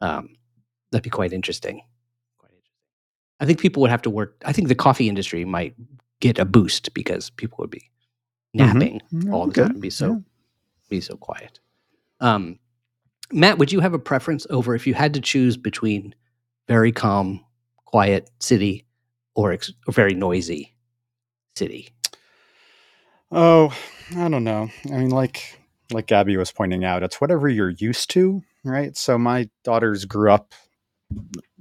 Um, 0.00 0.36
that'd 0.90 1.04
be 1.04 1.10
quite 1.10 1.32
interesting. 1.34 1.82
I 3.40 3.46
think 3.46 3.60
people 3.60 3.80
would 3.82 3.90
have 3.90 4.02
to 4.02 4.10
work. 4.10 4.40
I 4.44 4.52
think 4.52 4.68
the 4.68 4.74
coffee 4.74 5.08
industry 5.08 5.44
might 5.44 5.74
get 6.20 6.38
a 6.38 6.44
boost 6.44 6.92
because 6.94 7.30
people 7.30 7.56
would 7.60 7.70
be 7.70 7.90
Mhm. 8.54 8.74
napping 8.74 9.00
Yeah, 9.10 9.32
all 9.32 9.46
the 9.46 9.52
good. 9.52 9.62
time 9.66 9.70
and 9.72 9.82
be 9.82 9.90
so 9.90 10.06
Yeah. 10.12 10.18
be 10.88 11.00
so 11.00 11.16
quiet. 11.16 11.60
Um, 12.20 12.58
Matt, 13.32 13.58
would 13.58 13.70
you 13.72 13.80
have 13.80 13.92
a 13.94 13.98
preference 13.98 14.46
over 14.50 14.74
if 14.74 14.86
you 14.86 14.94
had 14.94 15.12
to 15.14 15.20
choose 15.20 15.56
between 15.56 16.14
very 16.66 16.92
calm, 16.92 17.44
quiet 17.84 18.30
city 18.40 18.86
or 19.34 19.52
ex- 19.52 19.72
or 19.86 19.92
very 19.92 20.14
noisy 20.14 20.74
city? 21.56 21.90
Oh, 23.30 23.76
I 24.16 24.28
don't 24.28 24.44
know. 24.44 24.70
I 24.86 24.96
mean, 24.96 25.10
like 25.10 25.60
like 25.90 26.06
Gaby 26.06 26.36
was 26.36 26.52
pointing 26.52 26.84
out, 26.84 27.02
it's 27.02 27.20
whatever 27.20 27.48
you're 27.48 27.70
used 27.70 28.10
to, 28.10 28.42
right? 28.64 28.94
So 28.96 29.16
my 29.18 29.48
daughters 29.64 30.04
grew 30.04 30.30
up 30.32 30.52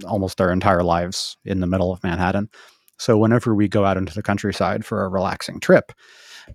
almost 0.06 0.38
their 0.38 0.52
entire 0.52 0.84
lives 0.84 1.38
in 1.46 1.60
the 1.60 1.68
middle 1.68 1.92
of 1.92 2.04
Manhattan. 2.04 2.50
So 2.98 3.18
whenever 3.18 3.54
we 3.54 3.68
go 3.68 3.86
out 3.86 3.98
into 3.98 4.14
the 4.14 4.24
countryside 4.24 4.86
for 4.86 5.04
a 5.04 5.10
relaxing 5.10 5.60
trip, 5.60 5.92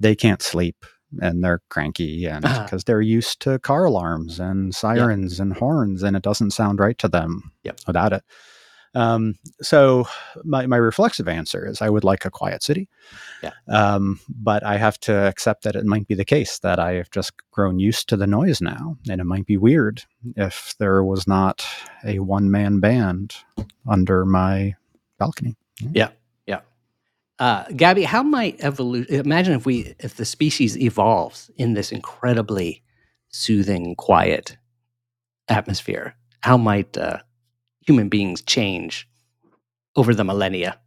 they 0.00 0.14
can't 0.14 0.42
sleep 0.42 0.84
and 1.20 1.44
they're 1.44 1.60
cranky 1.68 2.26
and 2.26 2.44
uh-huh. 2.44 2.64
because 2.64 2.84
they're 2.84 3.00
used 3.00 3.40
to 3.40 3.58
car 3.58 3.84
alarms 3.84 4.40
and 4.40 4.74
sirens 4.74 5.38
and 5.40 5.52
horns 5.54 6.02
and 6.02 6.16
it 6.16 6.22
doesn't 6.22 6.52
sound 6.52 6.80
right 6.80 6.98
to 6.98 7.08
them 7.08 7.52
Yep. 7.64 7.80
without 7.86 8.12
it. 8.12 8.22
Um, 8.94 9.36
so 9.62 10.06
my, 10.44 10.66
my 10.66 10.76
reflexive 10.76 11.28
answer 11.28 11.66
is 11.66 11.80
I 11.80 11.88
would 11.88 12.04
like 12.04 12.24
a 12.24 12.30
quiet 12.30 12.62
city. 12.62 12.88
Yeah. 13.42 13.52
Um, 13.68 14.20
but 14.28 14.64
I 14.64 14.76
have 14.76 14.98
to 15.00 15.12
accept 15.12 15.64
that 15.64 15.76
it 15.76 15.86
might 15.86 16.06
be 16.06 16.14
the 16.14 16.24
case 16.24 16.58
that 16.58 16.78
I 16.78 16.94
have 16.94 17.10
just 17.10 17.32
grown 17.50 17.78
used 17.78 18.08
to 18.10 18.16
the 18.16 18.26
noise 18.26 18.60
now. 18.60 18.96
And 19.08 19.20
it 19.20 19.24
might 19.24 19.46
be 19.46 19.56
weird 19.56 20.02
if 20.36 20.74
there 20.78 21.02
was 21.04 21.26
not 21.26 21.64
a 22.04 22.18
one 22.18 22.50
man 22.50 22.80
band 22.80 23.34
under 23.88 24.24
my 24.26 24.74
balcony. 25.18 25.56
Yeah. 25.92 26.10
Yeah. 26.46 26.60
Uh, 27.38 27.64
Gaby, 27.74 28.04
how 28.04 28.22
might 28.22 28.62
evolution? 28.62 29.14
Imagine 29.14 29.54
if 29.54 29.64
we, 29.64 29.94
if 30.00 30.16
the 30.16 30.24
species 30.26 30.76
evolves 30.76 31.50
in 31.56 31.72
this 31.72 31.92
incredibly 31.92 32.82
soothing, 33.30 33.94
quiet 33.96 34.58
atmosphere. 35.48 36.14
How 36.40 36.56
might 36.56 36.96
uh, 36.98 37.20
human 37.86 38.08
beings 38.08 38.42
change 38.42 39.08
over 39.96 40.14
the 40.14 40.24
millennia? 40.24 40.78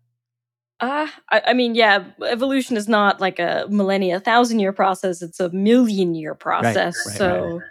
Uh, 0.79 1.07
I, 1.31 1.41
I 1.47 1.53
mean, 1.53 1.73
yeah, 1.75 2.03
evolution 2.27 2.75
is 2.75 2.87
not 2.89 3.21
like 3.21 3.39
a 3.39 3.65
millennia, 3.69 4.19
thousand 4.19 4.59
year 4.59 4.73
process. 4.73 5.21
It's 5.21 5.39
a 5.39 5.49
million 5.51 6.15
year 6.15 6.35
process. 6.35 6.75
right, 6.75 7.05
right, 7.07 7.17
so 7.17 7.61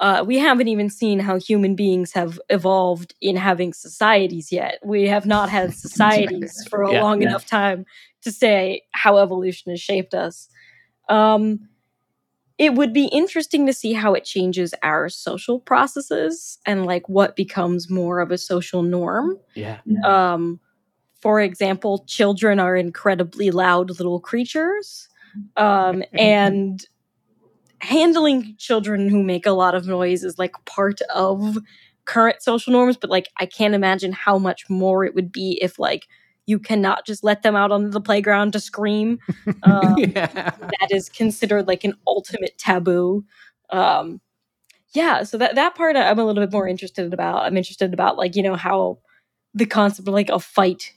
Uh, 0.00 0.22
we 0.24 0.38
haven't 0.38 0.68
even 0.68 0.88
seen 0.88 1.18
how 1.18 1.36
human 1.40 1.74
beings 1.74 2.12
have 2.12 2.38
evolved 2.50 3.14
in 3.20 3.34
having 3.34 3.72
societies 3.72 4.52
yet. 4.52 4.78
We 4.84 5.08
have 5.08 5.26
not 5.26 5.50
had 5.50 5.74
societies 5.86 6.64
for 6.70 6.82
a 6.82 6.92
Yeah, 6.92 7.02
long 7.02 7.20
yeah. 7.20 7.28
enough 7.30 7.46
time 7.46 7.84
to 8.22 8.30
say 8.30 8.82
how 8.92 9.18
evolution 9.18 9.70
has 9.72 9.80
shaped 9.80 10.14
us. 10.14 10.48
Um, 11.08 11.68
it 12.58 12.74
would 12.74 12.92
be 12.92 13.06
interesting 13.06 13.66
to 13.66 13.72
see 13.72 13.92
how 13.92 14.14
it 14.14 14.24
changes 14.24 14.74
our 14.82 15.08
social 15.08 15.60
processes 15.60 16.58
and 16.66 16.84
like 16.84 17.08
what 17.08 17.36
becomes 17.36 17.88
more 17.88 18.18
of 18.18 18.32
a 18.32 18.38
social 18.38 18.82
norm. 18.82 19.38
Yeah. 19.54 19.78
Um, 20.04 20.58
for 21.20 21.40
example, 21.40 22.04
children 22.06 22.58
are 22.58 22.76
incredibly 22.76 23.52
loud 23.52 23.90
little 23.90 24.20
creatures. 24.20 25.08
Um, 25.56 26.02
and 26.12 26.84
handling 27.80 28.56
children 28.58 29.08
who 29.08 29.22
make 29.22 29.46
a 29.46 29.52
lot 29.52 29.76
of 29.76 29.86
noise 29.86 30.24
is 30.24 30.36
like 30.36 30.52
part 30.64 31.00
of 31.14 31.58
current 32.06 32.42
social 32.42 32.72
norms, 32.72 32.96
but 32.96 33.10
like 33.10 33.28
I 33.38 33.46
can't 33.46 33.74
imagine 33.74 34.12
how 34.12 34.36
much 34.36 34.68
more 34.68 35.04
it 35.04 35.14
would 35.14 35.30
be 35.30 35.58
if 35.62 35.78
like 35.78 36.08
you 36.48 36.58
cannot 36.58 37.04
just 37.04 37.22
let 37.22 37.42
them 37.42 37.54
out 37.54 37.70
on 37.70 37.90
the 37.90 38.00
playground 38.00 38.54
to 38.54 38.60
scream. 38.60 39.18
Um, 39.64 39.96
yeah. 39.98 40.52
that 40.60 40.88
is 40.90 41.08
considered 41.08 41.66
like 41.66 41.82
an 41.82 41.94
ultimate 42.06 42.56
taboo. 42.58 43.24
Um, 43.70 44.20
yeah, 44.94 45.24
so 45.24 45.36
that 45.36 45.56
that 45.56 45.74
part 45.74 45.96
I'm 45.96 46.18
a 46.18 46.24
little 46.24 46.40
bit 46.42 46.52
more 46.52 46.68
interested 46.68 47.12
about. 47.12 47.42
I'm 47.42 47.56
interested 47.56 47.92
about 47.92 48.16
like 48.16 48.36
you 48.36 48.42
know 48.44 48.54
how 48.54 48.98
the 49.54 49.66
concept 49.66 50.06
of 50.06 50.14
like 50.14 50.30
a 50.30 50.38
fight, 50.38 50.92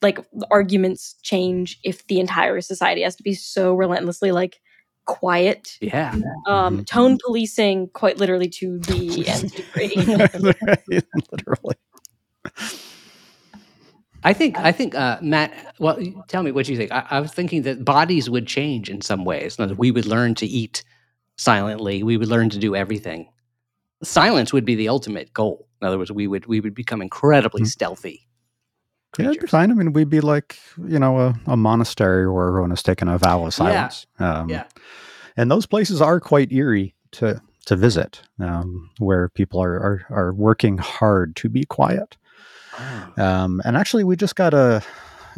like 0.00 0.18
arguments 0.50 1.16
change 1.22 1.78
if 1.84 2.06
the 2.06 2.18
entire 2.18 2.62
society 2.62 3.02
has 3.02 3.14
to 3.16 3.22
be 3.22 3.34
so 3.34 3.74
relentlessly 3.74 4.32
like 4.32 4.58
quiet. 5.04 5.76
Yeah. 5.82 6.14
Um, 6.46 6.78
Mhm. 6.78 6.86
tone 6.86 7.18
policing, 7.26 7.88
quite 7.92 8.16
literally 8.16 8.48
to 8.60 8.78
the 8.80 9.28
nth 9.28 9.54
degree. 9.54 9.96
Literally. 11.30 11.76
I 14.26 14.32
think 14.32 14.58
I 14.58 14.72
think 14.72 14.94
uh, 14.94 15.18
Matt. 15.22 15.74
Well, 15.78 15.96
tell 16.28 16.42
me 16.42 16.50
what 16.52 16.68
you 16.68 16.76
think. 16.76 16.90
I, 16.92 17.06
I 17.10 17.20
was 17.20 17.32
thinking 17.32 17.62
that 17.62 17.84
bodies 17.84 18.28
would 18.28 18.46
change 18.46 18.90
in 18.90 19.00
some 19.00 19.24
ways. 19.24 19.56
We 19.58 19.90
would 19.90 20.06
learn 20.06 20.34
to 20.36 20.46
eat 20.46 20.82
silently. 21.36 22.02
We 22.02 22.16
would 22.18 22.28
learn 22.28 22.50
to 22.50 22.58
do 22.58 22.74
everything 22.76 23.28
silence 24.02 24.52
would 24.52 24.64
be 24.64 24.74
the 24.74 24.88
ultimate 24.88 25.32
goal. 25.32 25.66
In 25.80 25.88
other 25.88 25.98
words, 25.98 26.12
we 26.12 26.26
would 26.26 26.46
we 26.46 26.60
would 26.60 26.74
become 26.74 27.00
incredibly 27.02 27.62
Mhm. 27.62 27.66
stealthy. 27.68 28.28
Yeah, 29.18 29.26
it'd 29.26 29.32
be 29.32 29.38
creatures. 29.38 29.50
fine. 29.50 29.70
I 29.70 29.74
mean, 29.74 29.92
we'd 29.94 30.10
be 30.10 30.20
like, 30.20 30.58
you 30.86 30.98
know, 30.98 31.18
a, 31.18 31.34
a 31.46 31.56
monastery 31.56 32.30
where 32.30 32.48
everyone 32.48 32.70
has 32.70 32.82
taken 32.82 33.08
a 33.08 33.16
vow 33.16 33.46
of 33.46 33.54
silence. 33.54 34.06
Um, 34.18 34.50
Yeah. 34.50 34.64
And 35.38 35.50
those 35.50 35.66
places 35.66 36.02
are 36.02 36.20
quite 36.20 36.52
eerie 36.52 36.94
to 37.12 37.40
to 37.66 37.76
visit, 37.76 38.22
um, 38.38 38.90
where 38.98 39.28
people 39.30 39.60
are, 39.62 39.74
are 39.74 40.06
are 40.10 40.32
working 40.34 40.78
hard 40.78 41.34
to 41.36 41.48
be 41.48 41.64
quiet. 41.64 42.16
Um, 43.16 43.60
and 43.64 43.76
actually, 43.76 44.04
we 44.04 44.16
just 44.16 44.36
got 44.36 44.54
a, 44.54 44.82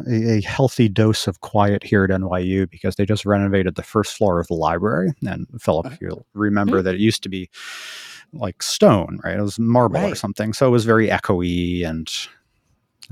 a 0.09 0.41
healthy 0.41 0.89
dose 0.89 1.27
of 1.27 1.41
quiet 1.41 1.83
here 1.83 2.03
at 2.03 2.09
NYU 2.09 2.69
because 2.69 2.95
they 2.95 3.05
just 3.05 3.25
renovated 3.25 3.75
the 3.75 3.83
first 3.83 4.15
floor 4.17 4.39
of 4.39 4.47
the 4.47 4.53
library. 4.53 5.13
And 5.27 5.47
Philip, 5.59 5.97
you'll 6.01 6.25
remember 6.33 6.81
that 6.81 6.95
it 6.95 6.99
used 7.01 7.23
to 7.23 7.29
be 7.29 7.49
like 8.33 8.61
stone, 8.61 9.19
right? 9.23 9.37
It 9.37 9.41
was 9.41 9.59
marble 9.59 9.97
or 10.11 10.15
something, 10.15 10.53
so 10.53 10.67
it 10.67 10.71
was 10.71 10.85
very 10.85 11.07
echoey 11.07 11.85
and 11.85 12.09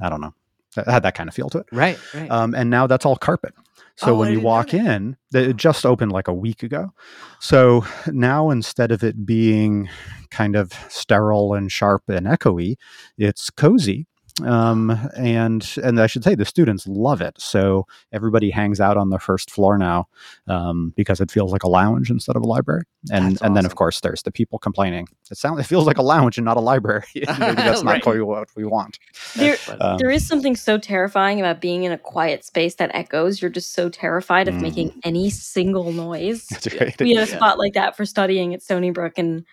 I 0.01 0.09
don't 0.09 0.21
know, 0.21 0.33
it 0.77 0.87
had 0.87 1.03
that 1.03 1.15
kind 1.15 1.27
of 1.27 1.33
feel 1.35 1.49
to 1.49 1.59
it. 1.59 1.65
Right, 1.71 1.97
right. 2.13 2.29
Um, 2.29 2.53
and 2.53 2.69
now 2.69 2.85
that's 2.87 3.05
all 3.05 3.15
carpet. 3.15 3.53
So 3.95 4.13
Oh, 4.13 4.19
when 4.19 4.31
you 4.31 4.39
walk 4.39 4.75
in, 4.75 5.17
it 5.33 5.57
just 5.57 5.83
opened 5.83 6.11
like 6.11 6.27
a 6.27 6.33
week 6.33 6.61
ago. 6.61 6.93
So 7.39 7.83
now 8.11 8.51
instead 8.51 8.91
of 8.91 9.03
it 9.03 9.25
being 9.25 9.89
kind 10.29 10.55
of 10.55 10.71
sterile 10.87 11.55
and 11.55 11.71
sharp 11.71 12.03
and 12.07 12.27
echoey, 12.27 12.75
it's 13.17 13.49
cozy. 13.49 14.05
Um, 14.45 14.91
and 15.17 15.67
and 15.83 15.99
I 15.99 16.07
should 16.07 16.23
say 16.23 16.35
the 16.35 16.45
students 16.45 16.85
love 16.87 17.21
it. 17.21 17.35
So 17.39 17.85
everybody 18.11 18.49
hangs 18.49 18.79
out 18.79 18.97
on 18.97 19.09
the 19.09 19.19
first 19.19 19.49
floor 19.49 19.77
now 19.77 20.07
um, 20.47 20.93
because 20.95 21.19
it 21.21 21.31
feels 21.31 21.51
like 21.51 21.63
a 21.63 21.67
lounge 21.69 22.09
instead 22.11 22.35
of 22.35 22.43
a 22.43 22.47
library. 22.47 22.83
And 23.11 23.31
That's 23.31 23.41
and 23.41 23.55
then 23.55 23.65
of 23.65 23.75
course 23.75 24.01
there's 24.01 24.21
the 24.23 24.31
people 24.31 24.59
complaining. 24.59 25.07
It 25.31 25.37
sounds 25.37 25.59
it 25.59 25.63
feels 25.63 25.85
like 25.87 25.97
a 25.97 26.01
lounge 26.03 26.37
and 26.37 26.45
not 26.45 26.57
a 26.57 26.61
library. 26.61 27.03
Maybe 27.15 27.55
that's 27.55 27.83
not 27.83 27.91
Right. 27.93 28.03
quite 28.03 28.25
what 28.25 28.49
we 28.55 28.65
want. 28.65 28.99
There, 29.35 29.57
Um, 29.79 29.97
there 29.97 30.09
is 30.11 30.27
something 30.27 30.55
so 30.55 30.77
terrifying 30.77 31.39
about 31.39 31.61
being 31.61 31.83
in 31.83 31.91
a 31.91 31.97
quiet 31.97 32.43
space 32.45 32.75
that 32.75 32.91
echoes. 32.93 33.41
You're 33.41 33.51
just 33.51 33.73
so 33.73 33.89
terrified 33.89 34.47
of 34.47 34.55
Mm. 34.55 34.61
making 34.61 34.91
any 35.03 35.29
single 35.29 35.91
noise. 35.93 36.47
Right. 36.79 36.99
we 36.99 37.13
had 37.13 37.27
a 37.27 37.31
Yeah. 37.31 37.37
spot 37.37 37.57
like 37.59 37.73
that 37.73 37.95
for 37.97 38.05
studying 38.05 38.53
at 38.53 38.61
Stony 38.61 38.91
Brook, 38.91 39.13
and 39.17 39.45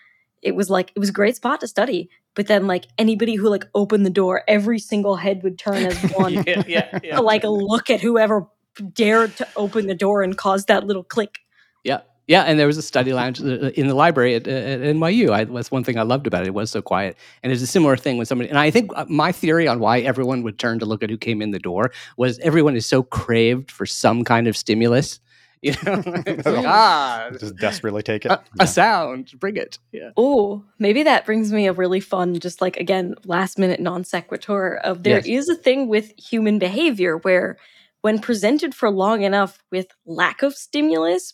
it 0.45 0.55
was 0.55 0.69
like 0.69 0.91
it 0.95 0.99
was 0.99 1.09
a 1.09 1.13
great 1.13 1.35
spot 1.35 1.59
to 1.59 1.67
study. 1.67 2.09
But 2.35 2.47
then, 2.47 2.67
like 2.67 2.85
anybody 2.97 3.35
who 3.35 3.49
like 3.49 3.65
opened 3.73 4.05
the 4.05 4.11
door, 4.11 4.43
every 4.47 4.79
single 4.79 5.15
head 5.15 5.41
would 5.43 5.57
turn 5.57 5.85
as 5.85 5.97
one 6.15 6.33
yeah, 6.33 6.63
yeah, 6.67 6.99
yeah. 7.03 7.15
to 7.15 7.21
like 7.21 7.43
look 7.43 7.89
at 7.89 7.99
whoever 7.99 8.47
dared 8.93 9.35
to 9.37 9.47
open 9.55 9.87
the 9.87 9.95
door 9.95 10.21
and 10.21 10.37
cause 10.37 10.65
that 10.65 10.85
little 10.85 11.03
click. 11.03 11.39
Yeah, 11.83 12.01
yeah, 12.27 12.43
and 12.43 12.59
there 12.59 12.67
was 12.67 12.77
a 12.77 12.83
study 12.83 13.11
lounge 13.11 13.41
uh, 13.41 13.71
in 13.75 13.87
the 13.87 13.95
library 13.95 14.35
at, 14.35 14.47
at 14.47 14.81
NYU. 14.81 15.31
I, 15.31 15.45
that's 15.45 15.71
one 15.71 15.83
thing 15.83 15.97
I 15.97 16.03
loved 16.03 16.27
about 16.27 16.43
it. 16.43 16.47
It 16.47 16.53
was 16.53 16.69
so 16.69 16.81
quiet, 16.81 17.17
and 17.41 17.51
it's 17.51 17.63
a 17.63 17.67
similar 17.67 17.97
thing 17.97 18.17
when 18.17 18.27
somebody. 18.27 18.49
And 18.49 18.59
I 18.59 18.69
think 18.69 18.91
uh, 18.95 19.05
my 19.09 19.31
theory 19.31 19.67
on 19.67 19.79
why 19.79 20.01
everyone 20.01 20.43
would 20.43 20.59
turn 20.59 20.77
to 20.79 20.85
look 20.85 21.01
at 21.01 21.09
who 21.09 21.17
came 21.17 21.41
in 21.41 21.51
the 21.51 21.59
door 21.59 21.91
was 22.17 22.37
everyone 22.39 22.75
is 22.75 22.85
so 22.85 23.01
craved 23.01 23.71
for 23.71 23.87
some 23.87 24.23
kind 24.23 24.47
of 24.47 24.55
stimulus. 24.55 25.19
You 25.65 25.73
know, 25.83 26.03
like, 26.25 26.45
ah, 26.47 27.29
Just 27.39 27.55
desperately 27.57 28.03
take 28.03 28.25
it. 28.25 28.31
a, 28.31 28.41
a 28.59 28.67
sound, 28.67 29.31
bring 29.39 29.57
it. 29.57 29.79
Yeah. 29.91 30.11
Oh, 30.15 30.63
maybe 30.79 31.01
that 31.03 31.25
brings 31.25 31.51
me 31.51 31.65
a 31.67 31.73
really 31.73 31.99
fun, 31.99 32.39
just 32.39 32.61
like 32.61 32.77
again, 32.77 33.15
last 33.25 33.57
minute 33.57 33.79
non 33.79 34.03
sequitur 34.03 34.75
of 34.77 35.03
there 35.03 35.17
is 35.19 35.25
Yes. 35.27 35.49
a 35.49 35.55
thing 35.55 35.87
with 35.87 36.13
human 36.19 36.59
behavior 36.59 37.17
where 37.17 37.57
when 38.01 38.19
presented 38.19 38.75
for 38.75 38.91
long 38.91 39.23
enough 39.23 39.63
with 39.71 39.87
lack 40.05 40.43
of 40.43 40.53
stimulus, 40.53 41.33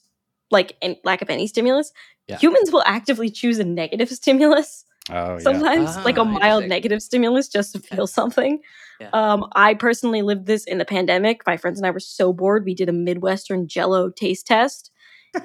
like 0.49 0.77
and 0.81 0.95
lack 1.03 1.21
of 1.21 1.29
any 1.29 1.45
stimulus, 1.47 1.91
Yeah. 2.27 2.37
humans 2.37 2.71
will 2.71 2.83
actively 2.85 3.29
choose 3.29 3.59
a 3.59 3.65
negative 3.65 4.09
stimulus. 4.21 4.85
Oh, 5.11 5.33
yeah. 5.33 5.39
sometimes 5.39 5.95
like 6.05 6.17
a 6.17 6.21
Ah, 6.21 6.25
mild 6.25 6.65
negative 6.67 7.01
stimulus 7.01 7.47
just 7.47 7.73
to 7.73 7.79
feel 7.79 8.07
something. 8.07 8.59
Yeah. 8.99 9.09
um 9.13 9.47
i 9.55 9.73
personally 9.73 10.21
lived 10.21 10.45
this 10.45 10.63
in 10.65 10.77
the 10.77 10.85
pandemic. 10.85 11.41
My 11.47 11.57
friends 11.57 11.79
and 11.79 11.85
i 11.87 11.91
were 11.91 11.99
so 11.99 12.31
bored 12.33 12.65
we 12.65 12.75
did 12.75 12.87
a 12.89 12.93
midwestern 12.93 13.67
jello 13.67 14.09
taste 14.09 14.47
test. 14.47 14.91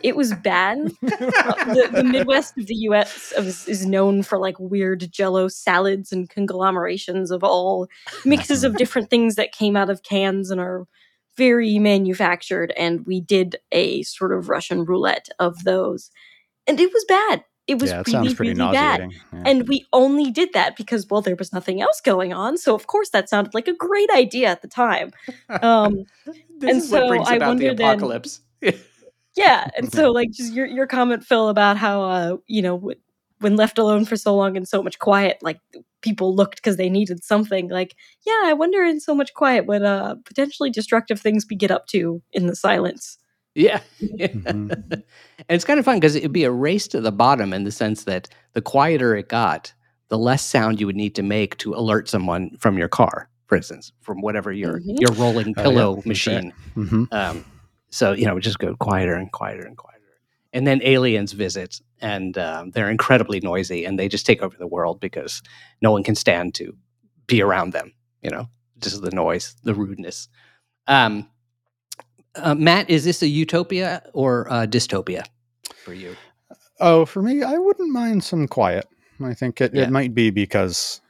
It 0.03 0.17
was 0.17 0.33
bad. 0.35 0.79
Uh, 1.03 1.75
the, 1.75 1.89
the 1.95 2.05
midwest 2.05 2.59
of 2.59 2.67
the 2.67 2.75
us 2.75 3.33
is, 3.33 3.69
is 3.69 3.87
known 3.87 4.23
for 4.23 4.37
like 4.39 4.57
weird 4.59 5.11
jello 5.13 5.47
salads 5.49 6.11
and 6.13 6.29
conglomerations 6.29 7.31
of 7.31 7.45
all 7.45 7.87
mixes 8.25 8.65
of 8.65 8.77
different 8.83 9.11
things 9.11 9.37
that 9.37 9.53
came 9.53 9.77
out 9.77 9.89
of 9.91 10.03
cans 10.03 10.51
and 10.51 10.61
are 10.61 10.87
very 11.37 11.79
manufactured 11.79 12.73
and 12.77 13.07
we 13.07 13.21
did 13.21 13.57
a 13.71 14.03
sort 14.03 14.33
of 14.33 14.49
russian 14.49 14.85
roulette 14.85 15.29
of 15.39 15.63
those. 15.65 16.11
And 16.67 16.81
it 16.81 16.93
was 16.93 17.05
bad 17.07 17.45
it 17.67 17.81
was 17.81 17.91
yeah, 17.91 18.01
it 18.01 18.07
really, 18.09 18.35
really 18.35 18.55
bad. 18.55 19.11
Yeah. 19.33 19.43
and 19.45 19.67
we 19.69 19.85
only 19.93 20.31
did 20.31 20.53
that 20.53 20.77
because, 20.77 21.07
well, 21.11 21.21
there 21.21 21.37
was 21.37 21.53
nothing 21.53 21.81
else 21.81 22.01
going 22.01 22.33
on. 22.33 22.57
So, 22.59 22.75
of 22.75 22.87
course, 22.87 23.11
that 23.11 23.29
sounded 23.29 23.55
like 23.55 23.67
a 23.69 23.75
great 23.75 24.09
idea 24.11 24.49
at 24.49 24.63
the 24.63 24.69
time. 24.69 25.11
Um, 25.63 26.05
This 26.59 26.71
And 26.71 26.79
is 26.83 26.91
what 26.91 27.01
so 27.03 27.09
brings 27.09 27.29
I 27.29 27.35
about 27.37 27.59
the 27.59 27.67
wonder 27.67 27.75
then- 27.75 27.91
apocalypse. 27.99 28.41
yeah. 29.37 29.69
And 29.77 29.93
so, 29.93 30.11
like, 30.11 30.31
just 30.31 30.55
your, 30.55 30.65
your 30.67 30.87
comment, 30.87 31.25
Phil, 31.25 31.49
about 31.49 31.77
how, 31.77 32.03
uh, 32.03 32.37
you 32.47 32.63
know, 32.63 32.93
when 33.41 33.57
left 33.57 33.77
alone 33.79 34.05
for 34.07 34.17
so 34.17 34.35
long 34.35 34.57
and 34.57 34.67
so 34.67 34.83
much 34.83 34.99
quiet, 34.99 35.37
like, 35.43 35.59
people 36.01 36.35
looked 36.35 36.57
because 36.57 36.77
they 36.77 36.89
needed 36.89 37.23
something. 37.25 37.69
Like, 37.69 37.95
yeah, 38.27 38.43
I 38.45 38.53
wonder 38.55 38.83
in 38.85 39.01
so 39.01 39.15
much 39.15 39.35
quiet 39.35 39.67
what 39.67 39.83
uh, 39.83 40.15
potentially 40.25 40.71
destructive 40.71 41.21
things 41.21 41.45
we 41.51 41.57
get 41.57 41.71
up 41.71 41.87
to 41.89 42.23
in 42.33 42.47
the 42.47 42.57
silence. 42.57 43.19
Yeah. 43.57 43.81
yeah. 43.99 44.27
Mhm. 44.29 44.71
and 44.93 45.03
it's 45.49 45.65
kind 45.65 45.79
of 45.79 45.85
fun 45.85 45.97
because 45.99 46.15
it'd 46.15 46.33
be 46.33 46.45
a 46.45 46.51
race 46.51 46.87
to 46.89 47.01
the 47.01 47.11
bottom 47.13 47.53
in 47.53 47.65
the 47.65 47.71
sense 47.73 48.05
that 48.05 48.29
the 48.53 48.61
quieter 48.63 49.17
it 49.17 49.29
got, 49.29 49.73
the 50.09 50.19
less 50.19 50.45
sound 50.45 50.79
you 50.81 50.87
would 50.87 50.97
need 50.97 51.15
to 51.17 51.23
make 51.23 51.57
to 51.59 51.75
alert 51.75 52.09
someone 52.09 52.57
from 52.59 52.77
your 52.79 52.89
car, 52.89 53.29
for 53.47 53.57
instance, 53.57 53.93
from 54.03 54.21
whatever 54.21 54.53
your 54.53 54.81
Mhm. 54.81 55.01
your 55.01 55.13
rolling 55.15 55.49
Oh, 55.49 55.53
yeah, 55.57 55.63
pillow 55.63 55.95
that's 55.95 56.07
right. 56.07 56.09
machine. 56.09 56.53
Mhm. 56.77 57.13
Um, 57.13 57.45
so 57.91 58.13
you 58.13 58.25
know, 58.27 58.33
it 58.33 58.35
would 58.35 58.43
just 58.43 58.59
go 58.59 58.77
quieter 58.77 59.15
and 59.15 59.33
quieter 59.33 59.65
and 59.67 59.77
quieter. 59.77 59.93
And 60.53 60.67
then 60.67 60.81
aliens 60.85 61.33
visit, 61.33 61.81
and 62.01 62.39
um, 62.39 62.71
they're 62.71 62.91
incredibly 62.91 63.41
noisy, 63.41 63.85
and 63.85 63.99
they 63.99 64.09
just 64.09 64.25
take 64.27 64.43
over 64.43 64.57
the 64.59 64.67
world 64.67 65.01
because 65.01 65.43
no 65.83 65.91
one 65.93 66.03
can 66.03 66.15
stand 66.15 66.55
to 66.57 66.75
be 67.27 67.43
around 67.43 67.73
them. 67.73 67.93
You 68.23 68.31
know, 68.31 68.49
just 68.79 69.03
the 69.03 69.11
noise, 69.11 69.55
the 69.65 69.75
rudeness. 69.75 70.29
Um, 70.87 71.29
uh, 72.39 72.55
Matt, 72.55 72.89
is 72.91 73.05
this 73.05 73.23
a 73.23 73.29
utopia 73.29 74.03
or 74.13 74.43
a 74.51 74.67
dystopia 74.67 75.25
for 75.85 75.93
you? 75.95 76.17
Oh, 76.81 77.05
for 77.07 77.23
me, 77.23 77.43
I 77.43 77.57
wouldn't 77.59 77.91
mind 77.93 78.23
some 78.25 78.47
quiet. 78.49 78.87
I 79.25 79.35
think 79.35 79.61
it, 79.61 79.75
Yeah. 79.75 79.85
it 79.85 79.91
might 79.91 80.15
be 80.15 80.31
because 80.31 81.01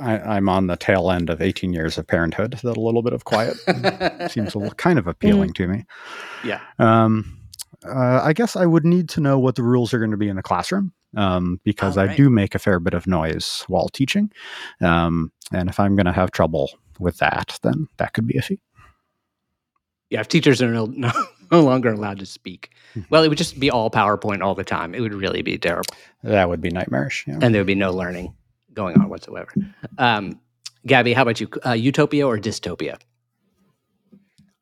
I, 0.00 0.18
I'm 0.18 0.48
on 0.48 0.66
the 0.66 0.76
tail 0.76 1.10
end 1.10 1.30
of 1.30 1.40
18 1.40 1.72
years 1.72 1.96
of 1.98 2.06
parenthood 2.06 2.52
that 2.62 2.76
a 2.76 2.80
little 2.80 3.02
bit 3.02 3.12
of 3.14 3.24
quiet 3.24 3.56
seems 4.30 4.54
a 4.54 4.58
little, 4.58 4.74
kind 4.74 4.98
of 4.98 5.06
appealing 5.06 5.54
to 5.54 5.66
me. 5.66 5.84
Yeah. 6.44 6.60
Um, 6.78 7.38
uh, 7.86 8.20
I 8.22 8.32
guess 8.32 8.54
I 8.56 8.66
would 8.66 8.84
need 8.84 9.08
to 9.10 9.20
know 9.20 9.38
what 9.38 9.54
the 9.54 9.62
rules 9.62 9.94
are 9.94 9.98
going 9.98 10.10
to 10.10 10.16
be 10.16 10.28
in 10.28 10.36
the 10.36 10.42
classroom 10.42 10.92
um, 11.16 11.60
because 11.64 11.96
Oh, 11.96 12.02
I 12.02 12.14
do 12.14 12.28
make 12.28 12.54
a 12.54 12.58
fair 12.58 12.78
bit 12.80 12.92
of 12.94 13.06
noise 13.06 13.64
while 13.68 13.88
teaching. 13.88 14.30
Um, 14.82 15.32
and 15.52 15.68
if 15.70 15.80
I'm 15.80 15.96
going 15.96 16.06
to 16.06 16.12
have 16.12 16.30
trouble 16.32 16.70
with 16.98 17.16
that, 17.18 17.58
then 17.62 17.86
that 17.96 18.12
could 18.12 18.26
be 18.26 18.36
a 18.36 18.42
fee. 18.42 18.60
Yeah, 20.10 20.20
if 20.20 20.28
teachers 20.28 20.62
are 20.62 20.70
no, 20.70 20.86
no, 20.96 21.12
no 21.50 21.60
longer 21.62 21.90
allowed 21.92 22.18
to 22.20 22.26
speak, 22.26 22.70
Mhm. 22.96 23.06
well, 23.10 23.22
it 23.22 23.28
would 23.28 23.38
just 23.38 23.58
be 23.60 23.70
all 23.70 23.90
PowerPoint 23.90 24.42
all 24.42 24.54
the 24.54 24.64
time. 24.64 24.94
It 24.94 25.00
would 25.00 25.14
really 25.14 25.42
be 25.42 25.58
terrible. 25.58 25.94
That 26.22 26.48
would 26.48 26.60
be 26.60 26.70
nightmarish. 26.70 27.24
Yeah. 27.26 27.38
and 27.42 27.54
there 27.54 27.60
would 27.60 27.66
be 27.66 27.74
no 27.74 27.92
learning 27.92 28.34
going 28.72 28.96
on 29.00 29.08
whatsoever. 29.08 29.52
Um, 29.98 30.40
Gaby, 30.86 31.12
how 31.12 31.22
about 31.22 31.40
you? 31.40 31.48
Uh, 31.66 31.72
utopia 31.72 32.26
or 32.26 32.38
dystopia? 32.38 32.98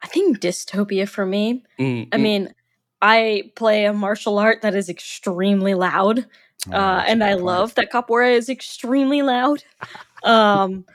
I 0.02 0.08
think 0.08 0.40
dystopia 0.40 1.08
for 1.08 1.26
me. 1.26 1.62
Mm, 1.78 2.08
I 2.12 2.16
mm. 2.16 2.20
mean, 2.20 2.54
I 3.02 3.52
play 3.56 3.84
a 3.84 3.92
martial 3.92 4.38
art 4.38 4.62
that 4.62 4.74
is 4.74 4.88
extremely 4.88 5.74
loud. 5.74 6.26
Oh, 6.68 6.72
uh, 6.72 7.04
and 7.06 7.22
I 7.22 7.32
point. 7.32 7.44
love 7.44 7.74
that 7.76 7.92
capoeira 7.92 8.32
is 8.32 8.48
extremely 8.48 9.22
loud. 9.22 9.62
Um, 10.24 10.86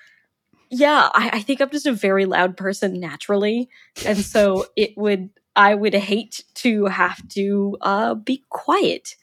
yeah, 0.71 1.09
I, 1.13 1.31
I 1.33 1.41
think 1.41 1.61
I'm 1.61 1.69
just 1.69 1.85
a 1.85 1.91
very 1.91 2.25
loud 2.25 2.55
person 2.55 2.99
naturally, 2.99 3.69
and 4.05 4.17
so 4.17 4.65
it 4.75 4.91
would 4.97 5.29
I 5.55 5.75
would 5.75 5.93
hate 5.93 6.43
to 6.55 6.85
have 6.85 7.27
to 7.29 7.77
uh, 7.81 8.15
be 8.15 8.43
quiet 8.49 9.15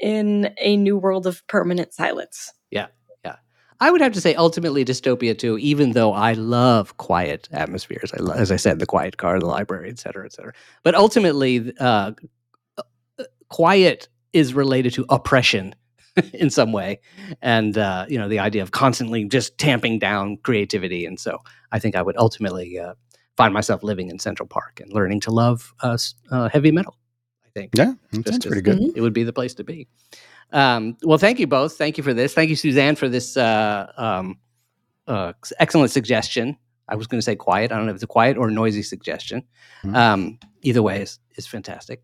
in 0.00 0.52
a 0.58 0.76
new 0.76 0.96
world 0.96 1.26
of 1.26 1.46
permanent 1.46 1.94
silence. 1.94 2.52
Yeah. 2.70 2.88
Yeah. 3.24 3.36
I 3.80 3.90
would 3.90 4.00
have 4.00 4.12
to 4.14 4.20
say 4.20 4.34
ultimately 4.34 4.84
dystopia 4.84 5.38
too, 5.38 5.58
even 5.58 5.92
though 5.92 6.12
I 6.12 6.32
love 6.32 6.96
quiet 6.96 7.48
atmospheres. 7.52 8.12
I 8.12 8.20
lo- 8.20 8.34
as 8.34 8.50
I 8.50 8.56
said, 8.56 8.80
the 8.80 8.86
quiet 8.86 9.16
car, 9.16 9.38
the 9.38 9.46
library, 9.46 9.90
et 9.90 10.00
cetera, 10.00 10.26
et 10.26 10.32
cetera. 10.32 10.52
But 10.82 10.96
ultimately, 10.96 11.72
uh, 11.78 12.12
uh, 12.76 13.24
quiet 13.48 14.08
is 14.32 14.54
related 14.54 14.92
to 14.94 15.06
oppression 15.08 15.74
in 16.32 16.50
some 16.50 16.72
way, 16.72 17.00
and 17.42 17.76
uh, 17.76 18.06
you 18.08 18.18
know 18.18 18.28
the 18.28 18.38
idea 18.38 18.62
of 18.62 18.70
constantly 18.70 19.24
just 19.24 19.58
tamping 19.58 19.98
down 19.98 20.38
creativity. 20.38 21.04
And 21.04 21.18
so, 21.18 21.42
I 21.72 21.78
think 21.78 21.96
I 21.96 22.02
would 22.02 22.16
ultimately 22.16 22.78
uh, 22.78 22.94
find 23.36 23.52
myself 23.52 23.82
living 23.82 24.08
in 24.08 24.18
Central 24.18 24.46
Park 24.46 24.80
and 24.80 24.92
learning 24.92 25.20
to 25.20 25.30
love 25.30 25.74
uh, 25.82 25.98
uh, 26.30 26.48
heavy 26.48 26.70
metal. 26.70 26.96
I 27.44 27.48
think. 27.50 27.72
Yeah, 27.76 27.94
that 28.12 28.28
sounds 28.28 28.46
pretty 28.46 28.62
good. 28.62 28.80
It 28.94 29.00
would 29.00 29.12
be 29.12 29.24
the 29.24 29.32
place 29.32 29.54
to 29.54 29.64
be. 29.64 29.88
Um, 30.52 30.96
well, 31.02 31.18
thank 31.18 31.38
you 31.38 31.46
both. 31.46 31.76
Thank 31.76 31.98
you 31.98 32.04
for 32.04 32.14
this. 32.14 32.32
Thank 32.34 32.50
you, 32.50 32.56
Suzanne, 32.56 32.96
for 32.96 33.08
this 33.08 33.36
uh, 33.36 33.90
um, 33.96 34.38
uh, 35.06 35.32
excellent 35.58 35.90
suggestion. 35.90 36.56
I 36.88 36.94
was 36.94 37.06
going 37.06 37.18
to 37.18 37.24
say 37.24 37.34
quiet. 37.34 37.72
I 37.72 37.76
don't 37.76 37.86
know 37.86 37.90
if 37.90 37.96
it's 37.96 38.04
a 38.04 38.08
quiet 38.08 38.36
or 38.36 38.50
noisy 38.50 38.82
suggestion. 38.82 39.42
Mhm. 39.82 39.96
Um, 39.96 40.38
either 40.62 40.82
way 40.82 41.02
is 41.02 41.18
is 41.36 41.46
fantastic. 41.46 42.02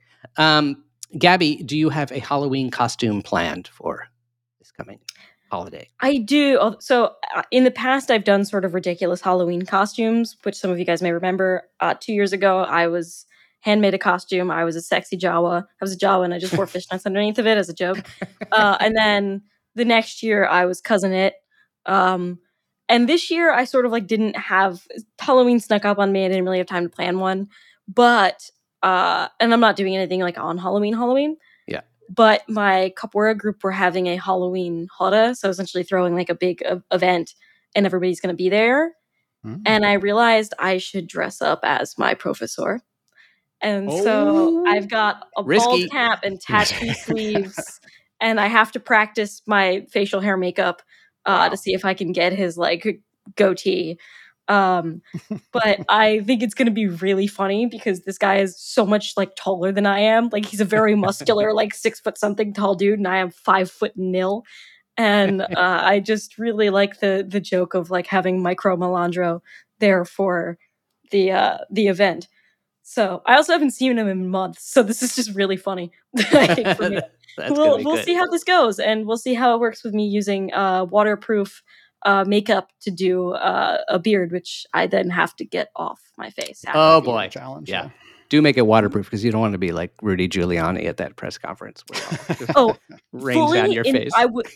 Gaby, 1.18 1.56
do 1.56 1.76
you 1.76 1.90
have 1.90 2.10
a 2.10 2.18
Halloween 2.18 2.70
costume 2.70 3.22
planned 3.22 3.68
for 3.68 4.08
this 4.58 4.70
coming 4.70 5.00
holiday? 5.50 5.88
I 6.00 6.18
do. 6.18 6.76
So 6.80 7.14
uh, 7.34 7.42
in 7.50 7.64
the 7.64 7.70
past, 7.70 8.10
I've 8.10 8.24
done 8.24 8.44
sort 8.44 8.64
of 8.64 8.74
ridiculous 8.74 9.20
Halloween 9.20 9.66
costumes, 9.66 10.36
which 10.42 10.56
some 10.56 10.70
of 10.70 10.78
you 10.78 10.84
guys 10.84 11.02
may 11.02 11.12
remember. 11.12 11.64
Uh, 11.80 11.94
two 11.98 12.12
years 12.12 12.32
ago, 12.32 12.60
I 12.60 12.86
was 12.86 13.26
handmade 13.60 13.94
a 13.94 13.98
costume. 13.98 14.50
I 14.50 14.64
was 14.64 14.76
a 14.76 14.82
sexy 14.82 15.16
Jawa. 15.16 15.62
I 15.62 15.84
was 15.84 15.92
a 15.92 15.98
Jawa, 15.98 16.24
and 16.24 16.34
I 16.34 16.38
just 16.38 16.56
wore 16.56 16.66
fishnets 16.68 17.06
underneath 17.06 17.38
of 17.38 17.46
it 17.46 17.58
as 17.58 17.68
a 17.68 17.74
joke. 17.74 17.98
Uh, 18.50 18.76
and 18.80 18.96
then 18.96 19.42
the 19.74 19.84
next 19.84 20.22
year, 20.22 20.46
I 20.46 20.66
was 20.66 20.80
Cousin 20.80 21.12
Itt. 21.12 21.34
Um, 21.86 22.38
and 22.88 23.08
this 23.08 23.30
year, 23.30 23.52
I 23.52 23.64
sort 23.64 23.86
of 23.86 23.92
like 23.92 24.06
didn't 24.06 24.36
have 24.36 24.86
Halloween 25.18 25.60
snuck 25.60 25.84
up 25.84 25.98
on 25.98 26.12
me. 26.12 26.24
I 26.24 26.28
didn't 26.28 26.44
really 26.44 26.58
have 26.58 26.66
time 26.66 26.84
to 26.84 26.94
plan 26.94 27.18
one, 27.18 27.48
but 27.88 28.50
uh, 28.83 29.28
and 29.41 29.53
I'm 29.53 29.61
not 29.61 29.76
doing 29.76 29.97
anything 29.97 30.20
like 30.20 30.39
on 30.39 30.59
Halloween. 30.59 30.95
Halloween 30.95 31.37
Yeah. 31.66 31.83
but 32.09 32.43
my 32.49 32.93
capoeira 32.97 33.37
group 33.37 33.62
were 33.64 33.70
having 33.72 34.07
a 34.09 34.16
Halloween 34.16 34.89
roda, 35.01 35.35
so 35.35 35.49
essentially 35.49 35.85
throwing 35.85 36.14
like 36.14 36.28
a 36.30 36.35
big 36.35 36.62
uh, 36.64 36.78
event, 36.93 37.35
and 37.74 37.87
everybody's 37.87 38.20
going 38.20 38.33
to 38.35 38.43
be 38.43 38.49
there. 38.49 38.93
Mm. 39.47 39.62
And 39.66 39.85
I 39.87 39.95
realized 39.95 40.55
I 40.59 40.78
should 40.78 41.07
dress 41.09 41.41
up 41.43 41.61
as 41.62 41.97
my 41.99 42.14
professor, 42.14 42.80
and 43.61 43.89
Oh. 43.91 44.03
so 44.05 44.64
I've 44.66 44.89
got 44.89 45.24
a 45.37 45.43
Risky. 45.43 45.64
bald 45.87 45.91
cap 45.91 46.24
and 46.24 46.41
tattoo 46.41 46.93
sleeves, 47.07 47.80
and 48.20 48.41
I 48.41 48.47
have 48.49 48.72
to 48.72 48.80
practice 48.80 49.43
my 49.47 49.87
facial 49.91 50.20
hair 50.20 50.37
makeup 50.37 50.83
uh, 51.26 51.45
Wow. 51.47 51.49
to 51.51 51.57
see 51.57 51.72
if 51.74 51.85
I 51.85 51.95
can 51.95 52.12
get 52.12 52.33
his 52.33 52.57
like 52.59 53.01
goatee. 53.37 53.99
Um, 54.49 55.03
but 55.53 55.80
I 55.88 56.20
think 56.20 56.43
it's 56.43 56.55
going 56.55 56.66
to 56.66 56.72
be 56.72 56.88
really 56.88 57.26
funny 57.26 57.66
because 57.66 58.01
this 58.01 58.18
guy 58.18 58.38
is 58.38 58.59
so 58.59 58.84
much 58.84 59.14
like 59.16 59.34
taller 59.36 59.72
than 59.72 59.86
I 59.86 60.01
am. 60.01 60.28
Like 60.30 60.47
he's 60.47 60.61
a 60.61 60.66
very 60.66 60.95
muscular, 60.97 61.53
like 61.53 61.74
six 61.74 62.01
foot 62.01 62.18
something 62.18 62.53
tall 62.53 62.74
dude, 62.74 62.99
and 62.99 63.09
I 63.09 63.18
am 63.18 63.30
five 63.30 63.70
foot 63.70 63.93
nil. 63.97 64.45
And 64.97 65.43
uh, 65.43 65.47
I 65.57 66.01
just 66.01 66.38
really 66.38 66.70
like 66.70 67.01
the 67.01 67.24
the 67.26 67.40
joke 67.40 67.74
of 67.74 67.90
like 67.90 68.07
having 68.07 68.43
Micro 68.43 68.76
Melandro 68.76 69.40
there 69.78 70.05
for 70.05 70.59
the 71.11 71.32
uh, 71.32 71.59
the 71.70 71.88
event. 71.88 72.28
So 72.84 73.22
I 73.26 73.36
also 73.36 73.53
haven't 73.53 73.70
seen 73.70 73.97
him 73.97 74.09
in 74.09 74.28
months, 74.28 74.68
so 74.68 74.82
this 74.82 75.03
is 75.03 75.14
just 75.14 75.34
really 75.34 75.57
funny. 75.57 75.93
I 76.18 76.55
think 76.55 76.76
for 76.76 76.90
me 76.90 77.01
That's 77.36 77.51
gonna 77.51 77.61
we'll 77.61 77.84
we'll 77.84 77.97
good. 77.97 78.05
see 78.05 78.14
how 78.14 78.26
this 78.26 78.45
goes, 78.45 78.78
and 78.78 79.07
we'll 79.07 79.16
see 79.16 79.34
how 79.34 79.55
it 79.55 79.61
works 79.61 79.84
with 79.84 79.95
me 79.95 80.07
using 80.07 80.53
uh, 80.53 80.84
waterproof 80.84 81.62
uh, 82.05 82.24
makeup 82.26 82.70
to 82.80 82.90
do 82.90 83.32
uh, 83.32 83.78
a 83.88 83.98
beard, 83.98 84.32
which 84.32 84.66
I 84.74 84.86
then 84.86 85.11
have 85.11 85.34
to 85.36 85.44
get 85.44 85.70
off 85.76 86.00
my 86.18 86.30
face. 86.30 86.64
after 86.66 86.78
Oh, 86.78 87.00
boy. 87.00 87.18
event. 87.18 87.32
challenge. 87.32 87.68
Yeah. 87.70 87.90
Do 88.28 88.40
make 88.40 88.57
it 88.57 88.66
waterproof 88.66 89.07
because 89.07 89.22
you 89.24 89.30
don't 89.30 89.40
want 89.42 89.53
to 89.53 89.59
be 89.59 89.72
like 89.72 89.92
Rudy 90.00 90.28
Giuliani 90.28 90.86
at 90.86 90.96
that 90.96 91.16
press 91.16 91.36
conference 91.38 91.84
where 91.88 92.00
it 92.00 92.09
all 92.20 92.34
just 92.34 92.53
Oh, 92.57 92.76
rains 93.12 93.38
fully 93.38 93.59
down 93.59 93.72
your 93.72 93.84
in- 93.84 93.94
face. 93.94 94.11
I 94.16 94.24
would. 94.26 94.46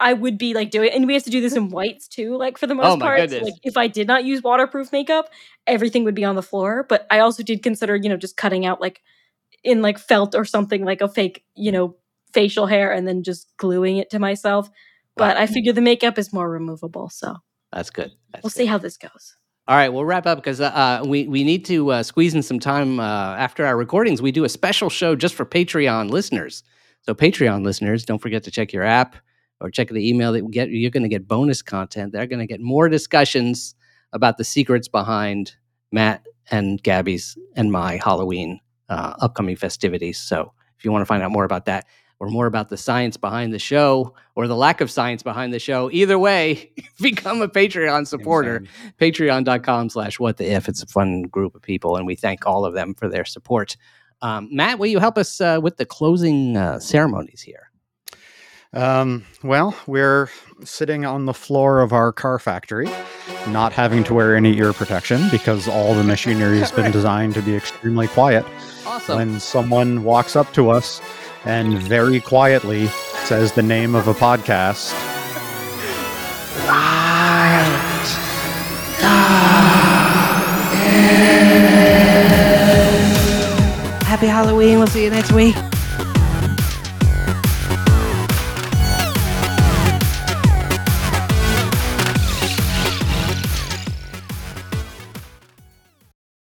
I 0.00 0.12
would 0.12 0.38
be 0.38 0.54
like 0.54 0.70
doing, 0.70 0.90
and 0.92 1.08
we 1.08 1.14
have 1.14 1.24
to 1.24 1.30
do 1.30 1.40
this 1.40 1.56
in 1.56 1.70
whites 1.70 2.06
too, 2.06 2.36
like 2.36 2.56
for 2.56 2.68
the 2.68 2.74
most 2.76 2.86
Oh 2.86 2.98
part. 2.98 3.18
So, 3.18 3.26
goodness. 3.26 3.42
like 3.42 3.54
if 3.64 3.76
I 3.76 3.88
did 3.88 4.06
not 4.06 4.24
use 4.24 4.42
waterproof 4.44 4.92
makeup, 4.92 5.28
everything 5.66 6.04
would 6.04 6.14
be 6.14 6.24
on 6.24 6.36
the 6.36 6.42
floor. 6.42 6.86
But 6.88 7.04
I 7.10 7.18
also 7.18 7.42
did 7.42 7.64
consider, 7.64 7.96
you 7.96 8.08
know, 8.08 8.16
just 8.16 8.36
cutting 8.36 8.64
out 8.64 8.80
like 8.80 9.02
in 9.64 9.82
like 9.82 9.98
felt 9.98 10.36
or 10.36 10.44
something 10.44 10.84
like 10.84 11.00
a 11.00 11.08
fake, 11.08 11.44
you 11.56 11.72
know, 11.72 11.96
facial 12.32 12.66
hair 12.66 12.92
and 12.92 13.08
then 13.08 13.24
just 13.24 13.48
gluing 13.56 13.96
it 13.96 14.08
to 14.10 14.20
myself. 14.20 14.70
But 15.18 15.36
Wow. 15.36 15.42
I 15.42 15.46
figure 15.46 15.72
the 15.72 15.80
makeup 15.82 16.18
is 16.18 16.32
more 16.32 16.48
removable, 16.50 17.10
so 17.10 17.36
That's 17.72 17.90
good. 17.90 18.10
That's 18.32 18.42
we'll 18.44 18.50
good. 18.50 18.56
see 18.56 18.66
how 18.66 18.78
this 18.78 18.96
goes. 18.96 19.34
All 19.66 19.76
right, 19.76 19.90
we'll 19.92 20.06
wrap 20.06 20.26
up 20.26 20.38
because 20.38 20.62
uh, 20.62 20.68
uh, 20.68 21.04
we 21.06 21.28
we 21.28 21.44
need 21.44 21.66
to 21.66 21.90
uh, 21.92 22.02
squeeze 22.02 22.34
in 22.34 22.42
some 22.42 22.58
time 22.58 22.98
uh, 23.00 23.36
after 23.36 23.66
our 23.66 23.76
recordings. 23.76 24.22
We 24.22 24.32
do 24.32 24.44
a 24.44 24.48
special 24.48 24.88
show 24.88 25.14
just 25.14 25.34
for 25.34 25.44
Patreon 25.44 26.08
listeners. 26.10 26.62
So 27.02 27.14
Patreon 27.14 27.64
listeners, 27.64 28.04
don't 28.06 28.18
forget 28.20 28.42
to 28.44 28.50
check 28.50 28.72
your 28.72 28.84
app 28.84 29.16
or 29.60 29.70
check 29.70 29.88
the 29.88 30.08
email 30.08 30.32
that 30.32 30.44
we 30.44 30.50
get. 30.52 30.70
You're 30.70 30.90
going 30.90 31.02
to 31.02 31.08
get 31.08 31.28
bonus 31.28 31.60
content. 31.60 32.12
They're 32.12 32.26
going 32.26 32.38
to 32.40 32.46
get 32.46 32.60
more 32.60 32.88
discussions 32.88 33.74
about 34.14 34.38
the 34.38 34.44
secrets 34.44 34.88
behind 34.88 35.54
Matt 35.92 36.24
and 36.50 36.82
Gaby's 36.82 37.36
and 37.54 37.70
my 37.70 38.00
Halloween 38.02 38.60
uh, 38.88 39.14
upcoming 39.20 39.56
festivities. 39.56 40.18
So 40.18 40.52
if 40.78 40.84
you 40.84 40.92
want 40.92 41.02
to 41.02 41.06
find 41.06 41.22
out 41.22 41.30
more 41.30 41.44
about 41.44 41.66
that 41.66 41.84
or 42.20 42.28
more 42.28 42.46
about 42.46 42.68
the 42.68 42.76
science 42.76 43.16
behind 43.16 43.52
the 43.54 43.58
show 43.58 44.14
or 44.34 44.48
the 44.48 44.56
lack 44.56 44.80
of 44.80 44.90
science 44.90 45.22
behind 45.22 45.52
the 45.52 45.58
show, 45.58 45.88
either 45.92 46.18
way, 46.18 46.70
become 47.00 47.40
a 47.42 47.48
Patreon 47.48 48.06
supporter. 48.06 48.64
Patreon.com 49.00 49.90
slash 49.90 50.18
what 50.18 50.36
the 50.36 50.50
if 50.52 50.68
it's 50.68 50.82
a 50.82 50.86
fun 50.86 51.22
group 51.22 51.54
of 51.54 51.62
people 51.62 51.96
and 51.96 52.06
we 52.06 52.14
thank 52.16 52.46
all 52.46 52.64
of 52.64 52.74
them 52.74 52.94
for 52.94 53.08
their 53.08 53.24
support. 53.24 53.76
Um, 54.20 54.48
matt 54.50 54.78
will 54.80 54.86
you 54.88 54.98
help 54.98 55.16
us 55.16 55.40
uh, 55.40 55.60
with 55.62 55.76
the 55.76 55.86
closing 55.86 56.56
uh, 56.56 56.80
ceremonies 56.80 57.40
here? 57.40 57.70
Um, 58.74 59.24
well, 59.42 59.74
we're 59.86 60.28
sitting 60.64 61.06
on 61.06 61.24
the 61.24 61.32
floor 61.32 61.80
of 61.80 61.92
our 61.92 62.12
car 62.12 62.38
factory, 62.38 62.86
not 63.48 63.72
having 63.72 64.04
to 64.04 64.14
wear 64.14 64.36
any 64.36 64.58
ear 64.58 64.72
protection 64.74 65.26
because 65.30 65.68
all 65.68 65.94
the 65.94 66.04
machinery 66.04 66.58
has 66.58 66.70
been 66.70 66.84
Right. 66.84 66.92
designed 66.92 67.34
to 67.34 67.42
be 67.42 67.54
extremely 67.56 68.08
quiet. 68.08 68.44
awesome. 68.86 69.16
When 69.16 69.40
someone 69.40 70.04
walks 70.04 70.36
up 70.36 70.52
to 70.54 70.68
us 70.70 71.00
and 71.48 71.78
very 71.78 72.20
quietly 72.20 72.86
says 73.24 73.52
the 73.52 73.62
name 73.62 73.94
of 73.94 74.06
a 74.06 74.14
podcast, 74.14 74.92
happy 84.04 84.26
halloween. 84.26 84.78
We'll 84.78 84.86
see 84.88 85.04
you 85.04 85.10
next 85.10 85.32
week 85.32 85.56